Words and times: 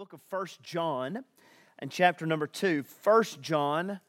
book 0.00 0.14
of 0.14 0.22
First 0.30 0.62
John 0.62 1.24
and 1.78 1.90
chapter 1.90 2.24
number 2.24 2.46
2. 2.46 2.84
First 2.84 3.42
John, 3.42 4.00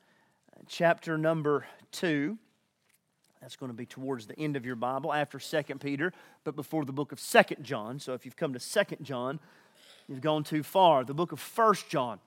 chapter 0.65 1.17
number 1.17 1.65
2. 1.91 2.37
That's 3.41 3.57
going 3.57 3.73
to 3.73 3.77
be 3.77 3.85
towards 3.85 4.25
the 4.25 4.39
end 4.39 4.55
of 4.55 4.65
your 4.65 4.77
Bible 4.77 5.11
after 5.11 5.37
Second 5.37 5.81
Peter, 5.81 6.13
but 6.45 6.55
before 6.55 6.85
the 6.85 6.93
book 6.93 7.11
of 7.11 7.19
Second 7.19 7.65
John. 7.65 7.99
So 7.99 8.13
if 8.13 8.23
you've 8.23 8.37
come 8.37 8.53
to 8.53 8.59
Second 8.59 9.03
John, 9.03 9.41
you've 10.07 10.21
gone 10.21 10.45
too 10.45 10.63
far. 10.63 11.03
The 11.03 11.13
book 11.13 11.33
of 11.33 11.41
First 11.41 11.89
John 11.89 12.21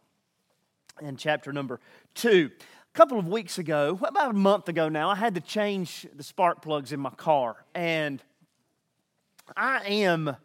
and 1.02 1.18
chapter 1.18 1.50
number 1.50 1.80
2. 2.16 2.50
A 2.52 2.92
couple 2.92 3.18
of 3.18 3.26
weeks 3.26 3.56
ago, 3.56 3.98
about 4.06 4.32
a 4.32 4.34
month 4.34 4.68
ago 4.68 4.90
now, 4.90 5.08
I 5.08 5.14
had 5.14 5.34
to 5.36 5.40
change 5.40 6.06
the 6.14 6.22
spark 6.22 6.60
plugs 6.60 6.92
in 6.92 7.00
my 7.00 7.08
car. 7.08 7.64
And 7.74 8.22
I 9.56 9.86
am 9.86 10.36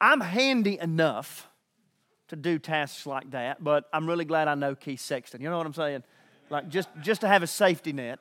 I'm 0.00 0.20
handy 0.20 0.78
enough 0.78 1.47
to 2.28 2.36
do 2.36 2.58
tasks 2.58 3.06
like 3.06 3.30
that, 3.30 3.62
but 3.62 3.88
I'm 3.92 4.06
really 4.06 4.24
glad 4.24 4.48
I 4.48 4.54
know 4.54 4.74
Keith 4.74 5.00
Sexton. 5.00 5.40
You 5.40 5.50
know 5.50 5.56
what 5.56 5.66
I'm 5.66 5.74
saying? 5.74 6.02
Like 6.50 6.68
just, 6.68 6.88
just 7.02 7.22
to 7.22 7.28
have 7.28 7.42
a 7.42 7.46
safety 7.46 7.92
net. 7.92 8.18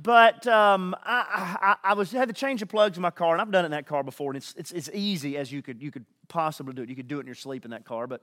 But 0.00 0.46
um, 0.46 0.94
I, 1.04 1.76
I, 1.82 1.90
I, 1.90 1.94
was 1.94 2.12
had 2.12 2.28
to 2.28 2.34
change 2.34 2.60
the 2.60 2.66
plugs 2.66 2.96
in 2.96 3.02
my 3.02 3.10
car, 3.10 3.32
and 3.32 3.42
I've 3.42 3.50
done 3.50 3.64
it 3.64 3.66
in 3.66 3.70
that 3.72 3.86
car 3.86 4.04
before, 4.04 4.30
and 4.30 4.36
it's, 4.36 4.54
it's, 4.56 4.70
it's 4.70 4.90
easy 4.94 5.36
as 5.36 5.50
you 5.50 5.60
could, 5.60 5.82
you 5.82 5.90
could 5.90 6.04
possibly 6.28 6.72
do 6.72 6.82
it. 6.82 6.88
You 6.88 6.94
could 6.94 7.08
do 7.08 7.18
it 7.18 7.20
in 7.22 7.26
your 7.26 7.34
sleep 7.34 7.64
in 7.64 7.72
that 7.72 7.84
car. 7.84 8.06
But 8.06 8.22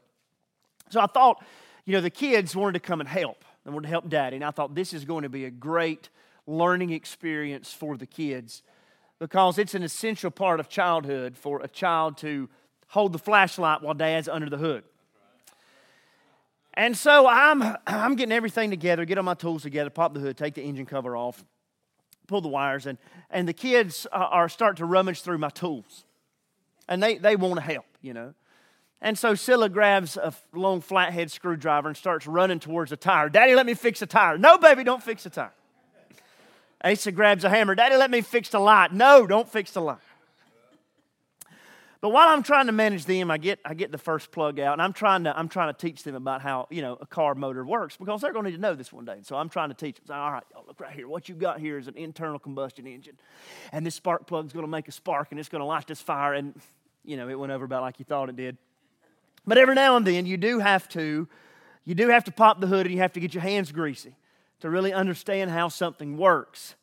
so 0.89 1.02
I 1.02 1.08
thought, 1.08 1.44
you 1.84 1.94
know, 1.94 2.00
the 2.00 2.09
kids 2.09 2.55
wanted 2.55 2.73
to 2.73 2.80
come 2.80 3.02
and 3.02 3.09
help. 3.09 3.44
They 3.66 3.72
wanted 3.72 3.88
to 3.88 3.89
help 3.89 4.08
daddy, 4.08 4.38
and 4.38 4.45
I 4.45 4.52
thought 4.52 4.73
this 4.73 4.94
is 4.94 5.03
going 5.03 5.23
to 5.23 5.30
be 5.30 5.44
a 5.44 5.52
great 5.52 6.09
learning 6.48 6.91
experience 6.91 7.73
for 7.73 7.98
the 7.98 8.05
kids 8.05 8.64
because 9.20 9.58
it's 9.58 9.73
an 9.73 9.84
essential 9.84 10.31
part 10.31 10.62
of 10.62 10.70
childhood 10.70 11.36
for 11.36 11.59
a 11.62 11.67
child 11.67 12.17
to 12.20 12.48
hold 12.88 13.13
the 13.13 13.20
flashlight 13.20 13.81
while 13.81 13.94
dad's 13.94 14.27
under 14.27 14.49
the 14.49 14.57
hood. 14.57 14.84
And 16.73 16.98
so 16.98 17.27
I'm, 17.27 17.61
I'm 17.88 18.16
getting 18.16 18.34
everything 18.34 18.70
together, 18.70 19.05
get 19.05 19.17
all 19.17 19.23
my 19.23 19.33
tools 19.33 19.64
together, 19.64 19.89
pop 19.89 20.14
the 20.14 20.19
hood, 20.19 20.38
take 20.38 20.53
the 20.53 20.61
engine 20.61 20.86
cover 20.86 21.16
off, 21.16 21.44
pull 22.27 22.42
the 22.42 22.47
wires, 22.47 22.86
and, 22.86 22.97
and 23.30 23.47
the 23.47 23.53
kids 23.53 24.08
uh, 24.11 24.16
are 24.16 24.50
starting 24.50 24.77
to 24.77 24.86
rummage 24.86 25.22
through 25.22 25.38
my 25.38 25.50
tools. 25.50 26.05
And 26.88 27.02
they, 27.02 27.17
they 27.17 27.36
want 27.36 27.55
to 27.55 27.61
help, 27.61 27.86
you 28.02 28.14
know. 28.14 28.33
And 29.02 29.17
so 29.17 29.36
Scylla 29.36 29.70
grabs 29.70 30.17
a 30.17 30.33
long 30.53 30.81
flathead 30.81 31.31
screwdriver 31.31 31.89
and 31.89 31.97
starts 31.97 32.27
running 32.27 32.59
towards 32.59 32.92
the 32.92 32.97
tire. 32.97 33.30
Daddy, 33.30 33.55
let 33.55 33.66
me 33.66 33.73
fix 33.73 33.99
the 33.99 34.05
tire. 34.05 34.38
No, 34.38 34.58
baby, 34.58 34.83
don't 34.83 35.03
fix 35.03 35.23
the 35.23 35.30
tire. 35.30 35.53
Asa 36.83 37.11
grabs 37.11 37.44
a 37.44 37.49
hammer. 37.49 37.75
Daddy, 37.75 37.95
let 37.97 38.11
me 38.11 38.22
fix 38.22 38.49
the 38.49 38.59
light. 38.59 38.94
No, 38.94 39.25
don't 39.25 39.49
fix 39.49 39.72
the 39.72 39.81
light. 39.81 39.97
But 42.02 42.10
while 42.10 42.28
I'm 42.28 42.44
trying 42.44 42.68
to 42.68 42.72
manage 42.72 43.06
them, 43.06 43.32
I 43.32 43.38
get, 43.38 43.60
I 43.66 43.74
get 43.74 43.92
the 43.92 43.98
first 43.98 44.32
plug 44.32 44.60
out, 44.60 44.74
and 44.74 44.82
I'm 44.82 44.94
trying, 44.94 45.24
to, 45.24 45.38
I'm 45.38 45.48
trying 45.48 45.74
to 45.74 45.80
teach 45.80 46.04
them 46.04 46.16
about 46.16 46.42
how 46.42 46.68
you 46.70 46.82
know, 46.82 46.98
a 47.00 47.06
car 47.06 47.36
motor 47.36 47.66
works 47.66 47.98
because 47.98 48.22
they're 48.22 48.34
going 48.34 48.46
to 48.46 48.52
need 48.52 48.58
to 48.58 48.62
know 48.62 48.76
this 48.76 48.92
one 48.92 49.06
day. 49.06 49.20
So 49.24 49.36
I'm 49.36 49.50
trying 49.50 49.70
to 49.70 49.76
teach 49.76 49.98
them. 50.04 50.16
All 50.16 50.32
right, 50.32 50.44
y'all, 50.52 50.66
look 50.68 50.80
right 50.80 50.94
here. 50.94 51.08
What 51.08 51.30
you 51.30 51.36
got 51.36 51.60
here 51.60 51.78
is 51.78 51.88
an 51.88 51.98
internal 51.98 52.38
combustion 52.38 52.86
engine. 52.86 53.18
And 53.72 53.86
this 53.86 53.96
spark 53.96 54.28
plug 54.28 54.46
is 54.46 54.54
going 54.54 54.66
to 54.66 54.72
make 54.72 54.88
a 54.88 54.92
spark, 54.92 55.30
and 55.32 55.40
it's 55.40 55.50
going 55.50 55.62
to 55.62 55.66
light 55.66 55.88
this 55.88 56.02
fire. 56.02 56.34
And, 56.34 56.60
you 57.04 57.18
know, 57.18 57.30
it 57.30 57.40
went 57.40 57.52
over 57.52 57.66
about 57.66 57.82
like 57.82 58.00
you 58.00 58.06
thought 58.06 58.30
it 58.30 58.36
did. 58.36 58.58
But 59.48 59.58
every 59.58 59.76
now 59.76 59.96
and 59.96 60.06
then, 60.06 60.26
you 60.26 60.38
do 60.38 60.60
have 60.60 60.90
to, 60.90 61.28
you 61.86 61.96
do 61.96 62.10
have 62.10 62.26
to 62.26 62.32
pop 62.32 62.60
the 62.60 62.68
hood, 62.68 62.86
and 62.86 62.94
you 62.94 63.02
have 63.02 63.14
to 63.14 63.20
get 63.20 63.34
your 63.34 63.44
hands 63.44 63.72
greasy 63.72 64.16
to 64.60 64.70
really 64.70 64.94
understand 64.94 65.52
how 65.52 65.70
something 65.70 66.18
works. 66.18 66.76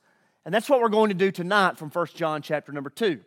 And 0.44 0.54
that's 0.54 0.68
what 0.68 0.80
we're 0.80 0.88
going 0.88 1.08
to 1.08 1.14
do 1.14 1.30
tonight 1.30 1.78
from 1.78 1.90
1 1.90 2.06
John 2.14 2.42
chapter 2.42 2.72
number 2.72 2.90
2. 2.90 3.20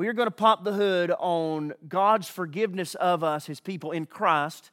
We 0.00 0.08
are 0.08 0.14
going 0.14 0.28
to 0.28 0.30
pop 0.30 0.64
the 0.64 0.72
hood 0.72 1.12
on 1.18 1.74
God's 1.86 2.26
forgiveness 2.26 2.94
of 2.94 3.22
us, 3.22 3.44
his 3.44 3.60
people 3.60 3.90
in 3.90 4.06
Christ, 4.06 4.70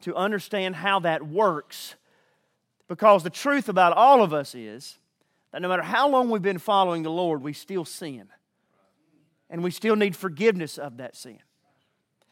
to 0.00 0.16
understand 0.16 0.74
how 0.74 1.00
that 1.00 1.26
works. 1.26 1.96
Because 2.88 3.22
the 3.22 3.28
truth 3.28 3.68
about 3.68 3.92
all 3.92 4.22
of 4.22 4.32
us 4.32 4.54
is 4.54 4.96
that 5.52 5.60
no 5.60 5.68
matter 5.68 5.82
how 5.82 6.08
long 6.08 6.30
we've 6.30 6.40
been 6.40 6.56
following 6.56 7.02
the 7.02 7.10
Lord, 7.10 7.42
we 7.42 7.52
still 7.52 7.84
sin. 7.84 8.28
And 9.50 9.62
we 9.62 9.70
still 9.70 9.96
need 9.96 10.16
forgiveness 10.16 10.78
of 10.78 10.96
that 10.96 11.14
sin. 11.14 11.40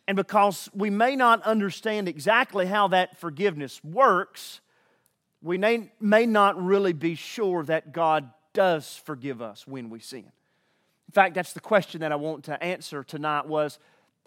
And 0.06 0.16
because 0.16 0.70
we 0.72 0.88
may 0.88 1.16
not 1.16 1.42
understand 1.42 2.08
exactly 2.08 2.64
how 2.64 2.88
that 2.88 3.18
forgiveness 3.18 3.84
works, 3.84 4.62
we 5.42 5.58
may, 5.58 5.92
may 6.00 6.24
not 6.24 6.58
really 6.58 6.94
be 6.94 7.14
sure 7.14 7.62
that 7.64 7.92
God 7.92 8.30
does 8.54 8.96
forgive 9.04 9.42
us 9.42 9.66
when 9.66 9.90
we 9.90 10.00
sin. 10.00 10.32
In 11.08 11.12
fact, 11.12 11.34
that's 11.34 11.52
the 11.52 11.60
question 11.60 12.02
that 12.02 12.12
I 12.12 12.16
want 12.16 12.44
to 12.44 12.62
answer 12.62 13.02
tonight 13.02 13.46
was 13.46 13.78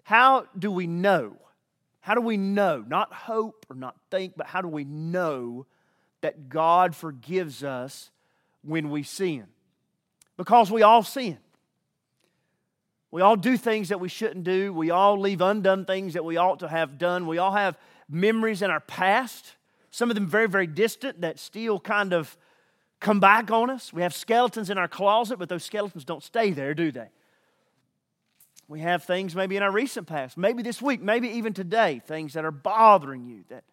how 0.04 0.46
do 0.58 0.70
we 0.70 0.86
know? 0.86 1.36
How 2.00 2.14
do 2.14 2.20
we 2.20 2.36
know? 2.36 2.84
Not 2.86 3.12
hope 3.12 3.66
or 3.70 3.76
not 3.76 3.96
think, 4.10 4.34
but 4.36 4.46
how 4.46 4.60
do 4.60 4.68
we 4.68 4.84
know 4.84 5.66
that 6.20 6.48
God 6.48 6.96
forgives 6.96 7.62
us 7.62 8.10
when 8.62 8.90
we 8.90 9.04
sin? 9.04 9.46
Because 10.36 10.70
we 10.70 10.82
all 10.82 11.04
sin. 11.04 11.38
We 13.12 13.22
all 13.22 13.36
do 13.36 13.56
things 13.56 13.90
that 13.90 14.00
we 14.00 14.08
shouldn't 14.08 14.44
do. 14.44 14.72
We 14.72 14.90
all 14.90 15.20
leave 15.20 15.40
undone 15.40 15.84
things 15.84 16.14
that 16.14 16.24
we 16.24 16.36
ought 16.36 16.60
to 16.60 16.68
have 16.68 16.98
done. 16.98 17.26
We 17.26 17.38
all 17.38 17.52
have 17.52 17.78
memories 18.08 18.62
in 18.62 18.70
our 18.70 18.80
past 18.80 19.54
some 19.92 20.10
of 20.10 20.14
them 20.14 20.26
very, 20.26 20.48
very 20.48 20.66
distant 20.66 21.20
that 21.20 21.38
still 21.38 21.78
kind 21.78 22.14
of 22.14 22.36
come 23.02 23.20
back 23.20 23.50
on 23.50 23.68
us. 23.68 23.92
We 23.92 24.02
have 24.02 24.14
skeletons 24.14 24.70
in 24.70 24.78
our 24.78 24.88
closet, 24.88 25.38
but 25.38 25.48
those 25.48 25.64
skeletons 25.64 26.04
don't 26.04 26.22
stay 26.22 26.52
there, 26.52 26.72
do 26.72 26.90
they? 26.90 27.08
We 28.68 28.80
have 28.80 29.04
things 29.04 29.36
maybe 29.36 29.56
in 29.56 29.62
our 29.62 29.72
recent 29.72 30.06
past, 30.06 30.38
maybe 30.38 30.62
this 30.62 30.80
week, 30.80 31.02
maybe 31.02 31.28
even 31.28 31.52
today, 31.52 32.00
things 32.06 32.32
that 32.32 32.44
are 32.44 32.50
bothering 32.52 33.26
you 33.26 33.44
that 33.50 33.64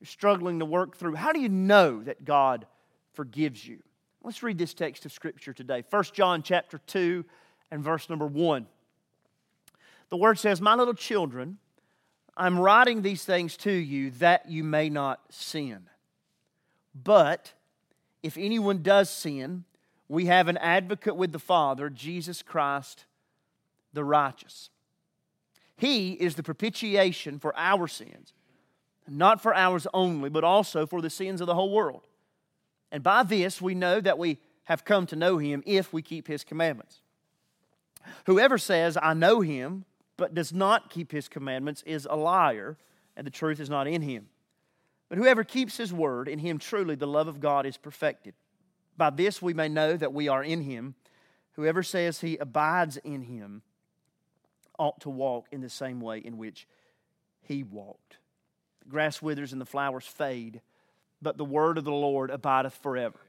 you're 0.00 0.06
struggling 0.06 0.58
to 0.58 0.66
work 0.66 0.96
through. 0.98 1.14
How 1.14 1.32
do 1.32 1.40
you 1.40 1.48
know 1.48 2.02
that 2.02 2.24
God 2.24 2.66
forgives 3.14 3.66
you? 3.66 3.78
Let's 4.22 4.42
read 4.42 4.58
this 4.58 4.74
text 4.74 5.06
of 5.06 5.12
scripture 5.12 5.54
today. 5.54 5.84
1 5.88 6.04
John 6.12 6.42
chapter 6.42 6.78
2 6.78 7.24
and 7.70 7.82
verse 7.82 8.10
number 8.10 8.26
1. 8.26 8.66
The 10.10 10.16
word 10.16 10.38
says, 10.38 10.60
My 10.60 10.74
little 10.74 10.94
children, 10.94 11.58
I'm 12.36 12.58
writing 12.58 13.00
these 13.00 13.24
things 13.24 13.56
to 13.58 13.72
you 13.72 14.10
that 14.12 14.50
you 14.50 14.64
may 14.64 14.90
not 14.90 15.20
sin. 15.30 15.88
But 16.94 17.52
if 18.24 18.38
anyone 18.38 18.82
does 18.82 19.10
sin, 19.10 19.64
we 20.08 20.26
have 20.26 20.48
an 20.48 20.56
advocate 20.56 21.14
with 21.14 21.32
the 21.32 21.38
Father, 21.38 21.90
Jesus 21.90 22.42
Christ 22.42 23.04
the 23.92 24.02
righteous. 24.02 24.70
He 25.76 26.12
is 26.12 26.34
the 26.34 26.42
propitiation 26.42 27.38
for 27.38 27.54
our 27.54 27.86
sins, 27.86 28.32
not 29.06 29.42
for 29.42 29.54
ours 29.54 29.86
only, 29.92 30.30
but 30.30 30.42
also 30.42 30.86
for 30.86 31.02
the 31.02 31.10
sins 31.10 31.42
of 31.42 31.46
the 31.46 31.54
whole 31.54 31.70
world. 31.70 32.06
And 32.90 33.02
by 33.02 33.24
this 33.24 33.60
we 33.60 33.74
know 33.74 34.00
that 34.00 34.18
we 34.18 34.38
have 34.64 34.86
come 34.86 35.06
to 35.08 35.16
know 35.16 35.36
him 35.36 35.62
if 35.66 35.92
we 35.92 36.00
keep 36.00 36.26
his 36.26 36.44
commandments. 36.44 37.02
Whoever 38.24 38.56
says, 38.56 38.96
I 39.00 39.12
know 39.12 39.42
him, 39.42 39.84
but 40.16 40.34
does 40.34 40.52
not 40.52 40.88
keep 40.88 41.12
his 41.12 41.28
commandments 41.28 41.82
is 41.84 42.06
a 42.08 42.16
liar, 42.16 42.78
and 43.16 43.26
the 43.26 43.30
truth 43.30 43.60
is 43.60 43.68
not 43.68 43.86
in 43.86 44.00
him. 44.00 44.28
But 45.14 45.22
whoever 45.22 45.44
keeps 45.44 45.76
his 45.76 45.92
word, 45.92 46.26
in 46.26 46.40
him 46.40 46.58
truly 46.58 46.96
the 46.96 47.06
love 47.06 47.28
of 47.28 47.38
God 47.38 47.66
is 47.66 47.76
perfected. 47.76 48.34
By 48.96 49.10
this 49.10 49.40
we 49.40 49.54
may 49.54 49.68
know 49.68 49.96
that 49.96 50.12
we 50.12 50.26
are 50.26 50.42
in 50.42 50.62
him. 50.62 50.96
Whoever 51.52 51.84
says 51.84 52.20
he 52.20 52.36
abides 52.36 52.96
in 52.96 53.22
him 53.22 53.62
ought 54.76 55.00
to 55.02 55.10
walk 55.10 55.46
in 55.52 55.60
the 55.60 55.70
same 55.70 56.00
way 56.00 56.18
in 56.18 56.36
which 56.36 56.66
he 57.42 57.62
walked. 57.62 58.16
The 58.82 58.88
grass 58.88 59.22
withers 59.22 59.52
and 59.52 59.60
the 59.60 59.64
flowers 59.64 60.04
fade, 60.04 60.60
but 61.22 61.38
the 61.38 61.44
word 61.44 61.78
of 61.78 61.84
the 61.84 61.92
Lord 61.92 62.32
abideth 62.32 62.74
forever. 62.82 63.20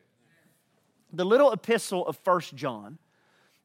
The 1.13 1.23
little 1.23 1.51
epistle 1.51 2.07
of 2.07 2.17
First 2.17 2.55
John 2.55 2.97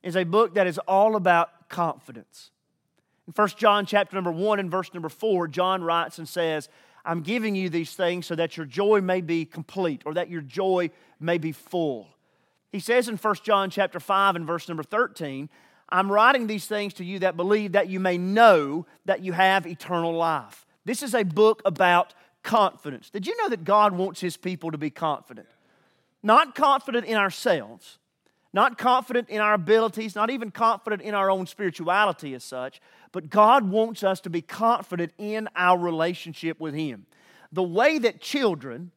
is 0.03 0.15
a 0.15 0.25
book 0.25 0.57
that 0.57 0.67
is 0.67 0.77
all 0.81 1.17
about 1.17 1.71
confidence. 1.71 2.51
In 3.27 3.33
1 3.33 3.49
John 3.57 3.87
chapter 3.87 4.15
number 4.15 4.31
1 4.31 4.61
and 4.61 4.71
verse 4.71 4.93
number 4.93 5.09
4, 5.09 5.49
John 5.49 5.83
writes 5.83 6.19
and 6.19 6.29
says, 6.29 6.69
I'm 7.05 7.23
giving 7.23 7.55
you 7.55 7.69
these 7.69 7.95
things 7.95 8.27
so 8.27 8.35
that 8.35 8.57
your 8.57 8.67
joy 8.67 9.01
may 9.01 9.21
be 9.21 9.45
complete 9.45 10.03
or 10.05 10.15
that 10.15 10.31
your 10.31 10.43
joy 10.43 10.91
may 11.19 11.39
be 11.39 11.53
full. 11.53 12.09
He 12.71 12.81
says 12.81 13.09
in 13.09 13.17
1 13.17 13.35
John 13.43 13.71
chapter 13.71 14.01
5 14.01 14.37
and 14.37 14.47
verse 14.47 14.69
number 14.69 14.83
13, 14.83 15.49
I'm 15.89 16.11
writing 16.11 16.47
these 16.47 16.67
things 16.67 16.95
to 16.95 17.05
you 17.05 17.19
that 17.21 17.37
believe 17.37 17.73
that 17.73 17.89
you 17.89 17.99
may 17.99 18.17
know 18.17 18.87
that 19.07 19.25
you 19.25 19.33
have 19.33 19.67
eternal 19.67 20.15
life. 20.15 20.67
This 20.85 21.03
is 21.03 21.15
a 21.15 21.25
book 21.25 21.63
about 21.65 22.15
confidence. 22.43 23.11
Did 23.11 23.27
you 23.27 23.37
know 23.37 23.49
that 23.49 23.65
God 23.65 23.93
wants 23.93 24.21
his 24.21 24.37
people 24.37 24.71
to 24.71 24.79
be 24.79 24.91
confident? 24.91 25.49
Not 26.23 26.55
confident 26.55 27.07
in 27.07 27.17
ourselves, 27.17 27.99
not 28.53 28.79
confident 28.79 29.29
in 29.29 29.41
our 29.41 29.55
abilities, 29.55 30.15
not 30.15 30.31
even 30.31 30.51
confident 30.51 31.03
in 31.03 31.15
our 31.15 31.31
own 31.31 31.47
spirituality 31.47 32.35
as 32.35 32.43
such, 32.43 32.81
but 33.13 33.31
God 33.31 33.69
wants 33.71 34.03
us 34.03 34.21
to 34.21 34.31
be 34.31 34.43
confident 34.43 35.13
in 35.19 35.49
our 35.55 35.79
relationship 35.79 36.59
with 36.59 36.75
Him. 36.75 37.07
The 37.53 37.63
way 37.63 37.99
that 37.99 38.21
children 38.21 38.91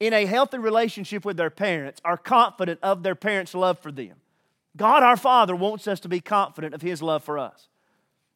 in 0.00 0.12
a 0.12 0.26
healthy 0.26 0.58
relationship 0.58 1.24
with 1.24 1.36
their 1.36 1.50
parents 1.50 2.00
are 2.04 2.16
confident 2.16 2.80
of 2.82 3.02
their 3.02 3.14
parents' 3.14 3.54
love 3.54 3.78
for 3.78 3.90
them. 3.90 4.14
God 4.76 5.02
our 5.02 5.16
Father 5.16 5.56
wants 5.56 5.88
us 5.88 6.00
to 6.00 6.08
be 6.08 6.20
confident 6.20 6.74
of 6.74 6.82
His 6.82 7.02
love 7.02 7.24
for 7.24 7.38
us. 7.38 7.68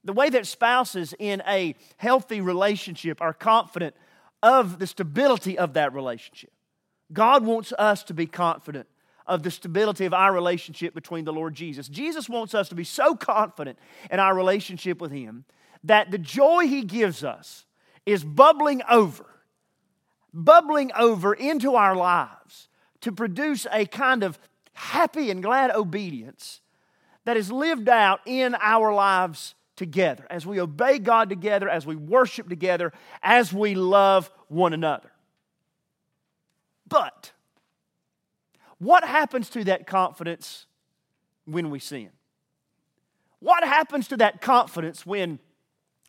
The 0.04 0.12
way 0.12 0.30
that 0.30 0.46
spouses 0.46 1.14
in 1.18 1.42
a 1.46 1.76
healthy 1.98 2.40
relationship 2.40 3.20
are 3.20 3.32
confident 3.32 3.94
of 4.42 4.80
the 4.80 4.86
stability 4.86 5.56
of 5.56 5.74
that 5.74 5.94
relationship. 5.94 6.50
God 7.12 7.44
wants 7.44 7.72
us 7.78 8.02
to 8.04 8.14
be 8.14 8.26
confident 8.26 8.88
of 9.26 9.42
the 9.42 9.50
stability 9.50 10.04
of 10.04 10.14
our 10.14 10.32
relationship 10.32 10.94
between 10.94 11.24
the 11.24 11.32
Lord 11.32 11.54
Jesus. 11.54 11.88
Jesus 11.88 12.28
wants 12.28 12.54
us 12.54 12.68
to 12.68 12.74
be 12.74 12.84
so 12.84 13.14
confident 13.14 13.78
in 14.10 14.20
our 14.20 14.34
relationship 14.34 15.00
with 15.00 15.12
Him 15.12 15.44
that 15.84 16.10
the 16.10 16.18
joy 16.18 16.66
He 16.66 16.82
gives 16.82 17.24
us 17.24 17.66
is 18.06 18.24
bubbling 18.24 18.82
over, 18.90 19.26
bubbling 20.32 20.90
over 20.98 21.34
into 21.34 21.74
our 21.76 21.94
lives 21.94 22.68
to 23.00 23.12
produce 23.12 23.66
a 23.70 23.86
kind 23.86 24.22
of 24.22 24.38
happy 24.72 25.30
and 25.30 25.42
glad 25.42 25.70
obedience 25.70 26.60
that 27.24 27.36
is 27.36 27.52
lived 27.52 27.88
out 27.88 28.20
in 28.26 28.56
our 28.60 28.92
lives 28.92 29.54
together, 29.76 30.26
as 30.30 30.46
we 30.46 30.60
obey 30.60 30.98
God 30.98 31.28
together, 31.28 31.68
as 31.68 31.86
we 31.86 31.96
worship 31.96 32.48
together, 32.48 32.92
as 33.22 33.52
we 33.52 33.74
love 33.74 34.30
one 34.48 34.72
another. 34.72 35.10
But 36.86 37.31
what 38.82 39.04
happens 39.04 39.48
to 39.50 39.62
that 39.62 39.86
confidence 39.86 40.66
when 41.44 41.70
we 41.70 41.78
sin? 41.78 42.10
What 43.38 43.62
happens 43.62 44.08
to 44.08 44.16
that 44.16 44.40
confidence 44.40 45.06
when 45.06 45.38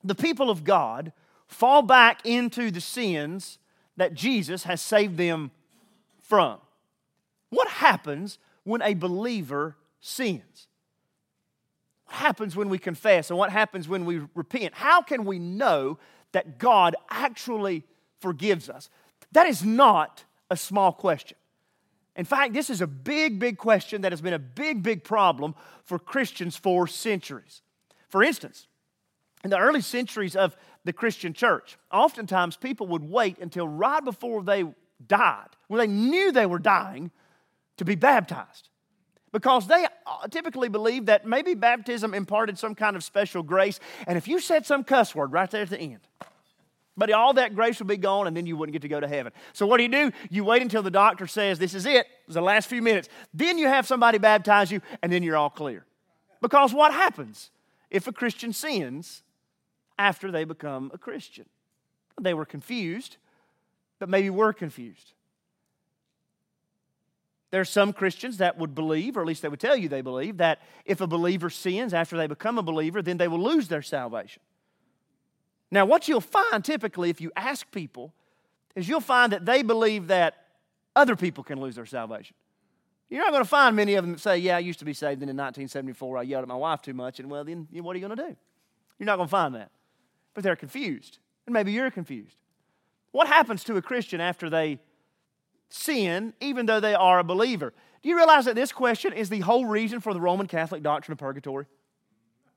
the 0.03 0.15
people 0.15 0.49
of 0.49 0.63
God 0.63 1.13
fall 1.45 1.83
back 1.83 2.25
into 2.25 2.71
the 2.71 2.81
sins 2.81 3.59
that 3.97 4.15
Jesus 4.15 4.63
has 4.63 4.81
saved 4.81 5.17
them 5.17 5.51
from? 6.19 6.57
What 7.51 7.67
happens 7.67 8.39
when 8.63 8.81
a 8.81 8.95
believer 8.95 9.75
sins? 9.99 10.67
What 12.05 12.15
happens 12.15 12.55
when 12.55 12.69
we 12.69 12.79
confess 12.79 13.29
and 13.29 13.37
what 13.37 13.51
happens 13.51 13.87
when 13.87 14.03
we 14.03 14.21
repent? 14.33 14.73
How 14.73 15.03
can 15.03 15.25
we 15.25 15.37
know 15.37 15.99
that 16.31 16.57
God 16.57 16.95
actually 17.11 17.83
forgives 18.19 18.67
us? 18.67 18.89
That 19.31 19.45
is 19.45 19.63
not 19.63 20.23
a 20.49 20.57
small 20.57 20.91
question. 20.91 21.37
In 22.15 22.25
fact, 22.25 22.53
this 22.53 22.69
is 22.69 22.81
a 22.81 22.87
big, 22.87 23.39
big 23.39 23.57
question 23.57 24.01
that 24.01 24.11
has 24.11 24.21
been 24.21 24.33
a 24.33 24.39
big, 24.39 24.83
big 24.83 25.03
problem 25.03 25.55
for 25.83 25.97
Christians 25.97 26.55
for 26.55 26.87
centuries. 26.87 27.61
For 28.09 28.21
instance, 28.23 28.67
in 29.43 29.49
the 29.49 29.57
early 29.57 29.81
centuries 29.81 30.35
of 30.35 30.55
the 30.85 30.93
Christian 30.93 31.33
church, 31.33 31.77
oftentimes 31.91 32.55
people 32.55 32.87
would 32.87 33.03
wait 33.03 33.39
until 33.39 33.67
right 33.67 34.03
before 34.03 34.43
they 34.43 34.63
died, 35.05 35.47
when 35.67 35.79
they 35.79 35.87
knew 35.87 36.31
they 36.31 36.45
were 36.45 36.59
dying, 36.59 37.11
to 37.77 37.85
be 37.85 37.95
baptized. 37.95 38.69
Because 39.31 39.65
they 39.65 39.87
uh, 40.05 40.27
typically 40.27 40.69
believed 40.69 41.07
that 41.07 41.25
maybe 41.25 41.55
baptism 41.55 42.13
imparted 42.13 42.59
some 42.59 42.75
kind 42.75 42.95
of 42.95 43.03
special 43.03 43.41
grace, 43.41 43.79
and 44.05 44.17
if 44.17 44.27
you 44.27 44.39
said 44.39 44.65
some 44.65 44.83
cuss 44.83 45.15
word 45.15 45.31
right 45.31 45.49
there 45.49 45.63
at 45.63 45.71
the 45.71 45.79
end, 45.79 46.01
but 46.95 47.11
all 47.11 47.33
that 47.33 47.55
grace 47.55 47.79
would 47.79 47.87
be 47.87 47.97
gone, 47.97 48.27
and 48.27 48.37
then 48.37 48.45
you 48.45 48.55
wouldn't 48.55 48.73
get 48.73 48.83
to 48.83 48.87
go 48.87 48.99
to 48.99 49.07
heaven. 49.07 49.31
So, 49.53 49.65
what 49.65 49.77
do 49.77 49.83
you 49.83 49.89
do? 49.89 50.11
You 50.29 50.43
wait 50.43 50.61
until 50.61 50.83
the 50.83 50.91
doctor 50.91 51.25
says, 51.27 51.59
This 51.59 51.73
is 51.73 51.85
it, 51.85 52.05
it's 52.25 52.35
the 52.35 52.41
last 52.41 52.67
few 52.67 52.81
minutes. 52.81 53.09
Then 53.33 53.57
you 53.57 53.67
have 53.67 53.87
somebody 53.87 54.17
baptize 54.17 54.71
you, 54.71 54.81
and 55.01 55.11
then 55.11 55.23
you're 55.23 55.37
all 55.37 55.49
clear. 55.49 55.85
Because 56.41 56.73
what 56.73 56.93
happens 56.93 57.49
if 57.89 58.07
a 58.07 58.11
Christian 58.11 58.53
sins 58.53 59.23
after 59.97 60.31
they 60.31 60.43
become 60.43 60.91
a 60.93 60.97
Christian? 60.97 61.45
They 62.21 62.33
were 62.33 62.45
confused, 62.45 63.17
but 63.97 64.09
maybe 64.09 64.29
were 64.29 64.53
confused. 64.53 65.13
There 67.49 67.61
are 67.61 67.65
some 67.65 67.93
Christians 67.93 68.37
that 68.37 68.57
would 68.57 68.73
believe, 68.73 69.15
or 69.15 69.21
at 69.21 69.27
least 69.27 69.41
they 69.43 69.47
would 69.47 69.59
tell 69.59 69.77
you 69.77 69.87
they 69.87 70.01
believe, 70.01 70.37
that 70.37 70.59
if 70.85 71.01
a 71.01 71.07
believer 71.07 71.49
sins 71.49 71.93
after 71.93 72.17
they 72.17 72.27
become 72.27 72.57
a 72.57 72.63
believer, 72.63 73.01
then 73.01 73.17
they 73.17 73.27
will 73.27 73.41
lose 73.41 73.67
their 73.67 73.83
salvation. 73.83 74.41
Now, 75.73 75.87
what 75.87 76.07
you'll 76.07 76.21
find 76.21 76.63
typically 76.63 77.09
if 77.09 77.19
you 77.19 77.31
ask 77.35 77.69
people 77.71 78.13
is 78.75 78.87
you'll 78.87 79.01
find 79.01 79.33
that 79.33 79.43
they 79.43 79.63
believe 79.63 80.05
that 80.07 80.35
other 80.95 81.15
people 81.15 81.43
can 81.43 81.59
lose 81.59 81.73
their 81.73 81.87
salvation. 81.87 82.35
You're 83.09 83.23
not 83.23 83.31
going 83.31 83.43
to 83.43 83.49
find 83.49 83.75
many 83.75 83.95
of 83.95 84.05
them 84.05 84.13
that 84.13 84.19
say, 84.19 84.37
Yeah, 84.37 84.57
I 84.57 84.59
used 84.59 84.77
to 84.79 84.85
be 84.85 84.93
saved, 84.93 85.21
and 85.23 85.31
in 85.31 85.35
1974 85.35 86.19
I 86.19 86.21
yelled 86.21 86.43
at 86.43 86.47
my 86.47 86.55
wife 86.55 86.83
too 86.83 86.93
much, 86.93 87.19
and 87.19 87.27
well, 87.27 87.43
then 87.43 87.67
what 87.71 87.95
are 87.95 87.99
you 87.99 88.07
going 88.07 88.15
to 88.15 88.23
do? 88.23 88.35
You're 88.99 89.07
not 89.07 89.15
going 89.15 89.27
to 89.27 89.31
find 89.31 89.55
that. 89.55 89.71
But 90.35 90.43
they're 90.43 90.55
confused, 90.55 91.17
and 91.47 91.53
maybe 91.55 91.71
you're 91.71 91.89
confused. 91.89 92.37
What 93.11 93.27
happens 93.27 93.63
to 93.63 93.75
a 93.75 93.81
Christian 93.81 94.21
after 94.21 94.51
they 94.51 94.77
sin, 95.69 96.35
even 96.39 96.67
though 96.67 96.81
they 96.81 96.93
are 96.93 97.17
a 97.17 97.23
believer? 97.23 97.73
Do 98.03 98.09
you 98.09 98.15
realize 98.15 98.45
that 98.45 98.55
this 98.55 98.71
question 98.71 99.11
is 99.11 99.29
the 99.29 99.39
whole 99.39 99.65
reason 99.65 100.01
for 100.01 100.13
the 100.13 100.21
Roman 100.21 100.45
Catholic 100.45 100.83
doctrine 100.83 101.13
of 101.13 101.17
purgatory? 101.17 101.65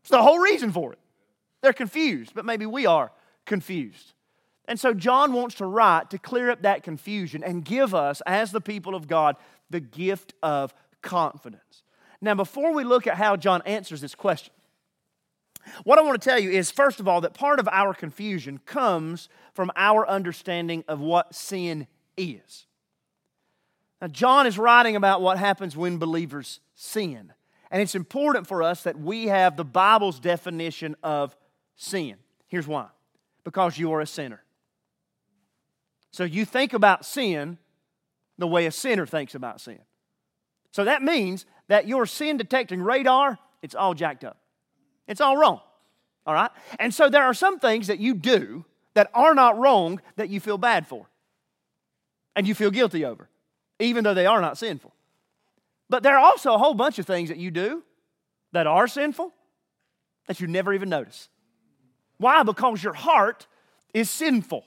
It's 0.03 0.11
the 0.11 0.23
whole 0.23 0.39
reason 0.39 0.71
for 0.71 0.93
it. 0.93 0.99
They're 1.63 1.73
confused, 1.73 2.33
but 2.35 2.45
maybe 2.45 2.67
we 2.67 2.87
are 2.87 3.13
confused. 3.45 4.13
And 4.69 4.79
so 4.79 4.93
John 4.95 5.33
wants 5.33 5.57
to 5.57 5.67
write 5.67 6.11
to 6.11 6.19
clear 6.19 6.51
up 6.51 6.63
that 6.63 6.83
confusion 6.83 7.45
and 7.45 7.65
give 7.65 7.95
us, 7.95 8.21
as 8.27 8.53
the 8.53 8.61
people 8.61 8.95
of 8.95 9.07
God, 9.07 9.37
the 9.71 9.81
gift 9.81 10.35
of 10.43 10.75
confidence. 11.03 11.83
Now, 12.21 12.35
before 12.35 12.73
we 12.73 12.85
look 12.85 13.07
at 13.07 13.17
how 13.17 13.37
John 13.37 13.63
answers 13.65 14.01
this 14.01 14.15
question, 14.15 14.53
what 15.85 15.99
I 15.99 16.03
want 16.03 16.21
to 16.21 16.29
tell 16.29 16.39
you 16.39 16.51
is, 16.51 16.71
first 16.71 17.01
of 17.01 17.09
all, 17.09 17.21
that 17.23 17.35
part 17.35 17.59
of 17.59 17.69
our 17.69 17.93
confusion 17.93 18.59
comes 18.65 19.29
from 19.55 19.71
our 19.77 20.09
understanding 20.09 20.85
of 20.89 21.01
what 21.01 21.35
sin 21.35 21.87
is. 22.17 22.67
Now, 24.01 24.09
John 24.09 24.47
is 24.47 24.59
writing 24.59 24.97
about 24.97 25.23
what 25.23 25.39
happens 25.39 25.77
when 25.77 25.99
believers 25.99 26.61
sin. 26.75 27.33
And 27.71 27.83
it's 27.83 27.95
important 27.95 28.47
for 28.47 28.63
us 28.63 28.83
that 28.85 28.99
we 28.99 29.27
have 29.27 29.57
the 29.57 29.65
Bible's 29.65 30.21
definition 30.21 30.95
of 31.03 31.37
sin. 31.77 32.17
Here's 32.49 32.67
why 32.67 32.89
because 33.45 33.79
you 33.79 33.93
are 33.93 34.01
a 34.01 34.07
sinner. 34.07 34.43
So 36.11 36.25
you 36.25 36.45
think 36.45 36.73
about 36.73 37.05
sin 37.05 37.59
the 38.39 38.47
way 38.49 38.67
a 38.67 38.73
sinner 38.73 39.07
thinks 39.07 39.37
about 39.37 39.61
sin. 39.61 39.79
So 40.73 40.85
that 40.85 41.01
means 41.01 41.47
that 41.69 41.87
your 41.87 42.07
sin 42.07 42.39
detecting 42.39 42.83
radar, 42.83 43.39
it's 43.63 43.77
all 43.77 43.95
jacked 43.95 44.25
up. 44.25 44.39
It's 45.07 45.21
all 45.21 45.37
wrong. 45.37 45.61
All 46.27 46.35
right? 46.35 46.51
And 46.81 46.93
so 46.93 47.09
there 47.09 47.23
are 47.23 47.35
some 47.35 47.61
things 47.61 47.87
that 47.87 48.01
you 48.01 48.15
do 48.15 48.65
that 48.95 49.11
are 49.15 49.35
not 49.35 49.59
wrong 49.59 50.01
that 50.17 50.29
you 50.29 50.41
feel 50.41 50.59
bad 50.59 50.87
for 50.87 51.09
and 52.35 52.49
you 52.49 52.55
feel 52.55 52.73
guilty 52.73 53.05
over, 53.05 53.29
even 53.79 54.03
though 54.03 54.15
they 54.15 54.27
are 54.27 54.41
not 54.41 54.59
sinful. 54.59 54.93
But 55.89 56.03
there 56.03 56.17
are 56.17 56.25
also 56.25 56.53
a 56.55 56.59
whole 56.59 56.75
bunch 56.75 56.99
of 56.99 57.07
things 57.07 57.29
that 57.29 57.39
you 57.39 57.53
do 57.53 57.85
that 58.53 58.67
are 58.67 58.89
sinful 58.89 59.33
that 60.27 60.41
you 60.41 60.49
never 60.49 60.73
even 60.75 60.89
notice. 60.89 61.29
Why? 62.19 62.43
Because 62.43 62.83
your 62.83 62.95
heart 62.95 63.47
is 63.93 64.11
sinful 64.11 64.65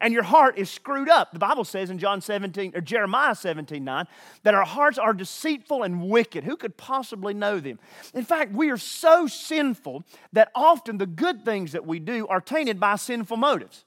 and 0.00 0.14
your 0.14 0.22
heart 0.22 0.58
is 0.58 0.70
screwed 0.70 1.08
up. 1.08 1.32
The 1.32 1.38
Bible 1.38 1.64
says 1.64 1.90
in 1.90 1.98
John 1.98 2.20
17 2.20 2.72
or 2.74 2.80
Jeremiah 2.80 3.34
17 3.34 3.84
9 3.84 4.06
that 4.42 4.54
our 4.54 4.64
hearts 4.64 4.98
are 4.98 5.12
deceitful 5.12 5.82
and 5.82 6.08
wicked. 6.08 6.44
Who 6.44 6.56
could 6.56 6.76
possibly 6.76 7.34
know 7.34 7.60
them? 7.60 7.78
In 8.14 8.24
fact, 8.24 8.52
we 8.52 8.70
are 8.70 8.78
so 8.78 9.26
sinful 9.26 10.04
that 10.32 10.50
often 10.54 10.98
the 10.98 11.06
good 11.06 11.44
things 11.44 11.72
that 11.72 11.86
we 11.86 11.98
do 11.98 12.26
are 12.28 12.40
tainted 12.40 12.80
by 12.80 12.96
sinful 12.96 13.36
motives. 13.36 13.84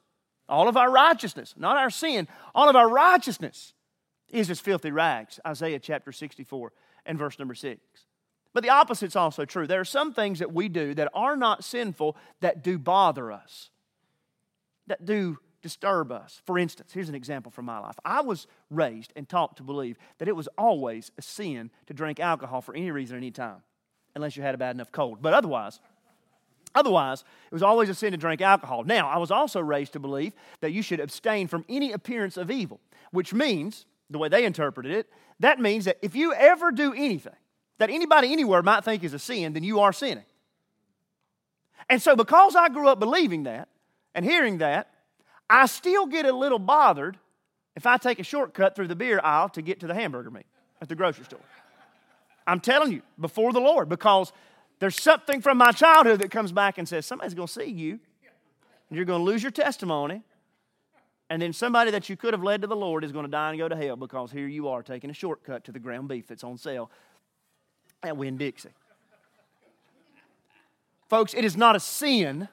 All 0.48 0.68
of 0.68 0.78
our 0.78 0.92
righteousness, 0.92 1.56
not 1.58 1.78
our 1.78 1.90
sin, 1.90 2.28
all 2.54 2.70
of 2.70 2.76
our 2.76 2.90
righteousness 2.90 3.74
is 4.30 4.50
as 4.50 4.60
filthy 4.60 4.92
rags. 4.92 5.40
Isaiah 5.48 5.80
chapter 5.80 6.12
64 6.12 6.74
and 7.06 7.18
verse 7.18 7.40
number 7.40 7.56
6. 7.56 7.80
But 8.54 8.64
the 8.64 8.70
opposite's 8.70 9.16
also 9.16 9.46
true. 9.46 9.66
There 9.66 9.80
are 9.80 9.86
some 9.86 10.14
things 10.14 10.40
that 10.40 10.54
we 10.54 10.70
do 10.70 10.94
that 10.94 11.10
are 11.14 11.36
not 11.36 11.64
sinful 11.64 12.16
that 12.42 12.64
do 12.64 12.78
bother 12.78 13.32
us, 13.32 13.72
that 14.88 15.06
do 15.06 15.40
disturb 15.62 16.12
us. 16.12 16.42
For 16.46 16.60
instance, 16.60 16.92
here's 16.94 17.10
an 17.10 17.16
example 17.16 17.52
from 17.52 17.66
my 17.66 17.80
life. 17.80 17.98
I 18.06 18.22
was 18.22 18.48
raised 18.70 19.12
and 19.16 19.28
taught 19.28 19.58
to 19.58 19.64
believe 19.64 19.98
that 20.20 20.28
it 20.28 20.36
was 20.36 20.48
always 20.58 21.12
a 21.18 21.22
sin 21.22 21.72
to 21.88 21.94
drink 21.94 22.20
alcohol 22.20 22.62
for 22.62 22.76
any 22.76 22.92
reason, 22.92 23.18
any 23.18 23.32
time, 23.32 23.64
unless 24.14 24.38
you 24.38 24.44
had 24.44 24.54
a 24.54 24.58
bad 24.58 24.76
enough 24.76 24.92
cold. 24.92 25.22
But 25.22 25.34
otherwise, 25.34 25.80
Otherwise, 26.76 27.24
it 27.52 27.54
was 27.54 27.62
always 27.62 27.88
a 27.88 27.94
sin 27.94 28.12
to 28.12 28.18
drink 28.18 28.42
alcohol. 28.42 28.84
Now, 28.84 29.08
I 29.08 29.18
was 29.18 29.30
also 29.30 29.60
raised 29.60 29.94
to 29.94 30.00
believe 30.00 30.34
that 30.62 30.72
you 30.72 30.82
should 30.82 31.00
abstain 31.00 31.48
from 31.48 31.66
any 31.70 31.92
appearance 31.92 32.36
of 32.36 32.50
evil, 32.50 32.80
which 33.12 33.32
means, 33.32 33.86
the 34.10 34.18
way 34.18 34.28
they 34.28 34.44
interpreted 34.44 34.92
it, 34.92 35.08
that 35.40 35.60
means 35.60 35.86
that 35.86 36.00
if 36.02 36.16
you 36.16 36.34
ever 36.34 36.72
do 36.72 36.92
anything 36.94 37.36
that 37.80 37.90
anybody 37.90 38.32
anywhere 38.32 38.62
might 38.62 38.84
think 38.84 39.04
is 39.04 39.14
a 39.14 39.20
sin, 39.20 39.54
then 39.54 39.64
you 39.64 39.80
are 39.80 39.94
sinning. 39.94 40.26
And 41.90 42.02
so, 42.02 42.16
because 42.16 42.56
I 42.56 42.70
grew 42.70 42.88
up 42.88 43.00
believing 43.00 43.44
that 43.44 43.68
and 44.16 44.24
hearing 44.24 44.60
that, 44.60 44.90
I 45.50 45.66
still 45.66 46.06
get 46.06 46.26
a 46.26 46.32
little 46.34 46.60
bothered 46.60 47.18
if 47.76 47.86
I 47.86 47.98
take 47.98 48.20
a 48.20 48.24
shortcut 48.24 48.76
through 48.76 48.88
the 48.88 48.96
beer 48.96 49.20
aisle 49.24 49.50
to 49.50 49.62
get 49.62 49.80
to 49.82 49.88
the 49.88 49.94
hamburger 49.94 50.32
meat 50.32 50.46
at 50.82 50.90
the 50.90 50.96
grocery 50.96 51.26
store. 51.26 51.40
I'm 52.46 52.60
telling 52.60 52.92
you, 52.92 53.02
before 53.20 53.54
the 53.54 53.60
Lord, 53.60 53.90
because 53.90 54.32
there's 54.80 55.02
something 55.02 55.42
from 55.42 55.58
my 55.58 55.72
childhood 55.72 56.20
that 56.22 56.32
comes 56.32 56.52
back 56.52 56.78
and 56.78 56.88
says, 56.88 57.06
somebody's 57.06 57.34
going 57.34 57.48
to 57.48 57.54
see 57.54 57.72
you, 57.72 58.00
and 58.90 58.98
you're 58.98 59.06
going 59.06 59.22
to 59.22 59.26
lose 59.26 59.42
your 59.42 59.52
testimony, 59.52 60.22
and 61.30 61.42
then 61.42 61.54
somebody 61.54 61.92
that 61.92 62.10
you 62.10 62.18
could 62.18 62.34
have 62.34 62.44
led 62.44 62.62
to 62.62 62.68
the 62.68 62.76
Lord 62.76 63.04
is 63.04 63.12
going 63.12 63.26
to 63.26 63.32
die 63.32 63.50
and 63.50 63.58
go 63.58 63.70
to 63.70 63.76
hell 63.76 63.96
because 63.96 64.32
here 64.32 64.48
you 64.48 64.68
are 64.68 64.84
taking 64.84 65.10
a 65.10 65.14
shortcut 65.14 65.64
to 65.64 65.72
the 65.72 65.80
ground 65.80 66.08
beef 66.08 66.28
that's 66.28 66.44
on 66.44 66.58
sale 66.58 66.92
at 68.04 68.18
Winn 68.18 68.38
Dixie. 68.38 68.70
Folks, 71.10 71.34
it 71.34 71.46
is 71.46 71.56
not 71.56 71.76
a 71.76 71.80
sin. 71.80 72.48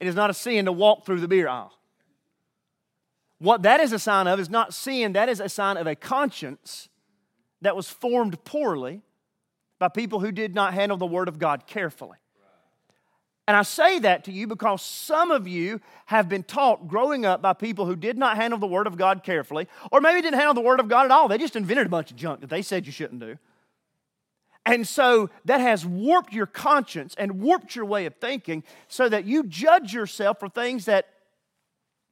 It 0.00 0.06
is 0.06 0.14
not 0.14 0.30
a 0.30 0.34
sin 0.34 0.66
to 0.66 0.72
walk 0.72 1.04
through 1.04 1.20
the 1.20 1.28
beer 1.28 1.48
aisle. 1.48 1.72
What 3.38 3.62
that 3.62 3.80
is 3.80 3.92
a 3.92 3.98
sign 3.98 4.28
of 4.28 4.38
is 4.38 4.48
not 4.48 4.72
sin, 4.72 5.14
that 5.14 5.28
is 5.28 5.40
a 5.40 5.48
sign 5.48 5.76
of 5.76 5.86
a 5.88 5.96
conscience 5.96 6.88
that 7.60 7.74
was 7.74 7.88
formed 7.88 8.44
poorly 8.44 9.02
by 9.80 9.88
people 9.88 10.20
who 10.20 10.30
did 10.30 10.54
not 10.54 10.74
handle 10.74 10.96
the 10.96 11.06
Word 11.06 11.26
of 11.26 11.40
God 11.40 11.66
carefully. 11.66 12.18
And 13.48 13.56
I 13.56 13.62
say 13.62 13.98
that 13.98 14.22
to 14.24 14.32
you 14.32 14.46
because 14.46 14.80
some 14.80 15.32
of 15.32 15.48
you 15.48 15.80
have 16.06 16.28
been 16.28 16.44
taught 16.44 16.86
growing 16.86 17.26
up 17.26 17.42
by 17.42 17.52
people 17.52 17.86
who 17.86 17.96
did 17.96 18.16
not 18.16 18.36
handle 18.36 18.60
the 18.60 18.68
Word 18.68 18.86
of 18.86 18.96
God 18.96 19.24
carefully, 19.24 19.66
or 19.90 20.00
maybe 20.00 20.22
didn't 20.22 20.38
handle 20.38 20.54
the 20.54 20.60
Word 20.60 20.78
of 20.78 20.88
God 20.88 21.06
at 21.06 21.10
all. 21.10 21.26
They 21.26 21.38
just 21.38 21.56
invented 21.56 21.86
a 21.86 21.90
bunch 21.90 22.12
of 22.12 22.16
junk 22.16 22.40
that 22.42 22.50
they 22.50 22.62
said 22.62 22.86
you 22.86 22.92
shouldn't 22.92 23.20
do. 23.20 23.38
And 24.64 24.86
so 24.86 25.30
that 25.44 25.60
has 25.60 25.84
warped 25.84 26.32
your 26.32 26.46
conscience 26.46 27.14
and 27.18 27.40
warped 27.40 27.74
your 27.74 27.84
way 27.84 28.06
of 28.06 28.14
thinking 28.16 28.62
so 28.88 29.08
that 29.08 29.24
you 29.24 29.44
judge 29.44 29.92
yourself 29.92 30.38
for 30.38 30.48
things 30.48 30.84
that 30.84 31.06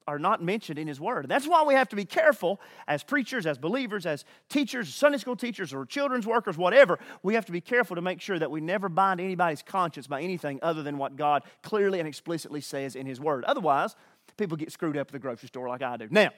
are 0.06 0.18
not 0.18 0.42
mentioned 0.42 0.76
in 0.76 0.88
His 0.88 1.00
Word. 1.00 1.26
That's 1.28 1.46
why 1.46 1.62
we 1.62 1.74
have 1.74 1.88
to 1.90 1.96
be 1.96 2.04
careful 2.04 2.60
as 2.88 3.04
preachers, 3.04 3.46
as 3.46 3.58
believers, 3.58 4.06
as 4.06 4.24
teachers, 4.48 4.92
Sunday 4.92 5.18
school 5.18 5.36
teachers, 5.36 5.72
or 5.72 5.86
children's 5.86 6.26
workers, 6.26 6.58
whatever. 6.58 6.98
We 7.22 7.34
have 7.34 7.46
to 7.46 7.52
be 7.52 7.60
careful 7.60 7.94
to 7.94 8.02
make 8.02 8.20
sure 8.20 8.36
that 8.36 8.50
we 8.50 8.60
never 8.60 8.88
bind 8.88 9.20
anybody's 9.20 9.62
conscience 9.62 10.08
by 10.08 10.22
anything 10.22 10.58
other 10.62 10.82
than 10.82 10.98
what 10.98 11.14
God 11.16 11.44
clearly 11.62 12.00
and 12.00 12.08
explicitly 12.08 12.60
says 12.60 12.96
in 12.96 13.06
His 13.06 13.20
Word. 13.20 13.44
Otherwise, 13.44 13.94
people 14.36 14.56
get 14.56 14.72
screwed 14.72 14.96
up 14.96 15.08
at 15.08 15.12
the 15.12 15.20
grocery 15.20 15.46
store 15.46 15.68
like 15.68 15.82
I 15.82 15.96
do. 15.96 16.08
Now, 16.10 16.30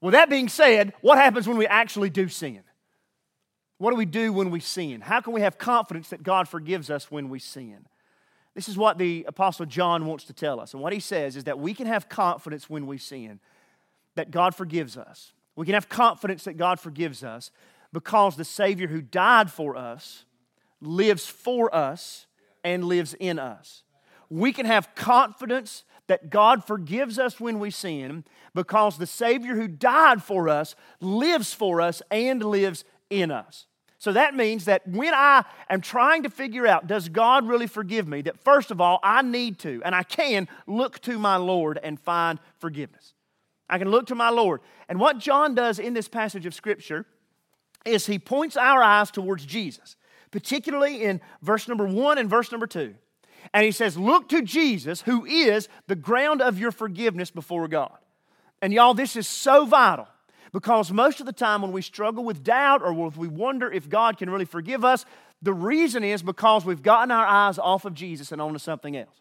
with 0.00 0.12
that 0.12 0.28
being 0.28 0.48
said, 0.48 0.92
what 1.00 1.18
happens 1.18 1.46
when 1.46 1.56
we 1.56 1.66
actually 1.68 2.10
do 2.10 2.28
sin? 2.28 2.62
What 3.78 3.90
do 3.90 3.96
we 3.96 4.06
do 4.06 4.32
when 4.32 4.50
we 4.50 4.60
sin? 4.60 5.00
How 5.00 5.20
can 5.20 5.32
we 5.32 5.40
have 5.40 5.58
confidence 5.58 6.08
that 6.10 6.22
God 6.22 6.48
forgives 6.48 6.90
us 6.90 7.10
when 7.10 7.28
we 7.28 7.38
sin? 7.38 7.86
This 8.54 8.68
is 8.68 8.78
what 8.78 8.98
the 8.98 9.24
Apostle 9.26 9.66
John 9.66 10.06
wants 10.06 10.24
to 10.24 10.32
tell 10.32 10.60
us. 10.60 10.74
And 10.74 10.82
what 10.82 10.92
he 10.92 11.00
says 11.00 11.36
is 11.36 11.44
that 11.44 11.58
we 11.58 11.74
can 11.74 11.86
have 11.86 12.08
confidence 12.08 12.70
when 12.70 12.86
we 12.86 12.98
sin, 12.98 13.40
that 14.14 14.30
God 14.30 14.54
forgives 14.54 14.96
us. 14.96 15.32
We 15.56 15.66
can 15.66 15.74
have 15.74 15.88
confidence 15.88 16.44
that 16.44 16.56
God 16.56 16.78
forgives 16.78 17.24
us 17.24 17.50
because 17.92 18.36
the 18.36 18.44
Savior 18.44 18.86
who 18.86 19.00
died 19.00 19.50
for 19.50 19.76
us 19.76 20.24
lives 20.80 21.26
for 21.26 21.74
us 21.74 22.26
and 22.62 22.84
lives 22.84 23.14
in 23.14 23.38
us. 23.38 23.82
We 24.30 24.52
can 24.52 24.66
have 24.66 24.94
confidence 24.94 25.84
that 26.06 26.30
God 26.30 26.64
forgives 26.64 27.18
us 27.18 27.40
when 27.40 27.58
we 27.58 27.70
sin 27.70 28.24
because 28.54 28.98
the 28.98 29.06
Savior 29.06 29.54
who 29.54 29.68
died 29.68 30.22
for 30.22 30.48
us 30.48 30.74
lives 31.00 31.52
for 31.52 31.80
us 31.80 32.02
and 32.10 32.42
lives 32.42 32.84
in 33.10 33.30
us. 33.30 33.66
So 33.98 34.12
that 34.12 34.34
means 34.34 34.66
that 34.66 34.86
when 34.86 35.14
I 35.14 35.44
am 35.70 35.80
trying 35.80 36.24
to 36.24 36.30
figure 36.30 36.66
out, 36.66 36.86
does 36.86 37.08
God 37.08 37.48
really 37.48 37.66
forgive 37.66 38.06
me? 38.06 38.20
That 38.22 38.38
first 38.38 38.70
of 38.70 38.78
all, 38.80 39.00
I 39.02 39.22
need 39.22 39.58
to, 39.60 39.80
and 39.82 39.94
I 39.94 40.02
can 40.02 40.46
look 40.66 40.98
to 41.00 41.18
my 41.18 41.36
Lord 41.36 41.80
and 41.82 41.98
find 41.98 42.38
forgiveness. 42.58 43.14
I 43.68 43.78
can 43.78 43.90
look 43.90 44.08
to 44.08 44.14
my 44.14 44.28
Lord. 44.28 44.60
And 44.90 45.00
what 45.00 45.18
John 45.18 45.54
does 45.54 45.78
in 45.78 45.94
this 45.94 46.06
passage 46.06 46.44
of 46.44 46.54
Scripture 46.54 47.06
is 47.86 48.04
he 48.04 48.18
points 48.18 48.58
our 48.58 48.82
eyes 48.82 49.10
towards 49.10 49.46
Jesus, 49.46 49.96
particularly 50.30 51.02
in 51.02 51.22
verse 51.40 51.66
number 51.66 51.86
one 51.86 52.18
and 52.18 52.28
verse 52.28 52.52
number 52.52 52.66
two. 52.66 52.94
And 53.52 53.64
he 53.64 53.72
says, 53.72 53.96
Look 53.96 54.28
to 54.30 54.42
Jesus, 54.42 55.02
who 55.02 55.24
is 55.24 55.68
the 55.86 55.96
ground 55.96 56.42
of 56.42 56.58
your 56.58 56.72
forgiveness 56.72 57.30
before 57.30 57.68
God. 57.68 57.96
And 58.60 58.72
y'all, 58.72 58.94
this 58.94 59.16
is 59.16 59.26
so 59.26 59.64
vital 59.64 60.08
because 60.54 60.92
most 60.92 61.18
of 61.18 61.26
the 61.26 61.32
time, 61.32 61.62
when 61.62 61.72
we 61.72 61.82
struggle 61.82 62.22
with 62.22 62.44
doubt 62.44 62.80
or 62.80 62.92
when 62.92 63.10
we 63.16 63.26
wonder 63.26 63.72
if 63.72 63.88
God 63.88 64.18
can 64.18 64.30
really 64.30 64.44
forgive 64.44 64.84
us, 64.84 65.04
the 65.42 65.52
reason 65.52 66.04
is 66.04 66.22
because 66.22 66.64
we've 66.64 66.80
gotten 66.80 67.10
our 67.10 67.26
eyes 67.26 67.58
off 67.58 67.84
of 67.84 67.92
Jesus 67.92 68.30
and 68.30 68.40
onto 68.40 68.60
something 68.60 68.96
else. 68.96 69.20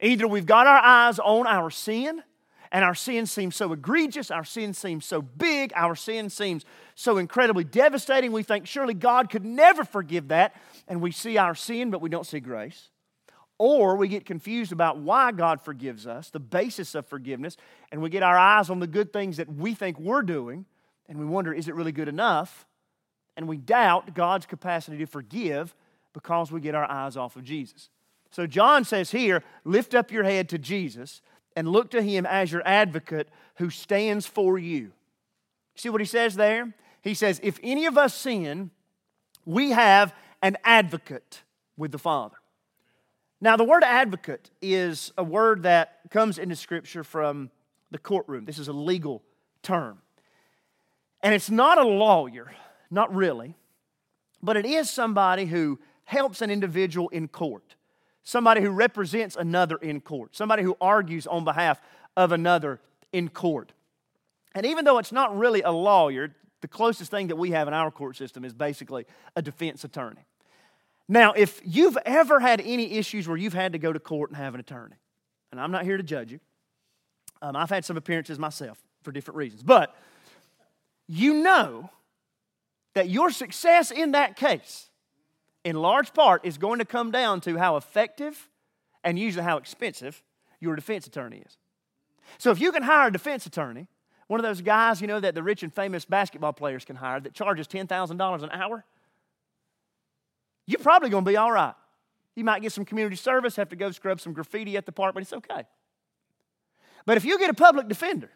Either 0.00 0.28
we've 0.28 0.44
got 0.44 0.66
our 0.66 0.78
eyes 0.78 1.18
on 1.18 1.46
our 1.46 1.70
sin, 1.70 2.22
and 2.70 2.84
our 2.84 2.94
sin 2.94 3.24
seems 3.24 3.56
so 3.56 3.72
egregious, 3.72 4.30
our 4.30 4.44
sin 4.44 4.74
seems 4.74 5.06
so 5.06 5.22
big, 5.22 5.72
our 5.74 5.96
sin 5.96 6.28
seems 6.28 6.66
so 6.94 7.16
incredibly 7.16 7.64
devastating, 7.64 8.30
we 8.30 8.42
think 8.42 8.66
surely 8.66 8.92
God 8.92 9.30
could 9.30 9.46
never 9.46 9.86
forgive 9.86 10.28
that, 10.28 10.54
and 10.86 11.00
we 11.00 11.12
see 11.12 11.38
our 11.38 11.54
sin, 11.54 11.90
but 11.90 12.02
we 12.02 12.10
don't 12.10 12.26
see 12.26 12.40
grace. 12.40 12.90
Or 13.66 13.96
we 13.96 14.08
get 14.08 14.26
confused 14.26 14.72
about 14.72 14.98
why 14.98 15.32
God 15.32 15.58
forgives 15.58 16.06
us, 16.06 16.28
the 16.28 16.38
basis 16.38 16.94
of 16.94 17.06
forgiveness, 17.06 17.56
and 17.90 18.02
we 18.02 18.10
get 18.10 18.22
our 18.22 18.36
eyes 18.36 18.68
on 18.68 18.78
the 18.78 18.86
good 18.86 19.10
things 19.10 19.38
that 19.38 19.50
we 19.50 19.72
think 19.72 19.98
we're 19.98 20.20
doing, 20.20 20.66
and 21.08 21.18
we 21.18 21.24
wonder, 21.24 21.50
is 21.50 21.66
it 21.66 21.74
really 21.74 21.90
good 21.90 22.08
enough? 22.08 22.66
And 23.38 23.48
we 23.48 23.56
doubt 23.56 24.12
God's 24.12 24.44
capacity 24.44 24.98
to 24.98 25.06
forgive 25.06 25.74
because 26.12 26.52
we 26.52 26.60
get 26.60 26.74
our 26.74 26.84
eyes 26.84 27.16
off 27.16 27.36
of 27.36 27.44
Jesus. 27.44 27.88
So 28.30 28.46
John 28.46 28.84
says 28.84 29.12
here, 29.12 29.42
lift 29.64 29.94
up 29.94 30.12
your 30.12 30.24
head 30.24 30.50
to 30.50 30.58
Jesus 30.58 31.22
and 31.56 31.66
look 31.66 31.90
to 31.92 32.02
him 32.02 32.26
as 32.26 32.52
your 32.52 32.62
advocate 32.66 33.30
who 33.54 33.70
stands 33.70 34.26
for 34.26 34.58
you. 34.58 34.92
See 35.74 35.88
what 35.88 36.02
he 36.02 36.06
says 36.06 36.34
there? 36.34 36.74
He 37.00 37.14
says, 37.14 37.40
if 37.42 37.58
any 37.62 37.86
of 37.86 37.96
us 37.96 38.12
sin, 38.12 38.72
we 39.46 39.70
have 39.70 40.14
an 40.42 40.58
advocate 40.64 41.44
with 41.78 41.92
the 41.92 41.98
Father. 41.98 42.36
Now, 43.40 43.56
the 43.56 43.64
word 43.64 43.84
advocate 43.84 44.50
is 44.62 45.12
a 45.18 45.24
word 45.24 45.64
that 45.64 46.00
comes 46.10 46.38
into 46.38 46.56
Scripture 46.56 47.04
from 47.04 47.50
the 47.90 47.98
courtroom. 47.98 48.44
This 48.44 48.58
is 48.58 48.68
a 48.68 48.72
legal 48.72 49.22
term. 49.62 49.98
And 51.22 51.34
it's 51.34 51.50
not 51.50 51.78
a 51.78 51.84
lawyer, 51.84 52.52
not 52.90 53.14
really, 53.14 53.56
but 54.42 54.56
it 54.56 54.66
is 54.66 54.90
somebody 54.90 55.46
who 55.46 55.78
helps 56.04 56.42
an 56.42 56.50
individual 56.50 57.08
in 57.08 57.28
court, 57.28 57.76
somebody 58.22 58.60
who 58.60 58.70
represents 58.70 59.36
another 59.36 59.76
in 59.76 60.00
court, 60.00 60.36
somebody 60.36 60.62
who 60.62 60.76
argues 60.80 61.26
on 61.26 61.44
behalf 61.44 61.80
of 62.16 62.32
another 62.32 62.80
in 63.12 63.28
court. 63.28 63.72
And 64.54 64.66
even 64.66 64.84
though 64.84 64.98
it's 64.98 65.12
not 65.12 65.36
really 65.36 65.62
a 65.62 65.72
lawyer, 65.72 66.34
the 66.60 66.68
closest 66.68 67.10
thing 67.10 67.28
that 67.28 67.36
we 67.36 67.50
have 67.50 67.68
in 67.68 67.74
our 67.74 67.90
court 67.90 68.16
system 68.16 68.44
is 68.44 68.52
basically 68.52 69.06
a 69.34 69.42
defense 69.42 69.82
attorney. 69.84 70.24
Now, 71.08 71.32
if 71.32 71.60
you've 71.64 71.98
ever 72.04 72.40
had 72.40 72.60
any 72.60 72.92
issues 72.92 73.28
where 73.28 73.36
you've 73.36 73.54
had 73.54 73.72
to 73.72 73.78
go 73.78 73.92
to 73.92 74.00
court 74.00 74.30
and 74.30 74.36
have 74.36 74.54
an 74.54 74.60
attorney, 74.60 74.96
and 75.52 75.60
I'm 75.60 75.70
not 75.70 75.84
here 75.84 75.96
to 75.96 76.02
judge 76.02 76.32
you, 76.32 76.40
um, 77.42 77.56
I've 77.56 77.70
had 77.70 77.84
some 77.84 77.96
appearances 77.96 78.38
myself 78.38 78.78
for 79.02 79.12
different 79.12 79.36
reasons, 79.36 79.62
but 79.62 79.94
you 81.06 81.34
know 81.34 81.90
that 82.94 83.08
your 83.10 83.30
success 83.30 83.90
in 83.90 84.12
that 84.12 84.36
case, 84.36 84.88
in 85.62 85.76
large 85.76 86.14
part, 86.14 86.44
is 86.44 86.56
going 86.56 86.78
to 86.78 86.84
come 86.84 87.10
down 87.10 87.40
to 87.42 87.58
how 87.58 87.76
effective 87.76 88.48
and 89.02 89.18
usually 89.18 89.44
how 89.44 89.58
expensive 89.58 90.22
your 90.60 90.74
defense 90.74 91.06
attorney 91.06 91.42
is. 91.44 91.58
So 92.38 92.50
if 92.50 92.60
you 92.60 92.72
can 92.72 92.82
hire 92.82 93.08
a 93.08 93.12
defense 93.12 93.44
attorney, 93.44 93.88
one 94.26 94.40
of 94.40 94.44
those 94.44 94.62
guys, 94.62 95.00
you 95.02 95.06
know, 95.06 95.20
that 95.20 95.34
the 95.34 95.42
rich 95.42 95.62
and 95.62 95.72
famous 95.72 96.04
basketball 96.06 96.54
players 96.54 96.84
can 96.84 96.96
hire 96.96 97.20
that 97.20 97.34
charges 97.34 97.68
$10,000 97.68 98.42
an 98.42 98.50
hour, 98.50 98.84
you're 100.66 100.80
probably 100.80 101.10
going 101.10 101.24
to 101.24 101.30
be 101.30 101.36
all 101.36 101.52
right. 101.52 101.74
You 102.36 102.44
might 102.44 102.62
get 102.62 102.72
some 102.72 102.84
community 102.84 103.16
service, 103.16 103.56
have 103.56 103.68
to 103.68 103.76
go 103.76 103.90
scrub 103.90 104.20
some 104.20 104.32
graffiti 104.32 104.76
at 104.76 104.86
the 104.86 104.92
park, 104.92 105.14
but 105.14 105.22
it's 105.22 105.32
okay. 105.32 105.64
But 107.06 107.16
if 107.16 107.24
you 107.24 107.38
get 107.38 107.50
a 107.50 107.54
public 107.54 107.88
defender, 107.88 108.30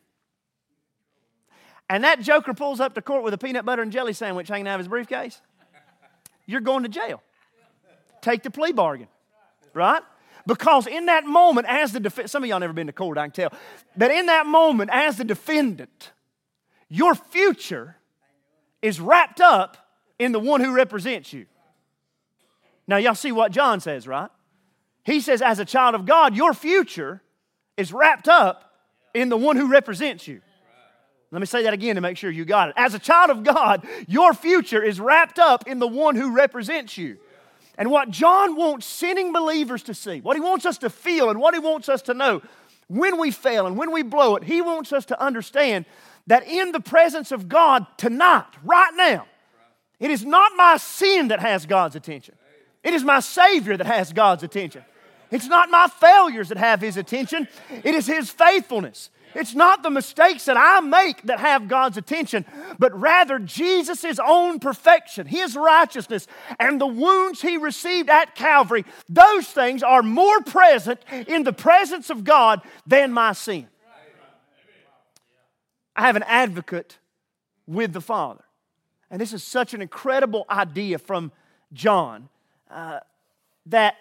and 1.90 2.04
that 2.04 2.20
joker 2.20 2.54
pulls 2.54 2.80
up 2.80 2.94
to 2.94 3.02
court 3.02 3.24
with 3.24 3.34
a 3.34 3.38
peanut 3.38 3.64
butter 3.64 3.82
and 3.82 3.90
jelly 3.90 4.12
sandwich 4.12 4.48
hanging 4.48 4.68
out 4.68 4.74
of 4.74 4.80
his 4.80 4.88
briefcase, 4.88 5.40
you're 6.46 6.60
going 6.60 6.82
to 6.82 6.88
jail. 6.88 7.22
Take 8.20 8.42
the 8.42 8.50
plea 8.50 8.72
bargain, 8.72 9.08
right? 9.74 10.02
Because 10.46 10.86
in 10.86 11.06
that 11.06 11.24
moment, 11.24 11.66
as 11.68 11.92
the 11.92 12.00
defendant, 12.00 12.30
some 12.30 12.42
of 12.42 12.48
y'all 12.48 12.60
never 12.60 12.72
been 12.72 12.86
to 12.86 12.92
court, 12.92 13.18
I 13.18 13.24
can 13.24 13.32
tell, 13.32 13.52
but 13.96 14.10
in 14.10 14.26
that 14.26 14.46
moment, 14.46 14.90
as 14.92 15.16
the 15.16 15.24
defendant, 15.24 16.12
your 16.88 17.14
future 17.14 17.96
is 18.80 19.00
wrapped 19.00 19.40
up 19.40 19.76
in 20.18 20.32
the 20.32 20.40
one 20.40 20.60
who 20.60 20.72
represents 20.72 21.32
you. 21.32 21.46
Now, 22.88 22.96
y'all 22.96 23.14
see 23.14 23.30
what 23.30 23.52
John 23.52 23.80
says, 23.80 24.08
right? 24.08 24.30
He 25.04 25.20
says, 25.20 25.42
as 25.42 25.58
a 25.58 25.64
child 25.64 25.94
of 25.94 26.06
God, 26.06 26.34
your 26.34 26.54
future 26.54 27.22
is 27.76 27.92
wrapped 27.92 28.28
up 28.28 28.72
in 29.14 29.28
the 29.28 29.36
one 29.36 29.56
who 29.56 29.68
represents 29.68 30.26
you. 30.26 30.40
Let 31.30 31.40
me 31.40 31.46
say 31.46 31.62
that 31.64 31.74
again 31.74 31.96
to 31.96 32.00
make 32.00 32.16
sure 32.16 32.30
you 32.30 32.46
got 32.46 32.70
it. 32.70 32.74
As 32.78 32.94
a 32.94 32.98
child 32.98 33.30
of 33.30 33.44
God, 33.44 33.86
your 34.06 34.32
future 34.32 34.82
is 34.82 34.98
wrapped 34.98 35.38
up 35.38 35.68
in 35.68 35.78
the 35.78 35.86
one 35.86 36.16
who 36.16 36.34
represents 36.34 36.96
you. 36.96 37.18
And 37.76 37.90
what 37.90 38.10
John 38.10 38.56
wants 38.56 38.86
sinning 38.86 39.32
believers 39.32 39.82
to 39.84 39.94
see, 39.94 40.20
what 40.20 40.36
he 40.36 40.40
wants 40.40 40.64
us 40.64 40.78
to 40.78 40.90
feel, 40.90 41.28
and 41.30 41.38
what 41.38 41.54
he 41.54 41.60
wants 41.60 41.88
us 41.88 42.02
to 42.02 42.14
know 42.14 42.42
when 42.88 43.20
we 43.20 43.30
fail 43.30 43.66
and 43.66 43.76
when 43.76 43.92
we 43.92 44.02
blow 44.02 44.34
it, 44.36 44.44
he 44.44 44.62
wants 44.62 44.92
us 44.92 45.04
to 45.06 45.22
understand 45.22 45.84
that 46.26 46.48
in 46.48 46.72
the 46.72 46.80
presence 46.80 47.30
of 47.30 47.48
God 47.48 47.86
tonight, 47.98 48.46
right 48.64 48.92
now, 48.96 49.26
it 50.00 50.10
is 50.10 50.24
not 50.24 50.52
my 50.56 50.78
sin 50.78 51.28
that 51.28 51.40
has 51.40 51.66
God's 51.66 51.94
attention. 51.94 52.34
It 52.82 52.94
is 52.94 53.04
my 53.04 53.20
Savior 53.20 53.76
that 53.76 53.86
has 53.86 54.12
God's 54.12 54.42
attention. 54.42 54.84
It's 55.30 55.46
not 55.46 55.70
my 55.70 55.88
failures 55.88 56.48
that 56.48 56.58
have 56.58 56.80
His 56.80 56.96
attention, 56.96 57.48
it 57.70 57.94
is 57.94 58.06
His 58.06 58.30
faithfulness. 58.30 59.10
It's 59.34 59.54
not 59.54 59.82
the 59.82 59.90
mistakes 59.90 60.46
that 60.46 60.56
I 60.56 60.80
make 60.80 61.22
that 61.24 61.38
have 61.38 61.68
God's 61.68 61.98
attention, 61.98 62.46
but 62.78 62.98
rather 62.98 63.38
Jesus' 63.38 64.18
own 64.24 64.58
perfection, 64.58 65.26
His 65.26 65.54
righteousness, 65.54 66.26
and 66.58 66.80
the 66.80 66.86
wounds 66.86 67.42
He 67.42 67.58
received 67.58 68.08
at 68.08 68.34
Calvary. 68.34 68.86
Those 69.08 69.46
things 69.46 69.82
are 69.82 70.02
more 70.02 70.40
present 70.40 71.00
in 71.26 71.44
the 71.44 71.52
presence 71.52 72.08
of 72.08 72.24
God 72.24 72.62
than 72.86 73.12
my 73.12 73.32
sin. 73.32 73.68
I 75.94 76.02
have 76.02 76.16
an 76.16 76.24
advocate 76.26 76.98
with 77.66 77.92
the 77.92 78.00
Father. 78.00 78.44
And 79.10 79.20
this 79.20 79.32
is 79.32 79.42
such 79.42 79.74
an 79.74 79.82
incredible 79.82 80.46
idea 80.48 80.98
from 80.98 81.32
John 81.72 82.28
uh, 82.70 83.00
that 83.66 83.96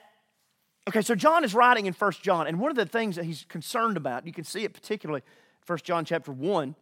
Okay, 0.87 1.01
so 1.01 1.15
John 1.15 1.43
is 1.43 1.53
writing 1.53 1.85
in 1.85 1.91
First 1.91 2.21
John, 2.21 2.47
and 2.47 2.61
one 2.61 2.71
of 2.71 2.77
the 2.77 2.85
things 2.85 3.17
that 3.17 3.25
he's 3.25 3.45
concerned 3.49 3.97
about, 3.97 4.25
you 4.25 4.31
can 4.31 4.45
see 4.45 4.63
it 4.63 4.73
particularly 4.73 5.21
First 5.65 5.83
John 5.83 6.05
chapter 6.05 6.31
1, 6.31 6.75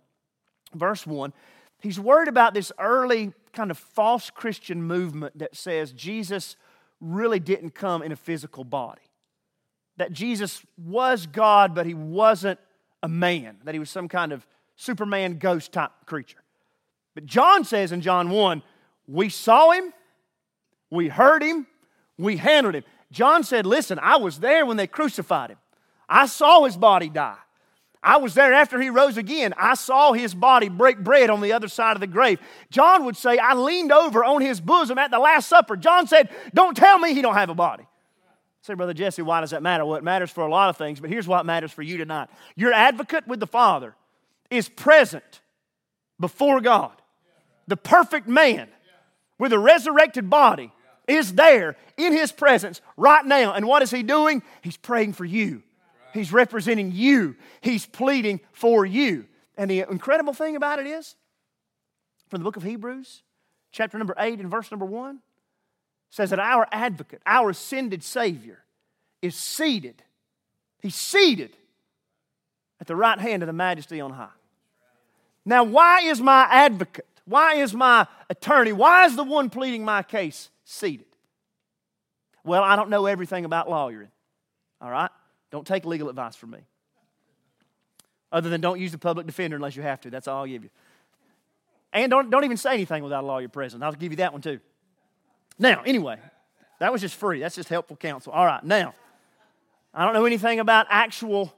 verse 0.76 1.08
1, 1.08 1.34
he's 1.82 2.00
worried 2.00 2.28
about 2.28 2.54
this 2.54 2.72
early 2.78 3.34
kind 3.52 3.72
of 3.72 3.80
false 3.80 4.30
Christian 4.30 4.84
movement 4.84 5.40
that 5.40 5.56
says 5.56 5.92
Jesus 5.92 6.56
really 7.02 7.40
didn't 7.40 7.72
come 7.72 8.04
in 8.04 8.12
a 8.12 8.16
physical 8.16 8.64
body. 8.64 9.02
That 9.98 10.12
Jesus 10.12 10.62
was 10.78 11.26
God, 11.26 11.74
but 11.74 11.88
he 11.88 11.96
wasn't 11.96 12.60
a 13.02 13.08
man, 13.08 13.58
that 13.64 13.74
he 13.74 13.80
was 13.80 13.90
some 13.90 14.08
kind 14.08 14.32
of 14.32 14.46
Superman 14.76 15.40
ghost 15.40 15.72
type 15.72 15.92
creature. 16.06 16.44
But 17.16 17.26
John 17.26 17.64
says 17.64 17.92
in 17.92 18.02
John 18.02 18.30
1, 18.30 18.62
we 19.08 19.30
saw 19.30 19.72
him, 19.72 19.94
we 20.92 21.08
heard 21.08 21.42
him, 21.42 21.66
we 22.18 22.38
handled 22.38 22.76
him. 22.76 22.84
John 23.12 23.44
said, 23.44 23.66
Listen, 23.66 24.00
I 24.00 24.18
was 24.18 24.40
there 24.40 24.66
when 24.66 24.78
they 24.78 24.88
crucified 24.88 25.52
him. 25.52 25.58
I 26.08 26.26
saw 26.26 26.64
his 26.66 26.78
body 26.78 27.10
die. 27.10 27.38
I 28.06 28.18
was 28.18 28.36
there 28.36 28.54
after 28.54 28.80
he 28.80 28.92
rose 28.92 29.18
again. 29.18 29.56
I 29.58 29.74
saw 29.74 30.14
his 30.14 30.36
body 30.36 30.70
break 30.70 31.00
bread 31.00 31.32
on 31.32 31.42
the 31.42 31.54
other 31.54 31.68
side 31.68 31.96
of 31.96 32.02
the 32.02 32.08
grave. 32.08 32.40
John 32.70 33.04
would 33.06 33.18
say, 33.18 33.40
I 33.40 33.56
leaned 33.56 33.92
over 33.92 34.24
on 34.24 34.42
his 34.42 34.62
bosom 34.62 35.00
at 35.00 35.10
the 35.10 35.18
Last 35.18 35.48
Supper. 35.48 35.76
John 35.76 36.06
said, 36.06 36.30
Don't 36.54 36.78
tell 36.78 37.00
me 37.00 37.16
he 37.16 37.24
don't 37.24 37.34
have 37.34 37.50
a 37.50 37.56
body. 37.56 37.88
Say, 38.62 38.76
Brother 38.76 38.94
Jesse, 38.94 39.24
why 39.24 39.42
does 39.42 39.52
that 39.52 39.64
matter? 39.64 39.86
Well, 39.86 39.96
it 39.96 40.04
matters 40.04 40.32
for 40.32 40.42
a 40.46 40.50
lot 40.50 40.70
of 40.70 40.78
things, 40.78 41.00
but 41.00 41.10
here's 41.10 41.28
what 41.28 41.46
matters 41.46 41.72
for 41.72 41.82
you 41.82 41.98
tonight. 41.98 42.30
Your 42.56 42.74
advocate 42.74 43.28
with 43.28 43.40
the 43.40 43.48
Father 43.48 43.96
is 44.50 44.70
present 44.70 45.42
before 46.20 46.62
God. 46.62 46.92
The 47.68 47.78
perfect 47.78 48.28
man 48.28 48.68
with 49.40 49.52
a 49.52 49.60
resurrected 49.60 50.30
body 50.30 50.72
is 51.08 51.34
there 51.34 51.76
in 51.98 52.14
his 52.14 52.32
presence 52.32 52.82
right 52.98 53.26
now. 53.26 53.54
And 53.54 53.68
what 53.68 53.82
is 53.82 53.92
he 53.92 54.04
doing? 54.04 54.42
He's 54.62 54.78
praying 54.78 55.14
for 55.14 55.26
you. 55.26 55.64
He's 56.14 56.32
representing 56.32 56.92
you. 56.94 57.36
He's 57.62 57.86
pleading 57.86 58.40
for 58.52 58.86
you. 58.86 59.26
And 59.58 59.70
the 59.70 59.82
incredible 59.82 60.34
thing 60.34 60.56
about 60.56 60.80
it 60.80 60.88
is, 60.88 61.16
from 62.30 62.40
the 62.40 62.44
book 62.44 62.58
of 62.58 62.64
Hebrews, 62.64 63.22
chapter 63.72 63.98
number 63.98 64.16
8 64.18 64.40
and 64.40 64.50
verse 64.50 64.72
number 64.72 64.86
1, 64.86 65.20
says 66.10 66.30
that 66.30 66.40
our 66.40 66.68
advocate, 66.72 67.22
our 67.26 67.50
ascended 67.50 68.04
Savior, 68.04 68.64
is 69.22 69.36
seated. 69.36 70.04
He's 70.82 70.96
seated 70.96 71.56
at 72.80 72.88
the 72.88 72.96
right 72.96 73.20
hand 73.20 73.44
of 73.44 73.48
the 73.48 73.54
majesty 73.54 74.00
on 74.00 74.12
high. 74.12 74.30
Now, 75.46 75.64
why 75.64 76.02
is 76.02 76.22
my 76.22 76.48
advocate, 76.50 77.08
why 77.26 77.56
is 77.56 77.74
my 77.74 78.08
attorney, 78.30 78.72
why 78.72 79.06
is 79.06 79.16
the 79.16 79.24
one 79.24 79.50
pleading 79.50 79.86
my 79.86 80.02
case 80.04 80.50
seated? 80.66 81.08
Well, 82.44 82.64
I 82.64 82.76
don't 82.76 82.90
know 82.90 83.06
everything 83.06 83.46
about 83.46 83.70
lawyering. 83.70 84.12
All 84.82 84.92
right? 84.92 85.10
Don't 85.52 85.66
take 85.66 85.86
legal 85.86 86.10
advice 86.10 86.36
from 86.36 86.52
me. 86.52 86.60
Other 88.32 88.50
than 88.50 88.60
don't 88.60 88.80
use 88.80 88.92
the 88.92 88.98
public 88.98 89.26
defender 89.26 89.56
unless 89.56 89.76
you 89.78 89.82
have 89.82 90.02
to. 90.02 90.10
That's 90.10 90.28
all 90.28 90.40
I'll 90.40 90.46
give 90.46 90.64
you. 90.64 90.70
And 91.94 92.10
don't, 92.10 92.30
don't 92.30 92.44
even 92.44 92.58
say 92.58 92.74
anything 92.74 93.04
without 93.04 93.24
a 93.24 93.28
lawyer 93.28 93.48
present. 93.48 93.82
I'll 93.82 93.94
give 93.94 94.12
you 94.12 94.18
that 94.18 94.34
one 94.34 94.42
too. 94.42 94.60
Now, 95.58 95.82
anyway, 95.86 96.18
that 96.80 96.92
was 96.92 97.00
just 97.00 97.16
free. 97.16 97.40
That's 97.40 97.56
just 97.56 97.70
helpful 97.70 97.96
counsel. 97.96 98.34
All 98.34 98.46
right, 98.46 98.64
now, 98.64 98.94
I 99.94 100.04
don't 100.04 100.14
know 100.14 100.26
anything 100.26 100.60
about 100.60 100.88
actual 100.90 101.54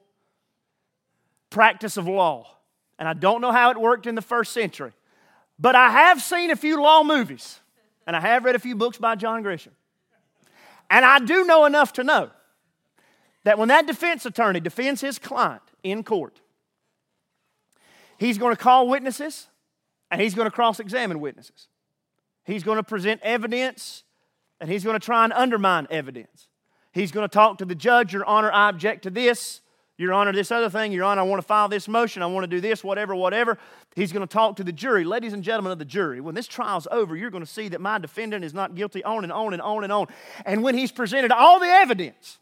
practice 1.50 1.98
of 1.98 2.08
law, 2.08 2.48
and 3.00 3.10
I 3.10 3.14
don't 3.14 3.42
know 3.42 3.52
how 3.52 3.72
it 3.72 3.78
worked 3.78 4.06
in 4.06 4.14
the 4.14 4.22
first 4.22 4.54
century, 4.54 4.92
but 5.58 5.76
I 5.76 5.90
have 5.90 6.22
seen 6.22 6.52
a 6.52 6.56
few 6.56 6.80
law 6.80 7.04
movies, 7.04 7.60
and 8.08 8.16
I 8.16 8.22
have 8.22 8.46
read 8.46 8.56
a 8.56 8.60
few 8.60 8.76
books 8.76 8.98
by 8.98 9.16
John 9.16 9.44
Grisham. 9.44 9.74
And 10.90 11.06
I 11.06 11.20
do 11.20 11.46
know 11.46 11.66
enough 11.66 11.94
to 11.94 12.04
know 12.04 12.32
that 13.44 13.60
when 13.60 13.68
that 13.68 13.86
defense 13.86 14.26
attorney 14.26 14.62
defends 14.62 15.02
his 15.02 15.20
client 15.20 15.62
in 15.84 16.04
court, 16.04 16.42
he's 18.18 18.38
going 18.38 18.56
to 18.56 18.62
call 18.62 18.88
witnesses 18.88 19.48
and 20.10 20.22
he's 20.22 20.34
going 20.34 20.48
to 20.48 20.52
cross 20.52 20.80
examine 20.80 21.20
witnesses. 21.20 21.68
He's 22.46 22.64
going 22.64 22.78
to 22.78 22.84
present 22.84 23.20
evidence 23.24 24.04
and 24.62 24.70
he's 24.70 24.86
going 24.86 24.98
to 24.98 25.06
try 25.06 25.26
and 25.26 25.34
undermine 25.34 25.88
evidence. 25.92 26.48
He's 26.94 27.12
going 27.12 27.28
to 27.28 27.34
talk 27.34 27.58
to 27.58 27.66
the 27.66 27.76
judge, 27.76 28.14
Your 28.14 28.26
Honor, 28.26 28.52
I 28.52 28.70
object 28.70 29.04
to 29.04 29.10
this. 29.10 29.60
Your 29.98 30.14
Honor, 30.14 30.32
this 30.32 30.52
other 30.52 30.70
thing, 30.70 30.92
Your 30.92 31.06
Honor, 31.06 31.22
I 31.22 31.24
want 31.24 31.42
to 31.42 31.48
file 31.48 31.68
this 31.68 31.88
motion, 31.88 32.22
I 32.22 32.28
want 32.28 32.44
to 32.44 32.48
do 32.48 32.62
this, 32.62 32.84
whatever, 32.84 33.16
whatever. 33.16 33.58
He's 33.96 34.12
going 34.12 34.26
to 34.26 34.32
talk 34.32 34.58
to 34.58 34.64
the 34.64 34.72
jury. 34.72 35.04
Ladies 35.04 35.34
and 35.34 35.44
gentlemen 35.44 35.72
of 35.72 35.80
the 35.80 35.86
jury, 35.86 36.22
when 36.22 36.36
this 36.36 36.48
trial's 36.48 36.88
over, 36.92 37.16
you're 37.16 37.32
going 37.32 37.44
to 37.44 37.52
see 37.52 37.68
that 37.70 37.82
my 37.82 37.98
defendant 37.98 38.46
is 38.46 38.54
not 38.54 38.76
guilty, 38.76 39.04
on 39.04 39.24
and 39.24 39.34
on 39.34 39.54
and 39.54 39.62
on 39.62 39.84
and 39.84 39.92
on. 39.92 40.08
And 40.46 40.62
when 40.62 40.78
he's 40.78 40.92
presented 40.92 41.32
all 41.32 41.60
the 41.60 41.66
evidence, 41.66 42.38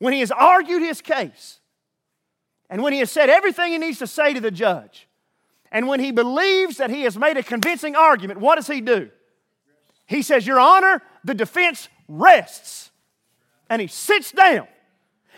when 0.00 0.12
he 0.12 0.20
has 0.20 0.32
argued 0.32 0.82
his 0.82 1.00
case, 1.00 1.60
and 2.68 2.82
when 2.82 2.92
he 2.92 2.98
has 2.98 3.10
said 3.10 3.30
everything 3.30 3.70
he 3.70 3.78
needs 3.78 3.98
to 4.00 4.06
say 4.08 4.34
to 4.34 4.40
the 4.40 4.50
judge, 4.50 5.06
and 5.70 5.86
when 5.86 6.00
he 6.00 6.10
believes 6.10 6.78
that 6.78 6.90
he 6.90 7.02
has 7.02 7.16
made 7.16 7.36
a 7.36 7.42
convincing 7.44 7.94
argument, 7.94 8.40
what 8.40 8.56
does 8.56 8.66
he 8.66 8.80
do? 8.80 9.10
He 10.06 10.22
says, 10.22 10.44
Your 10.44 10.58
Honor, 10.58 11.02
the 11.22 11.34
defense 11.34 11.88
rests. 12.08 12.90
And 13.68 13.80
he 13.80 13.86
sits 13.86 14.32
down 14.32 14.66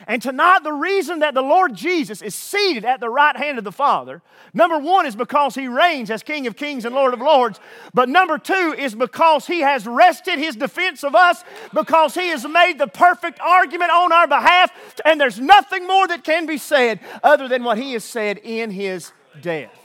and 0.07 0.21
tonight, 0.21 0.61
the 0.65 0.73
reason 0.73 1.21
that 1.21 1.35
the 1.35 1.43
Lord 1.43 1.75
Jesus 1.75 2.23
is 2.23 2.35
seated 2.35 2.85
at 2.85 3.01
the 3.01 3.09
right 3.09 3.37
hand 3.37 3.59
of 3.59 3.65
the 3.65 3.73
Father, 3.73 4.23
number 4.53 4.79
one 4.79 5.07
is 5.07 5.15
because 5.15 5.55
he 5.55 5.69
reigns 5.69 6.11
as 6.11 6.23
King 6.23 6.47
of 6.47 6.57
Kings 6.57 6.85
and 6.85 6.95
Lord 6.95 7.15
of 7.15 7.21
Lords. 7.21 7.61
But 7.95 8.09
number 8.09 8.39
two 8.39 8.75
is 8.77 8.95
because 8.95 9.47
he 9.47 9.61
has 9.61 9.87
rested 9.87 10.39
his 10.39 10.57
defense 10.57 11.05
of 11.05 11.15
us, 11.15 11.45
because 11.73 12.15
he 12.15 12.29
has 12.29 12.47
made 12.47 12.79
the 12.79 12.89
perfect 12.89 13.41
argument 13.41 13.91
on 13.91 14.13
our 14.13 14.27
behalf. 14.27 14.73
And 15.05 15.21
there's 15.21 15.39
nothing 15.39 15.87
more 15.87 16.09
that 16.09 16.25
can 16.25 16.47
be 16.47 16.59
said 16.59 17.01
other 17.23 17.49
than 17.49 17.63
what 17.65 17.79
he 17.79 17.93
has 17.93 18.05
said 18.05 18.39
in 18.39 18.71
his 18.71 19.13
death. 19.41 19.79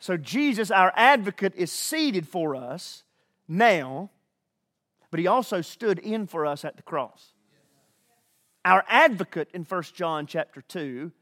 So, 0.00 0.16
Jesus, 0.16 0.70
our 0.70 0.92
advocate, 0.96 1.54
is 1.56 1.70
seated 1.70 2.26
for 2.26 2.56
us 2.56 3.04
now, 3.46 4.10
but 5.10 5.20
he 5.20 5.26
also 5.26 5.60
stood 5.60 5.98
in 5.98 6.26
for 6.26 6.46
us 6.46 6.64
at 6.64 6.76
the 6.76 6.82
cross. 6.82 7.29
Our 8.64 8.84
advocate 8.88 9.48
in 9.54 9.64
1 9.64 9.82
John 9.94 10.26
chapter 10.26 10.60
2, 10.60 11.12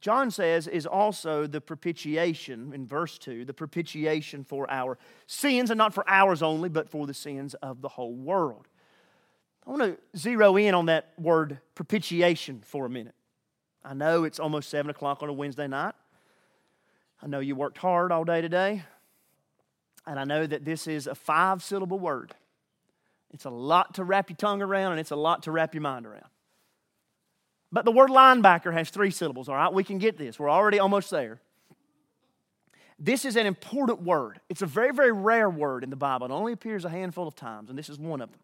John 0.00 0.30
says, 0.30 0.68
is 0.68 0.86
also 0.86 1.46
the 1.46 1.60
propitiation, 1.60 2.72
in 2.72 2.86
verse 2.86 3.18
2, 3.18 3.44
the 3.44 3.54
propitiation 3.54 4.44
for 4.44 4.70
our 4.70 4.96
sins, 5.26 5.70
and 5.70 5.78
not 5.78 5.92
for 5.92 6.08
ours 6.08 6.42
only, 6.42 6.68
but 6.68 6.88
for 6.88 7.06
the 7.06 7.14
sins 7.14 7.54
of 7.54 7.80
the 7.80 7.88
whole 7.88 8.14
world. 8.14 8.68
I 9.66 9.70
want 9.70 9.82
to 9.82 9.98
zero 10.18 10.56
in 10.56 10.74
on 10.74 10.86
that 10.86 11.12
word 11.18 11.58
propitiation 11.74 12.62
for 12.64 12.86
a 12.86 12.90
minute. 12.90 13.14
I 13.84 13.94
know 13.94 14.24
it's 14.24 14.38
almost 14.38 14.70
7 14.70 14.88
o'clock 14.90 15.22
on 15.22 15.28
a 15.28 15.32
Wednesday 15.32 15.66
night. 15.66 15.94
I 17.20 17.26
know 17.26 17.40
you 17.40 17.56
worked 17.56 17.78
hard 17.78 18.12
all 18.12 18.24
day 18.24 18.40
today. 18.40 18.84
And 20.06 20.18
I 20.18 20.24
know 20.24 20.46
that 20.46 20.64
this 20.64 20.86
is 20.86 21.06
a 21.06 21.14
five 21.14 21.62
syllable 21.62 21.98
word. 21.98 22.34
It's 23.30 23.44
a 23.44 23.50
lot 23.50 23.94
to 23.94 24.04
wrap 24.04 24.30
your 24.30 24.36
tongue 24.38 24.62
around, 24.62 24.92
and 24.92 25.00
it's 25.00 25.10
a 25.10 25.16
lot 25.16 25.42
to 25.42 25.52
wrap 25.52 25.74
your 25.74 25.82
mind 25.82 26.06
around. 26.06 26.24
But 27.70 27.84
the 27.84 27.92
word 27.92 28.10
linebacker 28.10 28.72
has 28.72 28.90
three 28.90 29.10
syllables, 29.10 29.48
all 29.48 29.54
right? 29.54 29.72
We 29.72 29.84
can 29.84 29.98
get 29.98 30.16
this. 30.16 30.38
We're 30.38 30.50
already 30.50 30.78
almost 30.78 31.10
there. 31.10 31.40
This 32.98 33.24
is 33.24 33.36
an 33.36 33.46
important 33.46 34.02
word. 34.02 34.40
It's 34.48 34.62
a 34.62 34.66
very, 34.66 34.92
very 34.92 35.12
rare 35.12 35.48
word 35.48 35.84
in 35.84 35.90
the 35.90 35.96
Bible. 35.96 36.26
It 36.26 36.32
only 36.32 36.52
appears 36.52 36.84
a 36.84 36.88
handful 36.88 37.28
of 37.28 37.36
times, 37.36 37.70
and 37.70 37.78
this 37.78 37.88
is 37.88 37.98
one 37.98 38.20
of 38.20 38.30
them. 38.30 38.40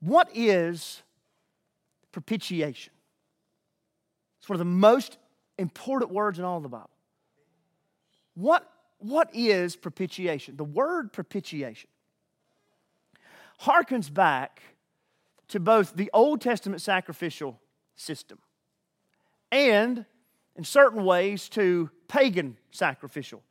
What 0.00 0.28
is 0.34 1.02
propitiation? 2.12 2.92
It's 4.38 4.48
one 4.48 4.54
of 4.54 4.60
the 4.60 4.64
most 4.64 5.18
important 5.58 6.12
words 6.12 6.38
in 6.38 6.44
all 6.44 6.60
the 6.60 6.68
Bible. 6.68 6.90
What, 8.34 8.70
what 8.98 9.28
is 9.34 9.76
propitiation? 9.76 10.56
The 10.56 10.64
word 10.64 11.12
propitiation 11.12 11.88
harkens 13.60 14.12
back 14.12 14.62
to 15.48 15.60
both 15.60 15.94
the 15.94 16.10
Old 16.12 16.40
Testament 16.40 16.82
sacrificial 16.82 17.60
system 17.96 18.38
and, 19.50 20.04
in 20.56 20.64
certain 20.64 21.04
ways, 21.04 21.48
to 21.50 21.90
pagan 22.08 22.56
sacrificial 22.70 23.42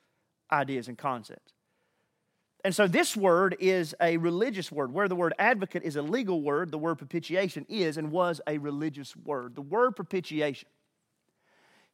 ideas 0.52 0.88
and 0.88 0.98
concepts. 0.98 1.54
And 2.66 2.74
so 2.74 2.88
this 2.88 3.18
word 3.18 3.58
is 3.60 3.94
a 4.02 4.18
religious 4.18 4.72
word. 4.72 4.94
Where 4.94 5.10
the 5.10 5.16
word 5.16 5.34
advocate 5.38 5.84
is 5.84 5.98
a 5.98 6.02
legal 6.02 6.42
word, 6.42 6.72
the 6.72 6.78
word 6.78 6.98
propitiation 6.98 7.66
is 7.68 7.98
and 7.98 8.10
was 8.10 8.40
a 8.48 8.58
religious 8.58 9.16
word. 9.18 9.56
The 9.56 9.62
word 9.62 9.98
propitiation, 9.98 10.70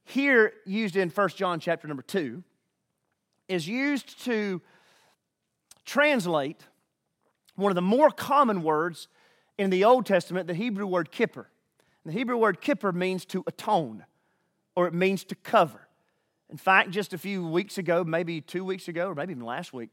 here 0.04 0.54
used 0.66 0.96
in 0.96 1.10
1 1.10 1.30
John 1.30 1.60
chapter 1.60 1.88
number 1.88 2.04
2, 2.04 2.44
is 3.48 3.68
used 3.68 4.24
to 4.26 4.62
translate 5.86 6.62
one 7.56 7.72
of 7.72 7.76
the 7.76 7.82
more 7.82 8.12
common 8.12 8.62
words 8.62 9.08
in 9.60 9.70
the 9.70 9.84
Old 9.84 10.06
Testament, 10.06 10.48
the 10.48 10.54
Hebrew 10.54 10.88
word 10.88 11.12
kippur. 11.12 11.50
The 12.06 12.14
Hebrew 12.14 12.38
word 12.38 12.62
kippur 12.62 12.94
means 12.94 13.26
to 13.26 13.44
atone 13.46 14.06
or 14.74 14.88
it 14.88 14.94
means 14.94 15.26
to 15.26 15.36
cover. 15.36 15.86
In 16.50 16.56
fact, 16.56 16.92
just 16.92 17.14
a 17.14 17.18
few 17.18 17.46
weeks 17.46 17.78
ago, 17.78 18.06
maybe 18.06 18.40
two 18.40 18.64
weeks 18.64 18.88
ago, 18.88 19.10
or 19.10 19.16
maybe 19.16 19.32
even 19.32 19.44
last 19.44 19.74
week, 19.74 19.90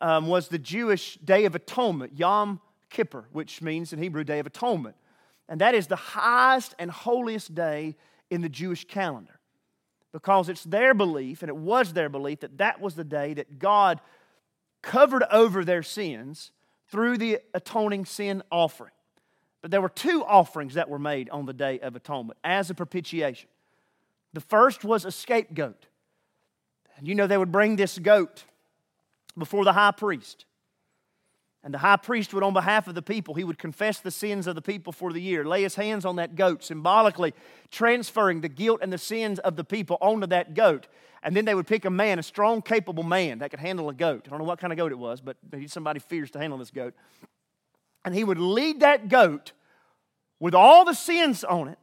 um, 0.00 0.28
was 0.28 0.46
the 0.46 0.60
Jewish 0.60 1.16
Day 1.16 1.44
of 1.44 1.56
Atonement, 1.56 2.16
Yom 2.16 2.60
Kippur, 2.88 3.24
which 3.32 3.60
means 3.60 3.92
in 3.92 3.98
Hebrew, 3.98 4.22
Day 4.22 4.38
of 4.38 4.46
Atonement. 4.46 4.94
And 5.48 5.60
that 5.60 5.74
is 5.74 5.88
the 5.88 5.96
highest 5.96 6.76
and 6.78 6.88
holiest 6.88 7.52
day 7.52 7.96
in 8.30 8.42
the 8.42 8.48
Jewish 8.48 8.84
calendar 8.84 9.40
because 10.12 10.48
it's 10.48 10.62
their 10.62 10.94
belief, 10.94 11.42
and 11.42 11.48
it 11.48 11.56
was 11.56 11.92
their 11.92 12.08
belief, 12.08 12.40
that 12.40 12.58
that 12.58 12.80
was 12.80 12.94
the 12.94 13.02
day 13.02 13.34
that 13.34 13.58
God 13.58 14.00
covered 14.82 15.24
over 15.32 15.64
their 15.64 15.82
sins 15.82 16.52
through 16.90 17.18
the 17.18 17.40
atoning 17.52 18.04
sin 18.04 18.42
offering. 18.50 18.92
But 19.62 19.70
there 19.70 19.80
were 19.80 19.88
two 19.88 20.24
offerings 20.24 20.74
that 20.74 20.88
were 20.88 20.98
made 20.98 21.30
on 21.30 21.46
the 21.46 21.54
Day 21.54 21.80
of 21.80 21.96
Atonement 21.96 22.38
as 22.44 22.68
a 22.70 22.74
propitiation. 22.74 23.48
The 24.34 24.40
first 24.40 24.84
was 24.84 25.04
a 25.04 25.10
scapegoat. 25.10 25.86
And 26.96 27.08
you 27.08 27.14
know, 27.14 27.26
they 27.26 27.38
would 27.38 27.52
bring 27.52 27.76
this 27.76 27.98
goat 27.98 28.44
before 29.36 29.64
the 29.64 29.72
high 29.72 29.92
priest. 29.92 30.44
And 31.64 31.72
the 31.72 31.78
high 31.78 31.96
priest 31.96 32.34
would, 32.34 32.42
on 32.42 32.52
behalf 32.52 32.88
of 32.88 32.94
the 32.94 33.00
people, 33.00 33.34
he 33.34 33.42
would 33.42 33.58
confess 33.58 33.98
the 33.98 34.10
sins 34.10 34.46
of 34.46 34.54
the 34.54 34.60
people 34.60 34.92
for 34.92 35.14
the 35.14 35.20
year, 35.20 35.46
lay 35.46 35.62
his 35.62 35.76
hands 35.76 36.04
on 36.04 36.16
that 36.16 36.36
goat, 36.36 36.62
symbolically 36.62 37.32
transferring 37.70 38.42
the 38.42 38.50
guilt 38.50 38.80
and 38.82 38.92
the 38.92 38.98
sins 38.98 39.38
of 39.38 39.56
the 39.56 39.64
people 39.64 39.96
onto 40.02 40.26
that 40.26 40.52
goat. 40.52 40.86
And 41.22 41.34
then 41.34 41.46
they 41.46 41.54
would 41.54 41.66
pick 41.66 41.86
a 41.86 41.90
man, 41.90 42.18
a 42.18 42.22
strong, 42.22 42.60
capable 42.60 43.02
man 43.02 43.38
that 43.38 43.50
could 43.50 43.60
handle 43.60 43.88
a 43.88 43.94
goat. 43.94 44.24
I 44.26 44.30
don't 44.30 44.40
know 44.40 44.44
what 44.44 44.58
kind 44.58 44.74
of 44.74 44.76
goat 44.76 44.92
it 44.92 44.98
was, 44.98 45.22
but 45.22 45.38
somebody 45.68 46.00
fierce 46.00 46.30
to 46.32 46.38
handle 46.38 46.58
this 46.58 46.70
goat. 46.70 46.92
And 48.04 48.14
he 48.14 48.24
would 48.24 48.38
lead 48.38 48.80
that 48.80 49.08
goat 49.08 49.52
with 50.38 50.54
all 50.54 50.84
the 50.84 50.92
sins 50.92 51.44
on 51.44 51.68
it 51.68 51.78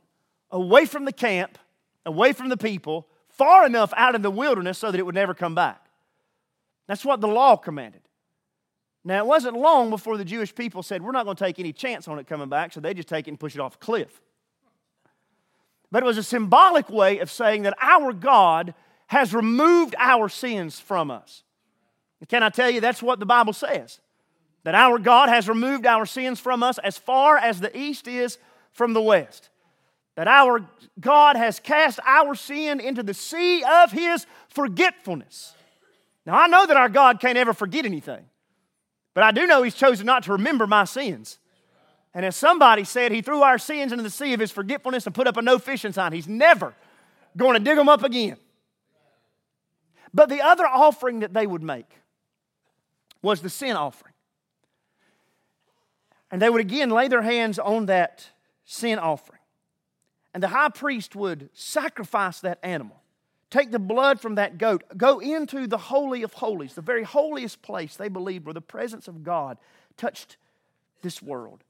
away 0.51 0.85
from 0.85 1.05
the 1.05 1.11
camp, 1.11 1.57
away 2.05 2.33
from 2.33 2.49
the 2.49 2.57
people, 2.57 3.07
far 3.29 3.65
enough 3.65 3.91
out 3.97 4.13
in 4.13 4.21
the 4.21 4.29
wilderness 4.29 4.77
so 4.77 4.91
that 4.91 4.99
it 4.99 5.03
would 5.07 5.15
never 5.15 5.33
come 5.33 5.55
back. 5.55 5.83
That's 6.87 7.03
what 7.03 7.19
the 7.19 7.27
law 7.27 7.55
commanded. 7.55 8.00
Now, 9.03 9.17
it 9.17 9.25
wasn't 9.25 9.57
long 9.57 9.89
before 9.89 10.17
the 10.17 10.25
Jewish 10.25 10.53
people 10.53 10.83
said, 10.83 11.01
We're 11.01 11.11
not 11.11 11.25
going 11.25 11.35
to 11.35 11.43
take 11.43 11.59
any 11.59 11.73
chance 11.73 12.07
on 12.07 12.19
it 12.19 12.27
coming 12.27 12.49
back, 12.49 12.71
so 12.71 12.79
they 12.79 12.93
just 12.93 13.07
take 13.07 13.27
it 13.27 13.31
and 13.31 13.39
push 13.39 13.55
it 13.55 13.59
off 13.59 13.75
a 13.75 13.79
cliff. 13.79 14.21
But 15.91 16.03
it 16.03 16.05
was 16.05 16.17
a 16.17 16.23
symbolic 16.23 16.89
way 16.89 17.19
of 17.19 17.29
saying 17.29 17.63
that 17.63 17.75
our 17.81 18.13
God 18.13 18.73
has 19.07 19.33
removed 19.33 19.95
our 19.97 20.29
sins 20.29 20.79
from 20.79 21.11
us. 21.11 21.43
And 22.19 22.29
can 22.29 22.43
I 22.43 22.49
tell 22.49 22.69
you, 22.69 22.79
that's 22.79 23.03
what 23.03 23.19
the 23.19 23.25
Bible 23.25 23.53
says 23.53 23.99
that 24.63 24.75
our 24.75 24.99
God 24.99 25.27
has 25.29 25.49
removed 25.49 25.87
our 25.87 26.05
sins 26.05 26.39
from 26.39 26.61
us 26.61 26.77
as 26.77 26.95
far 26.95 27.35
as 27.35 27.59
the 27.59 27.75
east 27.75 28.07
is 28.07 28.37
from 28.73 28.93
the 28.93 29.01
west. 29.01 29.49
That 30.15 30.27
our 30.27 30.63
God 30.99 31.35
has 31.35 31.59
cast 31.59 31.99
our 32.05 32.35
sin 32.35 32.79
into 32.79 33.01
the 33.01 33.15
sea 33.15 33.63
of 33.63 33.91
His 33.91 34.27
forgetfulness. 34.49 35.55
Now, 36.25 36.39
I 36.39 36.47
know 36.47 36.67
that 36.67 36.77
our 36.77 36.89
God 36.89 37.19
can't 37.19 37.39
ever 37.39 37.53
forget 37.53 37.85
anything. 37.85 38.23
But 39.13 39.23
I 39.23 39.31
do 39.31 39.45
know 39.45 39.63
He's 39.63 39.75
chosen 39.75 40.05
not 40.05 40.23
to 40.23 40.33
remember 40.33 40.67
my 40.67 40.85
sins. 40.85 41.39
And 42.13 42.25
as 42.25 42.35
somebody 42.35 42.83
said, 42.83 43.11
He 43.11 43.21
threw 43.21 43.41
our 43.41 43.57
sins 43.57 43.91
into 43.91 44.03
the 44.03 44.09
sea 44.09 44.33
of 44.33 44.39
His 44.39 44.51
forgetfulness 44.51 45.05
and 45.05 45.15
put 45.15 45.27
up 45.27 45.37
a 45.37 45.41
no 45.41 45.59
fishing 45.59 45.93
sign. 45.93 46.13
He's 46.13 46.27
never 46.27 46.73
going 47.37 47.53
to 47.53 47.59
dig 47.59 47.77
them 47.77 47.89
up 47.89 48.03
again. 48.03 48.37
But 50.13 50.29
the 50.29 50.41
other 50.41 50.67
offering 50.67 51.19
that 51.21 51.33
they 51.33 51.47
would 51.47 51.63
make 51.63 51.89
was 53.21 53.41
the 53.41 53.49
sin 53.49 53.75
offering. 53.75 54.13
And 56.29 56.41
they 56.41 56.49
would 56.49 56.61
again 56.61 56.89
lay 56.89 57.07
their 57.07 57.21
hands 57.21 57.59
on 57.59 57.85
that 57.87 58.29
sin 58.65 58.99
offering. 58.99 59.39
And 60.33 60.41
the 60.41 60.49
high 60.49 60.69
priest 60.69 61.15
would 61.15 61.49
sacrifice 61.53 62.39
that 62.39 62.59
animal 62.63 63.00
take 63.51 63.69
the 63.69 63.79
blood 63.79 64.19
from 64.19 64.35
that 64.35 64.57
goat, 64.57 64.83
go 64.97 65.19
into 65.19 65.67
the 65.67 65.77
Holy 65.77 66.23
of 66.23 66.33
Holies, 66.33 66.73
the 66.73 66.81
very 66.81 67.03
holiest 67.03 67.61
place 67.61 67.95
they 67.95 68.07
believed 68.07 68.45
where 68.45 68.53
the 68.53 68.61
presence 68.61 69.07
of 69.07 69.23
God 69.23 69.57
touched 69.97 70.37
this 71.03 71.21
world. 71.21 71.63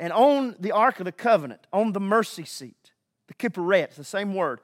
And 0.00 0.12
on 0.12 0.56
the 0.58 0.72
Ark 0.72 1.00
of 1.00 1.04
the 1.04 1.12
Covenant, 1.12 1.66
on 1.72 1.92
the 1.92 2.00
mercy 2.00 2.44
seat, 2.44 2.92
the 3.26 3.34
kippurette, 3.34 3.96
the 3.96 4.04
same 4.04 4.34
word, 4.34 4.60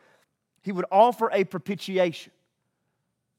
he 0.62 0.72
would 0.72 0.86
offer 0.90 1.28
a 1.32 1.44
propitiation, 1.44 2.32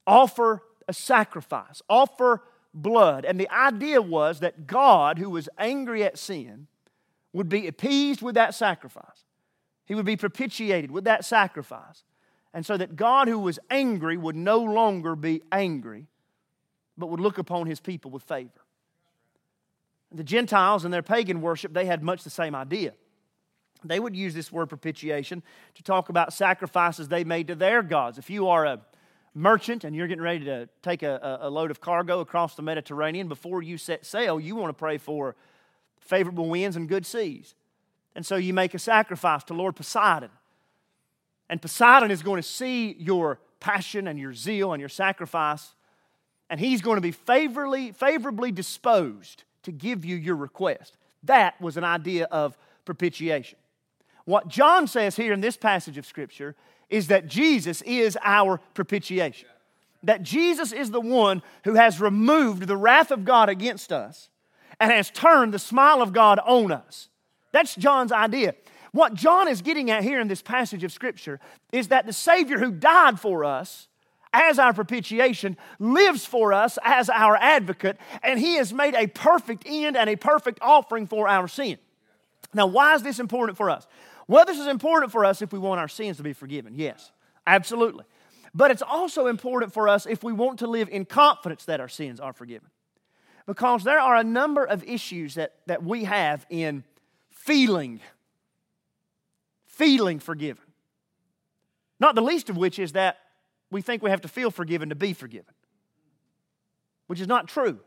offer 0.06 0.62
a 0.88 0.94
sacrifice, 0.94 1.82
offer 1.90 2.44
blood. 2.74 3.26
And 3.26 3.40
the 3.40 3.50
idea 3.50 4.02
was 4.02 4.40
that 4.42 4.68
God, 4.68 5.20
who 5.20 5.30
was 5.30 5.48
angry 5.58 6.04
at 6.04 6.18
sin, 6.18 6.68
would 7.34 7.48
be 7.48 7.68
appeased 7.68 8.22
with 8.22 8.36
that 8.36 8.56
sacrifice. 8.56 9.26
He 9.86 9.96
would 9.96 10.06
be 10.06 10.18
propitiated 10.18 10.92
with 10.92 11.06
that 11.06 11.24
sacrifice. 11.24 12.04
And 12.54 12.66
so 12.66 12.76
that 12.78 12.96
God, 12.96 13.28
who 13.28 13.40
was 13.40 13.60
angry, 13.70 14.18
would 14.18 14.36
no 14.36 14.60
longer 14.60 15.16
be 15.16 15.42
angry, 15.52 16.08
but 16.98 17.08
would 17.08 17.20
look 17.20 17.38
upon 17.38 17.68
his 17.68 17.80
people 17.80 18.12
with 18.12 18.24
favor. 18.24 18.50
The 20.12 20.24
Gentiles 20.24 20.84
in 20.84 20.92
their 20.92 21.02
pagan 21.02 21.42
worship, 21.42 21.74
they 21.74 21.86
had 21.86 22.04
much 22.04 22.24
the 22.24 22.30
same 22.30 22.54
idea. 22.54 22.94
They 23.84 24.00
would 24.00 24.16
use 24.16 24.34
this 24.34 24.52
word 24.52 24.68
propitiation 24.68 25.42
to 25.76 25.84
talk 25.84 26.10
about 26.10 26.34
sacrifices 26.34 27.08
they 27.08 27.24
made 27.24 27.48
to 27.48 27.56
their 27.56 27.82
gods. 27.82 28.18
If 28.18 28.30
you 28.30 28.50
are 28.50 28.66
a 28.66 28.82
merchant 29.34 29.86
and 29.86 29.96
you're 29.96 30.08
getting 30.08 30.22
ready 30.22 30.46
to 30.46 30.68
take 30.82 31.04
a, 31.04 31.40
a 31.42 31.50
load 31.50 31.72
of 31.72 31.80
cargo 31.80 32.20
across 32.20 32.56
the 32.56 32.62
Mediterranean, 32.62 33.28
before 33.28 33.64
you 33.64 33.78
set 33.78 34.06
sail, 34.06 34.40
you 34.40 34.56
want 34.56 34.70
to 34.70 34.74
pray 34.78 34.98
for 34.98 35.36
favorable 36.00 36.50
winds 36.50 36.76
and 36.76 36.90
good 36.90 37.06
seas. 37.06 37.56
And 38.14 38.26
so 38.26 38.36
you 38.36 38.54
make 38.54 38.74
a 38.74 38.80
sacrifice 38.80 39.44
to 39.46 39.54
Lord 39.54 39.76
Poseidon. 39.76 40.30
And 41.52 41.62
Poseidon 41.62 42.12
is 42.12 42.24
going 42.24 42.42
to 42.42 42.48
see 42.48 42.96
your 42.98 43.38
passion 43.60 44.08
and 44.08 44.18
your 44.18 44.34
zeal 44.34 44.72
and 44.72 44.80
your 44.80 44.90
sacrifice, 44.90 45.76
and 46.50 46.62
he's 46.62 46.82
going 46.82 46.96
to 46.96 47.02
be 47.02 47.12
favorably, 47.12 47.92
favorably 47.92 48.54
disposed 48.54 49.44
to 49.64 49.72
give 49.74 50.06
you 50.06 50.16
your 50.16 50.38
request. 50.38 50.98
That 51.24 51.60
was 51.60 51.76
an 51.76 51.84
idea 51.84 52.26
of 52.32 52.58
propitiation. 52.86 53.60
What 54.24 54.48
John 54.48 54.88
says 54.88 55.18
here 55.18 55.34
in 55.34 55.42
this 55.42 55.58
passage 55.58 55.98
of 55.98 56.06
Scripture 56.06 56.56
is 56.90 57.08
that 57.08 57.28
Jesus 57.28 57.82
is 57.82 58.18
our 58.24 58.60
propitiation. 58.74 59.50
That 60.04 60.24
Jesus 60.24 60.72
is 60.72 60.90
the 60.92 61.02
one 61.02 61.44
who 61.66 61.74
has 61.74 62.00
removed 62.00 62.66
the 62.66 62.78
wrath 62.78 63.12
of 63.12 63.26
God 63.26 63.50
against 63.50 63.92
us 63.92 64.30
and 64.80 64.90
has 64.90 65.12
turned 65.12 65.54
the 65.54 65.60
smile 65.60 66.02
of 66.02 66.14
God 66.14 66.40
on 66.40 66.72
us. 66.72 67.10
That's 67.52 67.76
John's 67.76 68.14
idea. 68.14 68.56
What 68.92 69.14
John 69.14 69.48
is 69.48 69.62
getting 69.62 69.90
at 69.90 70.04
here 70.04 70.20
in 70.20 70.28
this 70.28 70.42
passage 70.42 70.84
of 70.84 70.92
Scripture 70.92 71.40
is 71.72 71.90
that 71.90 72.06
the 72.06 72.14
Savior 72.14 72.60
who 72.60 72.72
died 72.72 73.20
for 73.20 73.46
us 73.46 73.88
as 74.34 74.60
our 74.60 74.74
propitiation 74.74 75.58
lives 75.80 76.26
for 76.26 76.54
us 76.54 76.78
as 76.84 77.10
our 77.10 77.36
advocate, 77.38 77.98
and 78.24 78.40
He 78.40 78.56
has 78.56 78.74
made 78.74 78.96
a 78.96 79.08
perfect 79.08 79.64
end 79.66 79.98
and 79.98 80.10
a 80.10 80.16
perfect 80.16 80.60
offering 80.62 81.08
for 81.08 81.28
our 81.28 81.48
sin. 81.48 81.78
Now, 82.54 82.68
why 82.68 82.96
is 82.96 83.04
this 83.04 83.20
important 83.20 83.58
for 83.58 83.70
us? 83.70 83.88
Well, 84.28 84.46
this 84.46 84.60
is 84.60 84.68
important 84.68 85.12
for 85.12 85.26
us 85.26 85.42
if 85.42 85.52
we 85.52 85.60
want 85.60 85.80
our 85.80 85.88
sins 85.88 86.18
to 86.18 86.24
be 86.24 86.34
forgiven. 86.34 86.74
Yes, 86.76 87.12
absolutely. 87.48 88.06
But 88.54 88.72
it's 88.72 88.82
also 88.82 89.28
important 89.28 89.74
for 89.74 89.88
us 89.88 90.06
if 90.06 90.24
we 90.24 90.34
want 90.34 90.60
to 90.60 90.68
live 90.68 90.90
in 90.90 91.06
confidence 91.06 91.66
that 91.66 91.80
our 91.80 91.88
sins 91.88 92.20
are 92.20 92.34
forgiven. 92.34 92.70
Because 93.46 93.84
there 93.84 94.00
are 94.00 94.16
a 94.16 94.24
number 94.24 94.64
of 94.64 94.84
issues 94.84 95.36
that, 95.36 95.56
that 95.68 95.84
we 95.84 96.04
have 96.04 96.46
in 96.50 96.84
feeling 97.30 98.02
feeling 99.82 100.20
forgiven. 100.20 100.64
Not 102.00 102.14
the 102.14 102.22
least 102.22 102.52
of 102.52 102.58
which 102.58 102.78
is 102.78 102.92
that 102.92 103.18
we 103.72 103.82
think 103.82 104.04
we 104.04 104.12
have 104.12 104.22
to 104.22 104.28
feel 104.28 104.52
forgiven 104.52 104.90
to 104.90 104.96
be 104.96 105.14
forgiven, 105.14 105.56
which 107.08 107.20
is 107.20 107.28
not 107.28 107.48
true. 107.48 107.80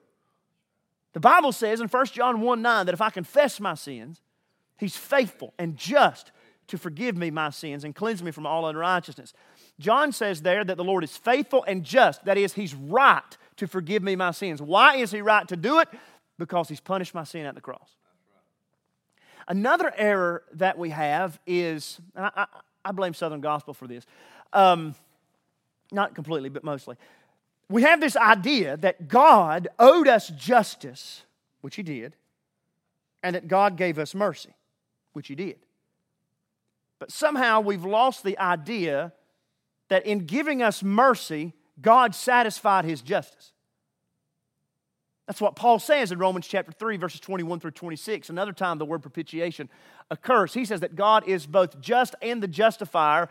The 1.12 1.20
Bible 1.20 1.52
says 1.52 1.80
in 1.80 1.87
1 1.87 2.07
John 2.07 2.40
1 2.40 2.62
9 2.62 2.87
that 2.87 2.94
if 2.94 3.00
I 3.00 3.11
confess 3.11 3.61
my 3.61 3.74
sins, 3.74 4.20
He's 4.76 4.96
faithful 4.96 5.54
and 5.57 5.76
just 5.76 6.33
to 6.66 6.78
forgive 6.78 7.16
me 7.16 7.30
my 7.30 7.50
sins 7.50 7.85
and 7.85 7.94
cleanse 7.94 8.24
me 8.24 8.33
from 8.33 8.44
all 8.44 8.66
unrighteousness. 8.66 9.33
John 9.78 10.11
says 10.11 10.42
there 10.42 10.64
that 10.64 10.76
the 10.76 10.83
Lord 10.83 11.04
is 11.04 11.16
faithful 11.16 11.62
and 11.62 11.85
just. 11.85 12.24
That 12.24 12.37
is, 12.37 12.54
He's 12.54 12.74
right 12.74 13.22
to 13.59 13.68
forgive 13.68 14.02
me 14.02 14.16
my 14.16 14.33
sins. 14.33 14.61
Why 14.61 14.96
is 14.96 15.12
He 15.12 15.20
right 15.20 15.46
to 15.46 15.57
do 15.57 15.78
it? 15.78 15.88
Because 16.40 16.68
He's 16.68 16.80
punished 16.80 17.14
my 17.14 17.22
sin 17.22 17.46
at 17.46 17.54
the 17.54 17.61
cross. 17.61 17.96
Another 19.46 19.92
error 19.96 20.42
that 20.54 20.78
we 20.78 20.90
have 20.90 21.38
is, 21.46 22.00
I, 22.16 22.30
I, 22.37 22.46
I, 22.85 22.92
blame 22.92 23.14
Southern 23.14 23.40
Gospel 23.40 23.74
for 23.74 23.87
this, 23.87 24.07
um, 24.52 24.94
not 25.92 26.14
completely, 26.14 26.48
but 26.48 26.64
mostly. 26.64 26.96
we 27.68 27.83
have 27.83 28.00
this 28.00 28.16
idea 28.16 28.76
that 28.78 29.09
God 29.09 29.68
owed 29.78 30.09
us 30.09 30.28
justice, 30.28 31.22
which 31.61 31.76
He 31.76 31.83
did, 31.83 32.16
and 33.22 33.35
that 33.35 33.48
God 33.48 33.76
gave 33.76 33.98
us 33.98 34.14
mercy, 34.14 34.54
which 35.12 35.28
He 35.28 35.35
did. 35.35 35.59
But 36.98 37.11
somehow 37.11 37.61
we've 37.61 37.85
lost 37.85 38.24
the 38.24 38.38
idea 38.38 39.12
that 39.88 40.07
in 40.07 40.26
giving 40.26 40.62
us 40.62 40.83
mercy, 40.83 41.52
God 41.80 42.14
satisfied 42.14 42.85
His 42.85 43.02
justice. 43.02 43.53
That's 45.26 45.40
what 45.40 45.56
Paul 45.56 45.78
says 45.78 46.12
in 46.12 46.18
Romans 46.18 46.46
chapter 46.46 46.72
3, 46.72 46.98
verses 46.98 47.20
21 47.20 47.60
through 47.60 47.70
26. 47.70 48.28
Another 48.28 48.52
time 48.52 48.78
the 48.78 48.84
word 48.84 49.00
propitiation 49.02 49.70
occurs. 50.10 50.52
He 50.52 50.64
says 50.64 50.80
that 50.80 50.96
God 50.96 51.26
is 51.26 51.46
both 51.46 51.80
just 51.80 52.14
and 52.20 52.42
the 52.42 52.48
justifier 52.48 53.30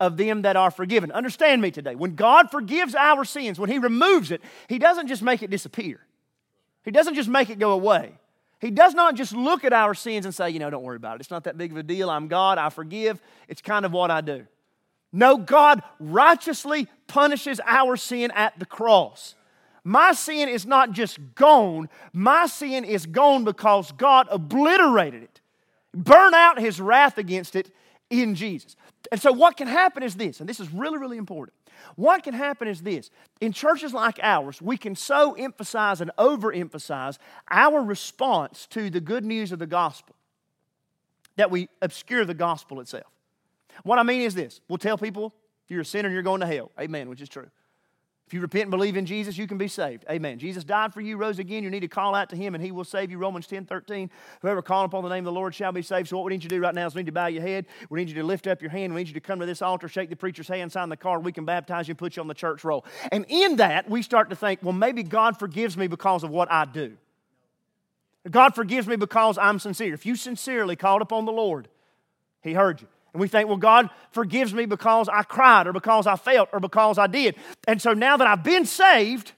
of 0.00 0.16
them 0.16 0.42
that 0.42 0.56
are 0.56 0.70
forgiven. 0.70 1.12
Understand 1.12 1.62
me 1.62 1.70
today. 1.70 1.94
When 1.94 2.14
God 2.16 2.50
forgives 2.50 2.94
our 2.94 3.24
sins, 3.24 3.58
when 3.58 3.70
He 3.70 3.78
removes 3.78 4.30
it, 4.30 4.42
He 4.68 4.78
doesn't 4.78 5.06
just 5.06 5.22
make 5.22 5.42
it 5.42 5.50
disappear, 5.50 6.00
He 6.84 6.90
doesn't 6.90 7.14
just 7.14 7.28
make 7.28 7.50
it 7.50 7.58
go 7.58 7.72
away. 7.72 8.12
He 8.60 8.72
does 8.72 8.92
not 8.92 9.14
just 9.14 9.32
look 9.32 9.64
at 9.64 9.72
our 9.72 9.94
sins 9.94 10.26
and 10.26 10.34
say, 10.34 10.50
you 10.50 10.58
know, 10.58 10.68
don't 10.68 10.82
worry 10.82 10.96
about 10.96 11.16
it. 11.16 11.20
It's 11.20 11.30
not 11.30 11.44
that 11.44 11.56
big 11.56 11.70
of 11.70 11.76
a 11.76 11.82
deal. 11.84 12.10
I'm 12.10 12.26
God. 12.26 12.58
I 12.58 12.70
forgive. 12.70 13.22
It's 13.46 13.62
kind 13.62 13.86
of 13.86 13.92
what 13.92 14.10
I 14.10 14.20
do. 14.20 14.48
No, 15.12 15.36
God 15.38 15.80
righteously 16.00 16.88
punishes 17.06 17.60
our 17.64 17.96
sin 17.96 18.32
at 18.34 18.58
the 18.58 18.66
cross. 18.66 19.36
My 19.84 20.12
sin 20.12 20.48
is 20.48 20.66
not 20.66 20.92
just 20.92 21.18
gone, 21.34 21.88
my 22.12 22.46
sin 22.46 22.84
is 22.84 23.06
gone 23.06 23.44
because 23.44 23.92
God 23.92 24.26
obliterated 24.30 25.22
it, 25.22 25.40
burned 25.94 26.34
out 26.34 26.60
his 26.60 26.80
wrath 26.80 27.18
against 27.18 27.56
it 27.56 27.70
in 28.10 28.34
Jesus. 28.34 28.76
And 29.12 29.20
so, 29.20 29.32
what 29.32 29.56
can 29.56 29.68
happen 29.68 30.02
is 30.02 30.14
this, 30.16 30.40
and 30.40 30.48
this 30.48 30.60
is 30.60 30.72
really, 30.72 30.98
really 30.98 31.16
important. 31.16 31.54
What 31.96 32.22
can 32.22 32.34
happen 32.34 32.68
is 32.68 32.82
this 32.82 33.10
in 33.40 33.52
churches 33.52 33.94
like 33.94 34.18
ours, 34.22 34.60
we 34.60 34.76
can 34.76 34.96
so 34.96 35.34
emphasize 35.34 36.00
and 36.00 36.10
overemphasize 36.18 37.18
our 37.50 37.80
response 37.80 38.66
to 38.70 38.90
the 38.90 39.00
good 39.00 39.24
news 39.24 39.52
of 39.52 39.58
the 39.58 39.66
gospel 39.66 40.14
that 41.36 41.50
we 41.50 41.68
obscure 41.80 42.24
the 42.24 42.34
gospel 42.34 42.80
itself. 42.80 43.06
What 43.84 43.98
I 43.98 44.02
mean 44.02 44.22
is 44.22 44.34
this 44.34 44.60
we'll 44.68 44.78
tell 44.78 44.98
people 44.98 45.32
if 45.64 45.70
you're 45.70 45.82
a 45.82 45.84
sinner 45.84 46.08
and 46.08 46.14
you're 46.14 46.22
going 46.22 46.40
to 46.40 46.46
hell, 46.46 46.70
amen, 46.78 47.08
which 47.08 47.20
is 47.20 47.28
true. 47.28 47.48
If 48.28 48.34
you 48.34 48.42
repent 48.42 48.64
and 48.64 48.70
believe 48.70 48.98
in 48.98 49.06
Jesus, 49.06 49.38
you 49.38 49.46
can 49.46 49.56
be 49.56 49.68
saved. 49.68 50.04
Amen. 50.10 50.38
Jesus 50.38 50.62
died 50.62 50.92
for 50.92 51.00
you, 51.00 51.16
rose 51.16 51.38
again. 51.38 51.64
You 51.64 51.70
need 51.70 51.80
to 51.80 51.88
call 51.88 52.14
out 52.14 52.28
to 52.28 52.36
him 52.36 52.54
and 52.54 52.62
he 52.62 52.70
will 52.70 52.84
save 52.84 53.10
you. 53.10 53.16
Romans 53.16 53.46
10 53.46 53.64
13. 53.64 54.10
Whoever 54.42 54.60
call 54.60 54.84
upon 54.84 55.02
the 55.02 55.08
name 55.08 55.20
of 55.20 55.32
the 55.32 55.32
Lord 55.32 55.54
shall 55.54 55.72
be 55.72 55.80
saved. 55.80 56.08
So, 56.08 56.18
what 56.18 56.26
we 56.26 56.32
need 56.32 56.42
you 56.42 56.50
to 56.50 56.56
do 56.56 56.60
right 56.60 56.74
now 56.74 56.86
is 56.86 56.94
we 56.94 57.00
need 57.00 57.06
to 57.06 57.12
bow 57.12 57.28
your 57.28 57.40
head. 57.40 57.64
We 57.88 57.98
need 57.98 58.10
you 58.10 58.16
to 58.16 58.22
lift 58.22 58.46
up 58.46 58.60
your 58.60 58.70
hand. 58.70 58.92
We 58.92 59.00
need 59.00 59.08
you 59.08 59.14
to 59.14 59.20
come 59.20 59.40
to 59.40 59.46
this 59.46 59.62
altar, 59.62 59.88
shake 59.88 60.10
the 60.10 60.16
preacher's 60.16 60.46
hand, 60.46 60.70
sign 60.70 60.90
the 60.90 60.96
card. 60.98 61.24
We 61.24 61.32
can 61.32 61.46
baptize 61.46 61.88
you 61.88 61.92
and 61.92 61.98
put 61.98 62.16
you 62.16 62.20
on 62.20 62.28
the 62.28 62.34
church 62.34 62.64
roll. 62.64 62.84
And 63.10 63.24
in 63.30 63.56
that, 63.56 63.88
we 63.88 64.02
start 64.02 64.28
to 64.28 64.36
think, 64.36 64.60
well, 64.62 64.74
maybe 64.74 65.02
God 65.02 65.38
forgives 65.38 65.78
me 65.78 65.86
because 65.86 66.22
of 66.22 66.28
what 66.28 66.52
I 66.52 66.66
do. 66.66 66.98
God 68.30 68.54
forgives 68.54 68.86
me 68.86 68.96
because 68.96 69.38
I'm 69.38 69.58
sincere. 69.58 69.94
If 69.94 70.04
you 70.04 70.16
sincerely 70.16 70.76
called 70.76 71.00
upon 71.00 71.24
the 71.24 71.32
Lord, 71.32 71.66
he 72.42 72.52
heard 72.52 72.82
you. 72.82 72.88
And 73.18 73.22
we 73.22 73.26
think, 73.26 73.48
well, 73.48 73.56
God 73.56 73.90
forgives 74.12 74.54
me 74.54 74.64
because 74.64 75.08
I 75.08 75.24
cried 75.24 75.66
or 75.66 75.72
because 75.72 76.06
I 76.06 76.14
felt 76.14 76.50
or 76.52 76.60
because 76.60 76.98
I 76.98 77.08
did. 77.08 77.34
And 77.66 77.82
so 77.82 77.92
now 77.92 78.16
that 78.16 78.28
I've 78.28 78.44
been 78.44 78.64
saved, 78.64 79.32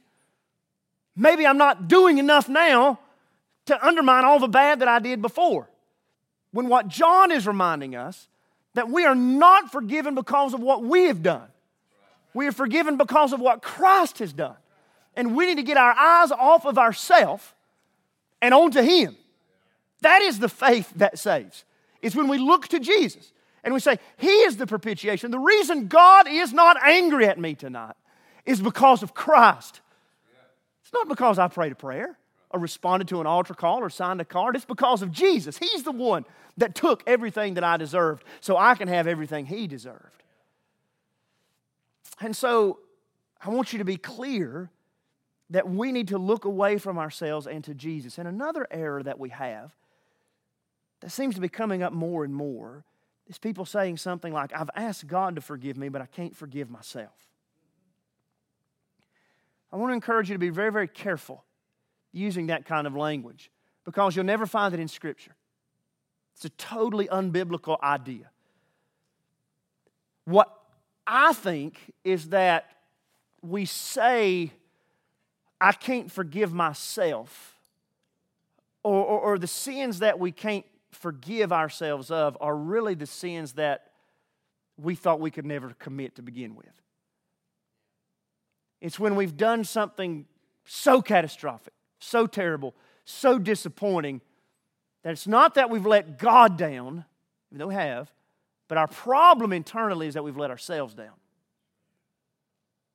maybe 1.17 1.47
I'm 1.47 1.57
not 1.57 1.89
doing 1.89 2.19
enough 2.19 2.47
now 2.47 2.99
to 3.65 3.87
undermine 3.87 4.27
all 4.27 4.39
the 4.39 4.49
bad 4.49 4.81
that 4.81 4.89
I 4.89 4.99
did 4.99 5.23
before. 5.23 5.67
When 6.53 6.69
what 6.69 6.89
John 6.89 7.33
is 7.33 7.47
reminding 7.47 7.97
us 7.97 8.29
that 8.75 8.91
we 8.91 9.07
are 9.07 9.15
not 9.15 9.73
forgiven 9.73 10.15
because 10.15 10.53
of 10.53 10.61
what 10.61 10.85
we 10.85 11.05
have 11.05 11.23
done. 11.23 11.49
We 12.35 12.47
are 12.49 12.53
forgiven 12.53 12.99
because 12.99 13.33
of 13.33 13.41
what 13.41 13.63
Christ 13.63 14.19
has 14.19 14.35
done. 14.35 14.57
And 15.17 15.35
we 15.35 15.47
need 15.47 15.57
to 15.57 15.63
get 15.63 15.79
our 15.79 15.95
eyes 15.99 16.33
off 16.33 16.67
of 16.67 16.77
ourselves 16.77 17.51
and 18.43 18.53
onto 18.53 18.83
Him. 18.83 19.17
That 20.03 20.21
is 20.21 20.39
the 20.39 20.51
faith 20.51 20.93
that 20.97 21.19
saves. 21.19 21.65
It's 22.03 22.15
when 22.15 22.29
we 22.29 22.37
look 22.37 22.69
to 22.69 22.79
Jesus 22.79 23.33
and 23.63 23.75
we 23.75 23.81
say, 23.81 23.99
He 24.17 24.29
is 24.29 24.57
the 24.57 24.67
propitiation. 24.67 25.31
The 25.31 25.39
reason 25.39 25.89
God 25.89 26.27
is 26.29 26.53
not 26.53 26.77
angry 26.83 27.27
at 27.27 27.39
me 27.39 27.55
tonight 27.55 27.97
is 28.45 28.61
because 28.61 29.03
of 29.03 29.15
Christ. 29.15 29.81
It's 30.83 30.93
not 30.93 31.09
because 31.09 31.39
I 31.39 31.49
prayed 31.49 31.73
a 31.73 31.77
prayer 31.77 32.19
or 32.51 32.59
responded 32.59 33.09
to 33.09 33.21
an 33.21 33.27
altar 33.27 33.55
call 33.55 33.81
or 33.81 33.91
signed 33.91 34.21
a 34.21 34.25
card. 34.25 34.57
It's 34.57 34.65
because 34.65 35.03
of 35.03 35.13
Jesus. 35.13 35.57
He's 35.57 35.83
the 35.83 35.93
one 35.93 36.25
that 36.57 36.75
took 36.75 37.03
everything 37.07 37.55
that 37.55 37.65
I 37.65 37.77
deserved 37.77 38.25
so 38.41 38.57
I 38.57 38.75
can 38.75 38.89
have 38.89 39.07
everything 39.07 39.47
He 39.47 39.67
deserved. 39.67 40.23
And 42.21 42.35
so 42.35 42.81
I 43.43 43.51
want 43.51 43.73
you 43.73 43.79
to 43.79 43.85
be 43.85 43.97
clear 43.97 44.71
that 45.51 45.69
we 45.69 45.91
need 45.91 46.09
to 46.09 46.19
look 46.19 46.45
away 46.45 46.79
from 46.79 46.99
ourselves 46.99 47.47
and 47.47 47.65
to 47.65 47.75
Jesus. 47.75 48.19
And 48.19 48.29
another 48.29 48.67
error 48.71 49.03
that 49.03 49.19
we 49.19 49.31
have 49.31 49.75
that 51.01 51.11
seems 51.11 51.35
to 51.35 51.41
be 51.41 51.49
coming 51.49 51.83
up 51.83 51.93
more 51.93 52.25
and 52.25 52.35
more 52.35 52.85
is 53.31 53.39
people 53.39 53.65
saying 53.65 53.97
something 53.97 54.33
like, 54.33 54.53
I've 54.53 54.71
asked 54.75 55.07
God 55.07 55.37
to 55.37 55.41
forgive 55.41 55.77
me, 55.77 55.89
but 55.89 56.03
I 56.03 56.07
can't 56.07 56.37
forgive 56.37 56.69
myself. 56.69 57.15
I 59.73 59.77
want 59.77 59.91
to 59.91 59.95
encourage 59.95 60.29
you 60.29 60.35
to 60.35 60.41
be 60.41 60.51
very, 60.51 60.73
very 60.73 60.89
careful 60.89 61.45
using 62.13 62.49
that 62.49 62.67
kind 62.67 62.89
of 62.89 62.97
language 62.97 63.53
because 63.85 64.17
you'll 64.17 64.25
never 64.25 64.47
find 64.47 64.75
it 64.75 64.81
in 64.81 64.89
Scripture. 64.89 65.37
It's 66.35 66.45
a 66.45 66.49
totally 66.51 67.07
unbiblical 67.07 67.81
idea. 67.81 68.31
What 70.25 70.53
I 71.07 71.33
think 71.33 71.79
is 72.03 72.31
that 72.31 72.69
we 73.43 73.65
say, 73.65 74.51
I 75.61 75.71
can't 75.71 76.11
forgive 76.11 76.53
myself, 76.53 77.57
or, 78.83 79.05
or, 79.05 79.21
or 79.21 79.39
the 79.39 79.47
sins 79.47 80.01
that 80.01 80.19
we 80.19 80.33
can't 80.33 80.67
forgive 80.91 81.53
ourselves 81.53 82.11
of 82.11 82.37
are 82.41 82.57
really 82.57 82.95
the 82.95 83.07
sins 83.07 83.55
that 83.55 83.91
we 84.77 84.95
thought 84.95 85.21
we 85.21 85.31
could 85.31 85.47
never 85.47 85.71
commit 85.79 86.17
to 86.17 86.23
begin 86.23 86.55
with. 86.55 86.67
It's 88.81 88.99
when 88.99 89.15
we've 89.15 89.37
done 89.37 89.65
something 89.65 90.27
so 90.65 91.03
catastrophic, 91.03 91.75
so 91.99 92.27
terrible, 92.27 92.75
so 93.05 93.39
disappointing 93.39 94.21
that 95.03 95.13
it's 95.13 95.27
not 95.27 95.55
that 95.55 95.71
we've 95.71 95.87
let 95.87 96.19
God 96.19 96.57
down, 96.57 97.05
even 97.51 97.59
though 97.59 97.67
we 97.69 97.75
have, 97.75 98.13
but 98.69 98.79
our 98.79 98.87
problem 98.87 99.53
internally 99.53 100.07
is 100.07 100.15
that 100.15 100.23
we've 100.23 100.37
let 100.37 100.51
ourselves 100.51 100.95
down. 100.95 101.15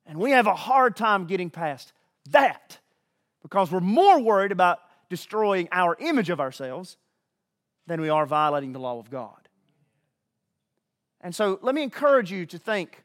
And 0.05 0.19
we 0.19 0.31
have 0.31 0.47
a 0.47 0.55
hard 0.55 0.95
time 0.95 1.25
getting 1.25 1.49
past 1.49 1.93
that 2.29 2.79
because 3.41 3.71
we're 3.71 3.79
more 3.79 4.19
worried 4.19 4.51
about 4.51 4.79
destroying 5.09 5.67
our 5.71 5.95
image 5.99 6.29
of 6.29 6.39
ourselves 6.39 6.97
than 7.87 8.01
we 8.01 8.09
are 8.09 8.25
violating 8.25 8.73
the 8.73 8.79
law 8.79 8.99
of 8.99 9.09
God. 9.09 9.49
And 11.21 11.33
so 11.33 11.59
let 11.61 11.73
me 11.73 11.83
encourage 11.83 12.31
you 12.31 12.45
to 12.47 12.57
think 12.57 13.03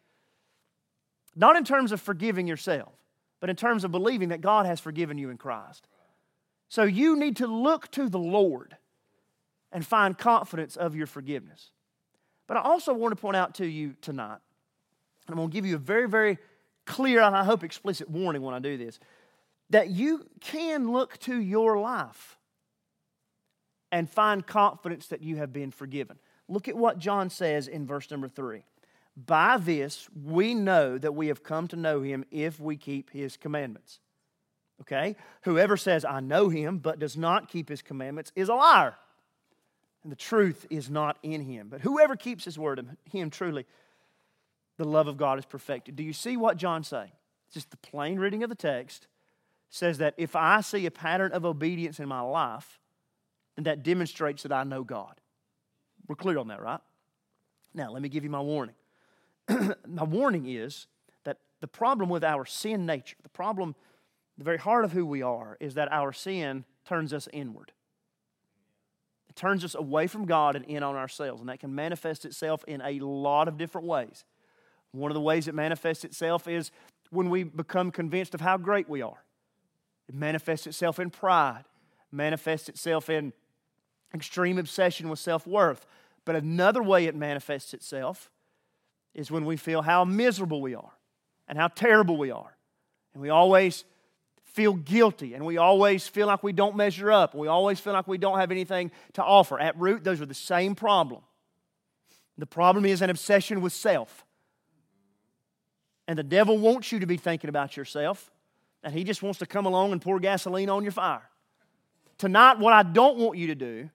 not 1.37 1.57
in 1.57 1.65
terms 1.65 1.93
of 1.93 2.01
forgiving 2.01 2.47
yourself, 2.47 2.93
but 3.41 3.49
in 3.49 3.57
terms 3.57 3.85
of 3.85 3.93
believing 3.93 4.29
that 4.29 4.41
God 4.41 4.67
has 4.67 4.81
forgiven 4.81 5.17
you 5.17 5.31
in 5.31 5.39
Christ. 5.39 5.87
So 6.69 6.83
you 6.83 7.17
need 7.17 7.37
to 7.37 7.47
look 7.47 7.91
to 7.93 8.09
the 8.09 8.19
Lord 8.19 8.77
and 9.73 9.87
find 9.87 10.19
confidence 10.19 10.77
of 10.77 10.95
your 10.95 11.07
forgiveness. 11.07 11.71
But 12.47 12.57
I 12.57 12.63
also 12.63 12.93
want 12.93 13.13
to 13.13 13.21
point 13.21 13.37
out 13.37 13.55
to 13.57 13.67
you 13.67 13.95
tonight, 14.01 14.39
and 15.27 15.31
I'm 15.31 15.37
going 15.37 15.51
to 15.51 15.55
give 15.55 15.65
you 15.65 15.77
a 15.77 15.79
very, 15.79 16.09
very 16.09 16.39
clear 16.85 17.21
and 17.23 17.37
I 17.37 17.45
hope 17.45 17.63
explicit 17.63 18.11
warning 18.11 18.43
when 18.43 18.55
I 18.55 18.59
do 18.59 18.77
this, 18.77 18.99
that 19.71 19.91
you 19.91 20.27
can 20.41 20.91
look 20.91 21.17
to 21.21 21.41
your 21.41 21.79
life 21.79 22.37
and 23.93 24.09
find 24.09 24.47
confidence 24.47 25.07
that 25.09 25.23
you 25.23 25.37
have 25.37 25.53
been 25.53 25.71
forgiven. 25.71 26.19
Look 26.49 26.69
at 26.69 26.77
what 26.77 26.99
John 26.99 27.31
says 27.31 27.69
in 27.69 27.87
verse 27.87 28.11
number 28.11 28.29
three. 28.29 28.65
By 29.17 29.57
this 29.57 30.09
we 30.25 30.55
know 30.55 30.99
that 30.99 31.15
we 31.15 31.29
have 31.29 31.43
come 31.43 31.69
to 31.69 31.77
know 31.77 32.03
him 32.03 32.25
if 32.31 32.61
we 32.61 32.77
keep 32.77 33.11
his 33.11 33.37
commandments. 33.37 34.01
Okay? 34.81 35.17
Whoever 35.43 35.77
says, 35.77 36.05
I 36.05 36.21
know 36.21 36.49
him, 36.49 36.79
but 36.79 36.99
does 36.99 37.17
not 37.17 37.49
keep 37.49 37.69
his 37.69 37.83
commandments 37.83 38.33
is 38.35 38.49
a 38.49 38.55
liar. 38.55 38.97
And 40.03 40.11
the 40.11 40.17
truth 40.17 40.67
is 40.71 40.89
not 40.89 41.19
in 41.23 41.43
him. 41.43 41.69
But 41.69 41.83
whoever 41.83 42.17
keeps 42.17 42.45
his 42.45 42.59
word, 42.59 42.97
him 43.05 43.31
truly, 43.31 43.67
the 44.79 44.85
love 44.85 45.09
of 45.09 45.19
God 45.19 45.39
is 45.39 45.45
perfected. 45.45 45.97
Do 45.97 46.03
you 46.03 46.15
see 46.15 46.37
what 46.37 46.57
John's 46.57 46.89
saying? 46.89 47.13
Just 47.53 47.71
the 47.71 47.77
plain 47.77 48.19
reading 48.19 48.43
of 48.43 48.49
the 48.49 48.55
text 48.55 49.07
says 49.69 49.99
that 49.99 50.15
if 50.17 50.35
I 50.35 50.63
see 50.63 50.87
a 50.87 50.91
pattern 50.91 51.33
of 51.33 51.45
obedience 51.45 52.01
in 52.01 52.09
my 52.09 52.21
life, 52.21 52.79
and 53.61 53.67
that 53.67 53.83
demonstrates 53.83 54.45
that 54.45 54.53
I 54.53 54.65
know 54.65 54.83
God. 54.83 55.21
We're 56.09 56.17
clear 56.17 56.39
on 56.39 56.49
that, 56.49 56.63
right? 56.63 56.81
Now, 57.75 57.93
let 57.93 58.01
me 58.01 58.09
give 58.09 58.25
you 58.25 58.31
my 58.31 58.41
warning. 58.41 58.75
my 59.87 60.03
warning 60.03 60.47
is 60.47 60.87
that 61.25 61.37
the 61.61 61.67
problem 61.67 62.09
with 62.09 62.25
our 62.25 62.47
sin 62.47 62.87
nature, 62.87 63.17
the 63.23 63.29
problem, 63.29 63.75
the 64.39 64.45
very 64.45 64.57
heart 64.57 64.87
of 64.87 64.93
who 64.93 65.05
we 65.05 65.21
are, 65.21 65.59
is 65.61 65.75
that 65.75 65.93
our 65.93 66.11
sin 66.11 66.65
turns 66.87 67.13
us 67.13 67.29
inward. 67.35 67.73
It 69.29 69.37
turns 69.37 69.63
us 69.63 69.75
away 69.75 70.07
from 70.07 70.25
God 70.25 70.57
and 70.57 70.65
in 70.65 70.83
on 70.83 70.97
ourselves, 70.97 71.43
and 71.43 71.51
that 71.51 71.61
can 71.61 71.75
manifest 71.75 72.25
itself 72.25 72.65
in 72.67 72.81
a 72.81 72.99
lot 73.01 73.47
of 73.47 73.59
different 73.59 73.87
ways. 73.87 74.25
One 74.93 75.11
of 75.11 75.15
the 75.15 75.21
ways 75.21 75.49
it 75.49 75.55
manifests 75.55 76.07
itself 76.07 76.49
is 76.49 76.71
when 77.11 77.29
we 77.29 77.43
become 77.43 77.91
convinced 77.91 78.35
of 78.35 78.41
how 78.41 78.57
great 78.57 78.89
we 78.89 79.03
are. 79.03 79.23
It 80.09 80.15
manifests 80.15 80.67
itself 80.67 80.99
in 80.99 81.11
pride, 81.11 81.65
manifests 82.11 82.71
itself 82.71 83.11
in 83.11 83.35
extreme 84.15 84.59
obsession 84.59 85.09
with 85.09 85.19
self 85.19 85.47
worth. 85.47 85.87
But 86.25 86.37
another 86.37 86.83
way 86.83 87.07
it 87.07 87.15
manifests 87.15 87.75
itself 87.75 88.31
is 89.15 89.31
when 89.31 89.45
we 89.45 89.57
feel 89.57 89.83
how 89.83 90.05
miserable 90.05 90.61
we 90.61 90.75
are 90.75 90.93
and 91.49 91.59
how 91.59 91.69
terrible 91.69 92.17
we 92.17 92.31
are. 92.31 92.57
And 93.15 93.23
we 93.23 93.31
always 93.31 93.85
feel 94.45 94.75
guilty 94.75 95.35
and 95.35 95.45
we 95.45 95.59
always 95.59 96.07
feel 96.07 96.27
like 96.27 96.43
we 96.43 96.53
don't 96.53 96.77
measure 96.77 97.11
up. 97.11 97.35
We 97.35 97.49
always 97.49 97.81
feel 97.81 97.93
like 97.93 98.07
we 98.07 98.19
don't 98.19 98.39
have 98.39 98.51
anything 98.51 98.91
to 99.15 99.25
offer. 99.25 99.59
At 99.59 99.79
root, 99.79 100.05
those 100.05 100.21
are 100.21 100.27
the 100.27 100.35
same 100.35 100.75
problem. 100.75 101.23
The 102.39 102.47
problem 102.47 102.85
is 102.85 103.03
an 103.03 103.11
obsession 103.11 103.61
with 103.61 103.73
self. 103.73 104.25
And 106.09 106.19
the 106.19 106.25
devil 106.25 106.59
wants 106.59 106.91
you 106.91 107.01
to 107.01 107.07
be 107.07 107.17
thinking 107.17 107.49
about 107.49 107.77
yourself, 107.77 108.33
and 108.83 108.93
he 108.93 109.05
just 109.05 109.23
wants 109.23 109.39
to 109.39 109.47
come 109.47 109.67
along 109.67 109.93
and 109.93 110.03
pour 110.03 110.19
gasoline 110.19 110.69
on 110.69 110.83
your 110.83 110.91
fire. 110.91 111.23
Tonight, 112.19 112.59
what 112.59 112.73
I 112.73 112.83
don't 112.83 113.19
want 113.19 113.39
you 113.39 113.49
to 113.49 113.55
do 113.55 113.91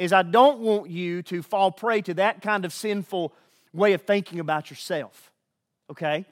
is 0.00 0.14
I 0.14 0.22
don't 0.22 0.60
want 0.60 0.90
you 0.90 1.22
to 1.24 1.42
fall 1.42 1.70
prey 1.70 2.00
to 2.02 2.14
that 2.14 2.40
kind 2.40 2.64
of 2.64 2.72
sinful 2.72 3.34
way 3.74 3.92
of 3.92 4.02
thinking 4.02 4.40
about 4.40 4.70
yourself. 4.70 5.30
Okay? 5.90 6.24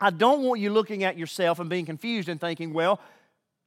I 0.00 0.10
don't 0.10 0.42
want 0.42 0.60
you 0.60 0.70
looking 0.70 1.02
at 1.02 1.18
yourself 1.18 1.58
and 1.58 1.68
being 1.68 1.86
confused 1.86 2.28
and 2.28 2.40
thinking, 2.40 2.72
well, 2.72 3.00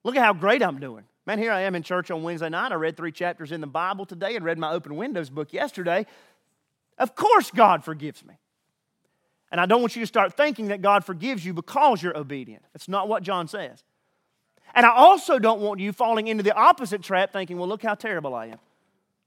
look 0.05 0.15
at 0.15 0.23
how 0.23 0.33
great 0.33 0.63
I'm 0.63 0.79
doing. 0.79 1.03
Man, 1.25 1.39
here 1.39 1.51
I 1.51 1.61
am 1.61 1.75
in 1.75 1.83
church 1.83 2.09
on 2.09 2.23
Wednesday 2.23 2.47
night. 2.47 2.71
I 2.71 2.75
read 2.75 2.95
three 2.95 3.11
chapters 3.11 3.51
in 3.51 3.59
the 3.59 3.67
Bible 3.67 4.05
today 4.05 4.37
and 4.37 4.45
read 4.45 4.57
my 4.57 4.71
Open 4.71 4.95
Windows 4.95 5.29
book 5.29 5.51
yesterday. 5.51 6.05
Of 6.97 7.13
course, 7.15 7.51
God 7.51 7.83
forgives 7.83 8.25
me. 8.25 8.35
And 9.51 9.59
I 9.59 9.65
don't 9.65 9.81
want 9.81 9.97
you 9.97 10.01
to 10.01 10.07
start 10.07 10.37
thinking 10.37 10.69
that 10.69 10.81
God 10.81 11.03
forgives 11.03 11.45
you 11.45 11.53
because 11.53 12.01
you're 12.01 12.17
obedient. 12.17 12.63
That's 12.73 12.87
not 12.87 13.09
what 13.09 13.23
John 13.23 13.49
says. 13.49 13.83
And 14.73 14.85
I 14.85 14.91
also 14.91 15.37
don't 15.37 15.59
want 15.59 15.81
you 15.81 15.91
falling 15.91 16.27
into 16.27 16.43
the 16.43 16.55
opposite 16.55 17.01
trap 17.01 17.33
thinking, 17.33 17.57
well, 17.57 17.67
look 17.67 17.83
how 17.83 17.95
terrible 17.95 18.33
I 18.33 18.47
am. 18.47 18.59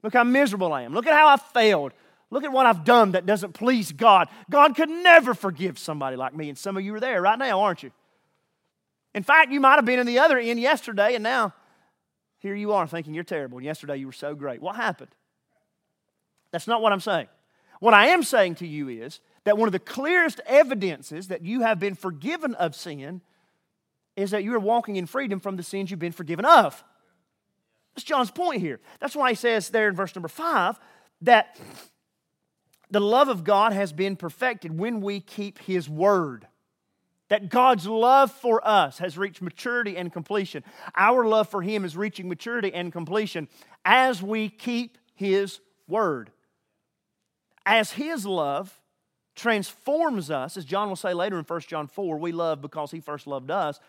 Look 0.03 0.13
how 0.13 0.23
miserable 0.23 0.73
I 0.73 0.83
am. 0.83 0.93
Look 0.93 1.07
at 1.07 1.13
how 1.13 1.27
I 1.27 1.37
failed. 1.37 1.93
Look 2.29 2.43
at 2.43 2.51
what 2.51 2.65
I've 2.65 2.85
done 2.85 3.11
that 3.11 3.25
doesn't 3.25 3.53
please 3.53 3.91
God. 3.91 4.29
God 4.49 4.75
could 4.75 4.89
never 4.89 5.33
forgive 5.33 5.77
somebody 5.77 6.15
like 6.15 6.35
me. 6.35 6.49
And 6.49 6.57
some 6.57 6.77
of 6.77 6.83
you 6.83 6.95
are 6.95 6.99
there 6.99 7.21
right 7.21 7.37
now, 7.37 7.61
aren't 7.61 7.83
you? 7.83 7.91
In 9.13 9.23
fact, 9.23 9.51
you 9.51 9.59
might 9.59 9.75
have 9.75 9.85
been 9.85 9.99
in 9.99 10.07
the 10.07 10.19
other 10.19 10.39
end 10.39 10.59
yesterday, 10.59 11.15
and 11.15 11.23
now 11.23 11.53
here 12.39 12.55
you 12.55 12.71
are 12.71 12.87
thinking 12.87 13.13
you're 13.13 13.23
terrible. 13.25 13.57
And 13.57 13.65
yesterday 13.65 13.97
you 13.97 14.05
were 14.05 14.13
so 14.13 14.33
great. 14.33 14.61
What 14.61 14.77
happened? 14.77 15.11
That's 16.51 16.67
not 16.67 16.81
what 16.81 16.93
I'm 16.93 17.01
saying. 17.01 17.27
What 17.79 17.93
I 17.93 18.07
am 18.07 18.23
saying 18.23 18.55
to 18.55 18.67
you 18.67 18.87
is 18.89 19.19
that 19.43 19.57
one 19.57 19.67
of 19.67 19.73
the 19.73 19.79
clearest 19.79 20.39
evidences 20.45 21.27
that 21.27 21.43
you 21.43 21.61
have 21.61 21.79
been 21.79 21.95
forgiven 21.95 22.55
of 22.55 22.75
sin 22.75 23.21
is 24.15 24.31
that 24.31 24.43
you 24.43 24.53
are 24.53 24.59
walking 24.59 24.95
in 24.95 25.05
freedom 25.05 25.39
from 25.39 25.57
the 25.57 25.63
sins 25.63 25.91
you've 25.91 25.99
been 25.99 26.11
forgiven 26.11 26.45
of. 26.45 26.83
That's 27.95 28.03
John's 28.03 28.31
point 28.31 28.61
here. 28.61 28.79
That's 28.99 29.15
why 29.15 29.29
he 29.29 29.35
says 29.35 29.69
there 29.69 29.87
in 29.87 29.95
verse 29.95 30.15
number 30.15 30.27
five 30.27 30.79
that 31.21 31.57
the 32.89 32.99
love 32.99 33.29
of 33.29 33.43
God 33.43 33.73
has 33.73 33.93
been 33.93 34.15
perfected 34.15 34.77
when 34.77 35.01
we 35.01 35.19
keep 35.19 35.59
his 35.59 35.89
word. 35.89 36.47
That 37.29 37.47
God's 37.49 37.87
love 37.87 38.29
for 38.29 38.65
us 38.67 38.97
has 38.97 39.17
reached 39.17 39.41
maturity 39.41 39.95
and 39.95 40.11
completion. 40.11 40.65
Our 40.95 41.25
love 41.25 41.47
for 41.47 41.61
him 41.61 41.85
is 41.85 41.95
reaching 41.95 42.27
maturity 42.27 42.73
and 42.73 42.91
completion 42.91 43.47
as 43.85 44.21
we 44.21 44.49
keep 44.49 44.97
his 45.15 45.61
word. 45.87 46.31
As 47.65 47.91
his 47.91 48.25
love 48.25 48.81
transforms 49.35 50.29
us, 50.29 50.57
as 50.57 50.65
John 50.65 50.89
will 50.89 50.97
say 50.97 51.13
later 51.13 51.39
in 51.39 51.45
1 51.45 51.61
John 51.61 51.87
4, 51.87 52.17
we 52.17 52.33
love 52.33 52.61
because 52.61 52.91
he 52.91 52.99
first 52.99 53.27
loved 53.27 53.49
us. 53.49 53.79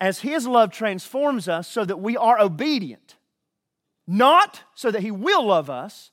As 0.00 0.20
his 0.20 0.46
love 0.46 0.70
transforms 0.70 1.48
us 1.48 1.68
so 1.68 1.84
that 1.84 1.98
we 1.98 2.16
are 2.16 2.38
obedient, 2.38 3.16
not 4.06 4.62
so 4.74 4.90
that 4.90 5.02
he 5.02 5.10
will 5.10 5.46
love 5.46 5.70
us, 5.70 6.10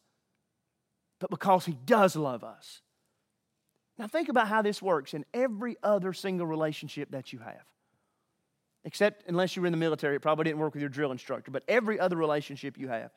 but 1.19 1.29
because 1.29 1.65
he 1.65 1.77
does 1.85 2.15
love 2.15 2.43
us. 2.43 2.81
Now, 3.97 4.07
think 4.07 4.29
about 4.29 4.47
how 4.47 4.61
this 4.61 4.81
works 4.81 5.13
in 5.13 5.25
every 5.33 5.77
other 5.83 6.13
single 6.13 6.47
relationship 6.47 7.11
that 7.11 7.31
you 7.31 7.39
have. 7.39 7.63
Except 8.85 9.23
unless 9.27 9.55
you 9.55 9.61
were 9.61 9.67
in 9.67 9.71
the 9.71 9.77
military, 9.77 10.15
it 10.15 10.21
probably 10.21 10.45
didn't 10.45 10.59
work 10.59 10.73
with 10.73 10.81
your 10.81 10.89
drill 10.89 11.11
instructor, 11.11 11.51
but 11.51 11.63
every 11.67 11.99
other 11.99 12.17
relationship 12.17 12.77
you 12.77 12.87
have. 12.87 13.11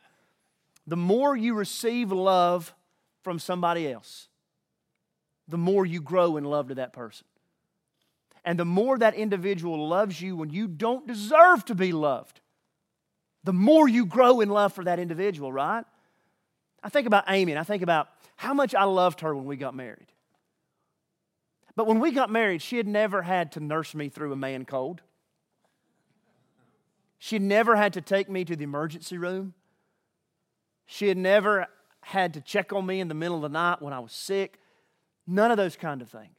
The 0.86 0.96
more 0.96 1.36
you 1.36 1.54
receive 1.54 2.12
love 2.12 2.74
from 3.22 3.38
somebody 3.38 3.90
else, 3.90 4.28
the 5.48 5.58
more 5.58 5.84
you 5.84 6.00
grow 6.00 6.36
in 6.36 6.44
love 6.44 6.68
to 6.68 6.76
that 6.76 6.92
person. 6.92 7.26
And 8.46 8.58
the 8.58 8.64
more 8.64 8.96
that 8.96 9.14
individual 9.14 9.88
loves 9.88 10.22
you 10.22 10.36
when 10.36 10.50
you 10.50 10.68
don't 10.68 11.06
deserve 11.06 11.64
to 11.64 11.74
be 11.74 11.90
loved, 11.92 12.40
the 13.42 13.52
more 13.52 13.88
you 13.88 14.06
grow 14.06 14.40
in 14.40 14.48
love 14.48 14.72
for 14.72 14.84
that 14.84 15.00
individual, 15.00 15.52
right? 15.52 15.84
I 16.82 16.88
think 16.88 17.08
about 17.08 17.24
Amy 17.28 17.52
and 17.52 17.58
I 17.58 17.64
think 17.64 17.82
about 17.82 18.08
how 18.36 18.54
much 18.54 18.72
I 18.72 18.84
loved 18.84 19.20
her 19.20 19.34
when 19.34 19.46
we 19.46 19.56
got 19.56 19.74
married. 19.74 20.12
But 21.74 21.88
when 21.88 21.98
we 21.98 22.12
got 22.12 22.30
married, 22.30 22.62
she 22.62 22.76
had 22.76 22.86
never 22.86 23.22
had 23.22 23.50
to 23.52 23.60
nurse 23.60 23.94
me 23.94 24.08
through 24.08 24.32
a 24.32 24.36
man 24.36 24.64
cold. 24.64 25.02
She 27.18 27.40
never 27.40 27.74
had 27.74 27.92
to 27.94 28.00
take 28.00 28.30
me 28.30 28.44
to 28.44 28.54
the 28.54 28.64
emergency 28.64 29.18
room. 29.18 29.54
She 30.86 31.08
had 31.08 31.18
never 31.18 31.66
had 32.00 32.34
to 32.34 32.40
check 32.40 32.72
on 32.72 32.86
me 32.86 33.00
in 33.00 33.08
the 33.08 33.14
middle 33.14 33.36
of 33.36 33.42
the 33.42 33.48
night 33.48 33.82
when 33.82 33.92
I 33.92 33.98
was 33.98 34.12
sick. 34.12 34.60
None 35.26 35.50
of 35.50 35.56
those 35.56 35.74
kind 35.74 36.00
of 36.00 36.08
things. 36.08 36.35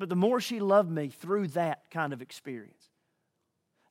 But 0.00 0.08
the 0.08 0.16
more 0.16 0.40
she 0.40 0.60
loved 0.60 0.90
me 0.90 1.10
through 1.10 1.48
that 1.48 1.90
kind 1.90 2.14
of 2.14 2.22
experience, 2.22 2.88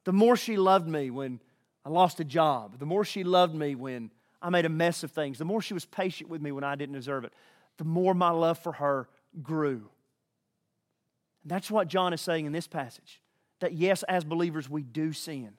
the 0.06 0.12
more 0.12 0.36
she 0.36 0.58
loved 0.58 0.88
me 0.88 1.12
when 1.12 1.40
I 1.86 1.90
lost 1.90 2.20
a 2.20 2.24
job, 2.24 2.80
the 2.80 2.88
more 2.88 3.06
she 3.06 3.24
loved 3.24 3.54
me 3.54 3.76
when 3.76 4.10
I 4.42 4.50
made 4.50 4.66
a 4.66 4.70
mess 4.70 5.04
of 5.04 5.12
things, 5.12 5.38
the 5.38 5.46
more 5.46 5.62
she 5.62 5.76
was 5.76 5.86
patient 5.86 6.28
with 6.28 6.42
me 6.42 6.52
when 6.52 6.64
I 6.64 6.74
didn't 6.74 6.96
deserve 6.96 7.26
it, 7.26 7.34
the 7.78 7.84
more 7.84 8.16
my 8.16 8.32
love 8.32 8.58
for 8.58 8.72
her 8.72 9.08
grew. 9.44 9.88
And 11.44 11.52
that's 11.52 11.70
what 11.70 11.88
John 11.88 12.12
is 12.12 12.22
saying 12.22 12.48
in 12.48 12.54
this 12.54 12.68
passage 12.68 13.22
that 13.60 13.74
yes, 13.74 14.02
as 14.02 14.24
believers, 14.24 14.68
we 14.68 14.82
do 14.82 15.14
sin. 15.14 15.52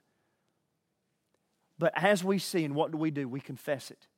But 1.79 1.93
as 1.95 2.25
we 2.25 2.41
sin, 2.41 2.75
what 2.75 2.91
do 2.91 2.99
we 2.99 3.13
do? 3.13 3.29
We 3.29 3.41
confess 3.41 3.93
it. 3.93 4.09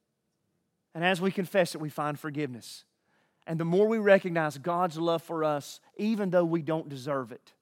And 0.95 1.05
as 1.05 1.21
we 1.21 1.31
confess 1.31 1.75
it, 1.75 1.81
we 1.83 1.91
find 1.91 2.19
forgiveness. 2.19 2.85
And 3.47 3.59
the 3.59 3.65
more 3.65 3.89
we 3.89 3.99
recognize 3.99 4.57
God's 4.59 4.97
love 4.97 5.23
for 5.23 5.45
us, 5.45 5.81
even 5.97 6.31
though 6.31 6.45
we 6.45 6.63
don't 6.63 6.89
deserve 6.89 7.33
it, 7.33 7.53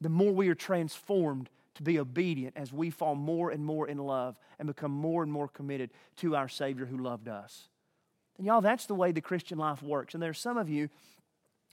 the 0.00 0.08
more 0.08 0.32
we 0.32 0.48
are 0.48 0.54
transformed 0.54 1.48
to 1.76 1.82
be 1.82 1.98
obedient 1.98 2.56
as 2.56 2.72
we 2.72 2.90
fall 2.90 3.14
more 3.14 3.50
and 3.50 3.64
more 3.64 3.88
in 3.88 3.98
love 3.98 4.38
and 4.58 4.66
become 4.66 4.90
more 4.90 5.22
and 5.22 5.32
more 5.32 5.48
committed 5.48 5.90
to 6.16 6.36
our 6.36 6.48
Savior 6.48 6.86
who 6.86 6.98
loved 6.98 7.28
us. 7.28 7.68
And 8.38 8.46
y'all, 8.46 8.60
that's 8.60 8.86
the 8.86 8.94
way 8.94 9.12
the 9.12 9.20
Christian 9.20 9.58
life 9.58 9.82
works. 9.82 10.14
And 10.14 10.22
there's 10.22 10.38
some 10.38 10.58
of 10.58 10.68
you 10.68 10.88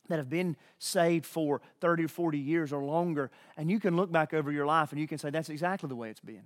that 0.09 0.17
have 0.17 0.29
been 0.29 0.55
saved 0.79 1.25
for 1.25 1.61
30 1.81 2.05
or 2.05 2.07
40 2.09 2.37
years 2.37 2.73
or 2.73 2.83
longer, 2.83 3.31
and 3.55 3.71
you 3.71 3.79
can 3.79 3.95
look 3.95 4.11
back 4.11 4.33
over 4.33 4.51
your 4.51 4.65
life 4.65 4.91
and 4.91 4.99
you 4.99 5.07
can 5.07 5.17
say, 5.17 5.29
that's 5.29 5.49
exactly 5.49 5.87
the 5.87 5.95
way 5.95 6.09
it's 6.09 6.19
been. 6.19 6.43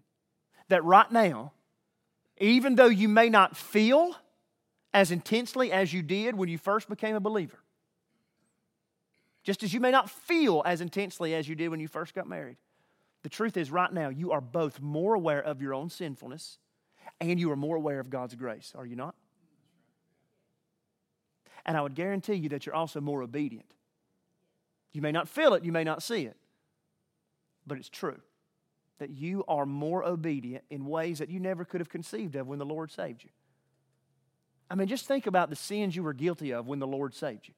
That 0.69 0.83
right 0.83 1.11
now, 1.11 1.53
even 2.39 2.75
though 2.75 2.87
you 2.87 3.09
may 3.09 3.29
not 3.29 3.57
feel 3.57 4.15
as 4.93 5.11
intensely 5.11 5.71
as 5.71 5.93
you 5.93 6.01
did 6.01 6.35
when 6.35 6.49
you 6.49 6.57
first 6.57 6.89
became 6.89 7.15
a 7.15 7.19
believer. 7.19 7.59
Just 9.43 9.63
as 9.63 9.73
you 9.73 9.79
may 9.79 9.91
not 9.91 10.09
feel 10.09 10.61
as 10.65 10.81
intensely 10.81 11.33
as 11.33 11.47
you 11.47 11.55
did 11.55 11.69
when 11.69 11.79
you 11.79 11.87
first 11.87 12.13
got 12.13 12.27
married. 12.27 12.57
The 13.23 13.29
truth 13.29 13.57
is, 13.57 13.71
right 13.71 13.91
now, 13.91 14.09
you 14.09 14.31
are 14.31 14.41
both 14.41 14.81
more 14.81 15.13
aware 15.13 15.41
of 15.41 15.61
your 15.61 15.73
own 15.73 15.89
sinfulness 15.89 16.59
and 17.19 17.39
you 17.39 17.51
are 17.51 17.55
more 17.55 17.75
aware 17.75 17.99
of 17.99 18.09
God's 18.09 18.35
grace, 18.35 18.73
are 18.75 18.85
you 18.85 18.95
not? 18.95 19.15
And 21.65 21.75
I 21.75 21.81
would 21.81 21.95
guarantee 21.95 22.35
you 22.35 22.49
that 22.49 22.65
you're 22.65 22.75
also 22.75 23.01
more 23.01 23.23
obedient. 23.23 23.73
You 24.93 25.01
may 25.01 25.11
not 25.11 25.27
feel 25.27 25.53
it, 25.53 25.63
you 25.63 25.71
may 25.71 25.83
not 25.83 26.01
see 26.01 26.25
it, 26.25 26.37
but 27.65 27.77
it's 27.77 27.89
true 27.89 28.19
that 28.99 29.11
you 29.11 29.43
are 29.47 29.65
more 29.65 30.03
obedient 30.03 30.63
in 30.69 30.85
ways 30.85 31.19
that 31.19 31.29
you 31.29 31.39
never 31.39 31.63
could 31.63 31.81
have 31.81 31.89
conceived 31.89 32.35
of 32.35 32.47
when 32.47 32.59
the 32.59 32.65
Lord 32.65 32.91
saved 32.91 33.23
you. 33.23 33.29
I 34.69 34.75
mean, 34.75 34.87
just 34.87 35.05
think 35.05 35.27
about 35.27 35.49
the 35.49 35.55
sins 35.55 35.95
you 35.95 36.03
were 36.03 36.13
guilty 36.13 36.53
of 36.53 36.67
when 36.67 36.79
the 36.79 36.87
Lord 36.87 37.15
saved 37.15 37.47
you. 37.47 37.53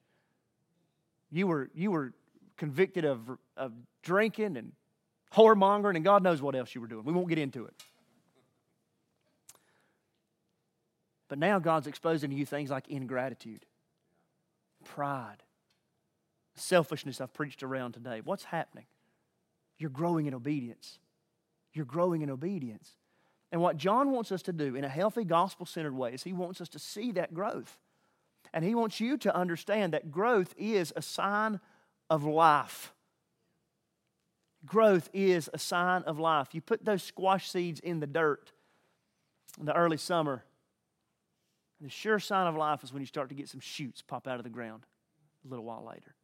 You 1.30 1.46
were, 1.46 1.70
you 1.74 1.90
were 1.90 2.12
convicted 2.56 3.04
of, 3.04 3.20
of 3.56 3.72
drinking 4.02 4.56
and 4.56 4.72
whoremongering 5.34 5.96
and 5.96 6.04
God 6.04 6.22
knows 6.22 6.42
what 6.42 6.54
else 6.54 6.74
you 6.74 6.80
were 6.80 6.86
doing. 6.86 7.04
We 7.04 7.12
won't 7.12 7.28
get 7.28 7.38
into 7.38 7.64
it. 7.64 7.74
But 11.28 11.38
now 11.38 11.60
God's 11.60 11.86
exposing 11.86 12.30
to 12.30 12.36
you 12.36 12.44
things 12.44 12.70
like 12.70 12.88
ingratitude, 12.88 13.64
pride, 14.84 15.42
selfishness 16.56 17.20
I've 17.20 17.32
preached 17.32 17.62
around 17.62 17.92
today. 17.92 18.20
What's 18.24 18.44
happening? 18.44 18.86
You're 19.78 19.90
growing 19.90 20.26
in 20.26 20.34
obedience. 20.34 20.98
You're 21.72 21.86
growing 21.86 22.22
in 22.22 22.30
obedience. 22.30 22.90
And 23.52 23.60
what 23.60 23.76
John 23.76 24.12
wants 24.12 24.30
us 24.30 24.42
to 24.42 24.52
do 24.52 24.76
in 24.76 24.84
a 24.84 24.88
healthy, 24.88 25.24
gospel 25.24 25.66
centered 25.66 25.94
way 25.94 26.12
is 26.12 26.22
he 26.22 26.32
wants 26.32 26.60
us 26.60 26.68
to 26.70 26.78
see 26.78 27.12
that 27.12 27.34
growth. 27.34 27.78
And 28.52 28.64
He 28.64 28.74
wants 28.74 29.00
you 29.00 29.16
to 29.18 29.34
understand 29.34 29.92
that 29.92 30.10
growth 30.10 30.54
is 30.58 30.92
a 30.96 31.02
sign 31.02 31.60
of 32.08 32.24
life. 32.24 32.92
Growth 34.66 35.08
is 35.12 35.48
a 35.54 35.58
sign 35.58 36.02
of 36.02 36.18
life. 36.18 36.48
You 36.52 36.60
put 36.60 36.84
those 36.84 37.02
squash 37.02 37.48
seeds 37.48 37.80
in 37.80 38.00
the 38.00 38.06
dirt 38.06 38.52
in 39.58 39.66
the 39.66 39.74
early 39.74 39.96
summer, 39.96 40.44
the 41.80 41.88
sure 41.88 42.18
sign 42.18 42.46
of 42.46 42.56
life 42.56 42.84
is 42.84 42.92
when 42.92 43.00
you 43.00 43.06
start 43.06 43.30
to 43.30 43.34
get 43.34 43.48
some 43.48 43.60
shoots 43.60 44.02
pop 44.02 44.28
out 44.28 44.36
of 44.36 44.44
the 44.44 44.50
ground 44.50 44.82
a 45.44 45.48
little 45.48 45.64
while 45.64 45.84
later. 45.84 46.14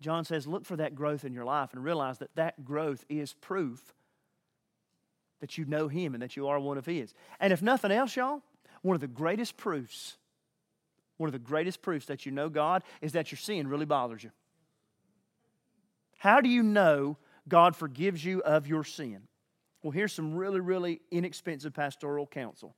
John 0.00 0.24
says, 0.24 0.46
look 0.46 0.64
for 0.64 0.76
that 0.76 0.94
growth 0.94 1.24
in 1.24 1.32
your 1.32 1.44
life 1.44 1.72
and 1.72 1.82
realize 1.82 2.18
that 2.18 2.34
that 2.36 2.64
growth 2.64 3.04
is 3.08 3.32
proof 3.32 3.94
that 5.40 5.58
you 5.58 5.64
know 5.64 5.88
Him 5.88 6.14
and 6.14 6.22
that 6.22 6.36
you 6.36 6.48
are 6.48 6.58
one 6.58 6.78
of 6.78 6.86
His. 6.86 7.14
And 7.40 7.52
if 7.52 7.62
nothing 7.62 7.90
else, 7.90 8.16
y'all, 8.16 8.42
one 8.82 8.94
of 8.94 9.00
the 9.00 9.06
greatest 9.06 9.56
proofs, 9.56 10.16
one 11.16 11.28
of 11.28 11.32
the 11.32 11.38
greatest 11.38 11.82
proofs 11.82 12.06
that 12.06 12.26
you 12.26 12.32
know 12.32 12.48
God 12.48 12.82
is 13.00 13.12
that 13.12 13.30
your 13.30 13.38
sin 13.38 13.68
really 13.68 13.86
bothers 13.86 14.22
you. 14.22 14.30
How 16.18 16.40
do 16.40 16.48
you 16.48 16.62
know 16.62 17.16
God 17.48 17.76
forgives 17.76 18.24
you 18.24 18.40
of 18.42 18.66
your 18.66 18.84
sin? 18.84 19.22
Well, 19.82 19.92
here's 19.92 20.12
some 20.12 20.34
really, 20.34 20.60
really 20.60 21.00
inexpensive 21.10 21.72
pastoral 21.72 22.26
counsel. 22.26 22.74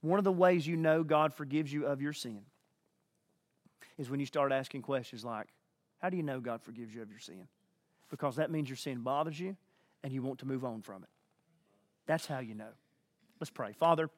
One 0.00 0.18
of 0.18 0.24
the 0.24 0.32
ways 0.32 0.66
you 0.66 0.76
know 0.76 1.04
God 1.04 1.32
forgives 1.32 1.72
you 1.72 1.86
of 1.86 2.00
your 2.00 2.12
sin 2.12 2.42
is 3.98 4.10
when 4.10 4.18
you 4.18 4.26
start 4.26 4.50
asking 4.50 4.82
questions 4.82 5.24
like, 5.24 5.46
How 5.98 6.10
do 6.10 6.16
you 6.16 6.22
know 6.22 6.40
God 6.40 6.62
forgives 6.62 6.94
you 6.94 7.02
of 7.02 7.10
your 7.10 7.20
sin? 7.20 7.46
Because 8.08 8.36
that 8.36 8.50
means 8.50 8.68
your 8.68 8.76
sin 8.76 9.00
bothers 9.00 9.38
you 9.38 9.56
and 10.02 10.12
you 10.12 10.22
want 10.22 10.40
to 10.40 10.46
move 10.46 10.64
on 10.64 10.82
from 10.82 11.02
it. 11.02 11.08
That's 12.10 12.26
how 12.26 12.40
you 12.40 12.54
know. 12.54 12.72
Let's 13.38 13.50
pray. 13.50 13.72
Father, 13.72 14.10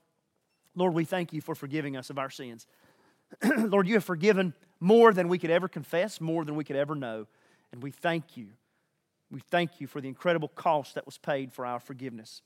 Lord, 0.74 0.94
we 0.94 1.04
thank 1.04 1.34
you 1.34 1.42
for 1.42 1.54
forgiving 1.54 1.94
us 1.96 2.08
of 2.08 2.18
our 2.18 2.30
sins. 2.30 2.66
Lord, 3.58 3.86
you 3.86 3.94
have 3.94 4.04
forgiven 4.04 4.54
more 4.80 5.12
than 5.12 5.28
we 5.28 5.38
could 5.38 5.50
ever 5.50 5.68
confess, 5.68 6.18
more 6.18 6.44
than 6.44 6.56
we 6.56 6.64
could 6.64 6.76
ever 6.76 6.94
know. 6.94 7.26
And 7.70 7.82
we 7.82 7.90
thank 7.90 8.36
you 8.36 8.48
we 9.32 9.40
thank 9.40 9.80
you 9.80 9.86
for 9.86 10.00
the 10.00 10.08
incredible 10.08 10.48
cost 10.48 10.94
that 10.94 11.06
was 11.06 11.16
paid 11.16 11.52
for 11.52 11.64
our 11.64 11.80
forgiveness. 11.80 12.42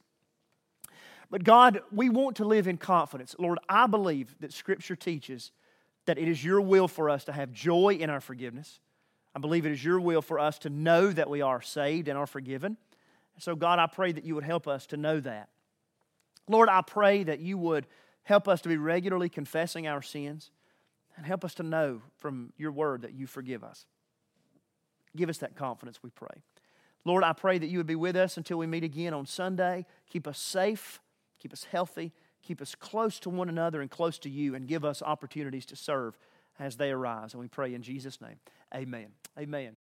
But 1.28 1.42
God, 1.42 1.82
we 1.90 2.08
want 2.08 2.36
to 2.36 2.44
live 2.44 2.68
in 2.68 2.78
confidence. 2.78 3.34
Lord, 3.40 3.58
I 3.68 3.88
believe 3.88 4.36
that 4.38 4.52
Scripture 4.52 4.94
teaches 4.94 5.50
that 6.06 6.16
it 6.16 6.28
is 6.28 6.44
your 6.44 6.60
will 6.60 6.86
for 6.86 7.10
us 7.10 7.24
to 7.24 7.32
have 7.32 7.52
joy 7.52 7.98
in 8.00 8.08
our 8.08 8.20
forgiveness. 8.20 8.78
I 9.34 9.40
believe 9.40 9.66
it 9.66 9.72
is 9.72 9.84
your 9.84 9.98
will 9.98 10.22
for 10.22 10.38
us 10.38 10.60
to 10.60 10.70
know 10.70 11.10
that 11.10 11.28
we 11.28 11.42
are 11.42 11.60
saved 11.60 12.06
and 12.06 12.16
are 12.16 12.28
forgiven. 12.28 12.76
So, 13.38 13.54
God, 13.54 13.78
I 13.78 13.86
pray 13.86 14.12
that 14.12 14.24
you 14.24 14.34
would 14.34 14.44
help 14.44 14.66
us 14.66 14.86
to 14.88 14.96
know 14.96 15.20
that. 15.20 15.48
Lord, 16.48 16.68
I 16.68 16.82
pray 16.82 17.24
that 17.24 17.40
you 17.40 17.58
would 17.58 17.86
help 18.22 18.48
us 18.48 18.60
to 18.62 18.68
be 18.68 18.76
regularly 18.76 19.28
confessing 19.28 19.86
our 19.86 20.02
sins 20.02 20.50
and 21.16 21.26
help 21.26 21.44
us 21.44 21.54
to 21.54 21.62
know 21.62 22.02
from 22.18 22.52
your 22.56 22.72
word 22.72 23.02
that 23.02 23.14
you 23.14 23.26
forgive 23.26 23.64
us. 23.64 23.86
Give 25.16 25.28
us 25.28 25.38
that 25.38 25.56
confidence, 25.56 26.02
we 26.02 26.10
pray. 26.10 26.42
Lord, 27.04 27.24
I 27.24 27.32
pray 27.32 27.58
that 27.58 27.68
you 27.68 27.78
would 27.78 27.86
be 27.86 27.94
with 27.94 28.16
us 28.16 28.36
until 28.36 28.58
we 28.58 28.66
meet 28.66 28.84
again 28.84 29.14
on 29.14 29.26
Sunday. 29.26 29.86
Keep 30.10 30.26
us 30.26 30.38
safe, 30.38 31.00
keep 31.38 31.52
us 31.52 31.64
healthy, 31.64 32.12
keep 32.42 32.60
us 32.60 32.74
close 32.74 33.18
to 33.20 33.30
one 33.30 33.48
another 33.48 33.80
and 33.80 33.90
close 33.90 34.18
to 34.20 34.28
you, 34.28 34.54
and 34.54 34.66
give 34.66 34.84
us 34.84 35.02
opportunities 35.02 35.66
to 35.66 35.76
serve 35.76 36.18
as 36.58 36.76
they 36.76 36.90
arise. 36.90 37.32
And 37.32 37.40
we 37.40 37.48
pray 37.48 37.74
in 37.74 37.82
Jesus' 37.82 38.20
name. 38.20 38.36
Amen. 38.74 39.08
Amen. 39.38 39.76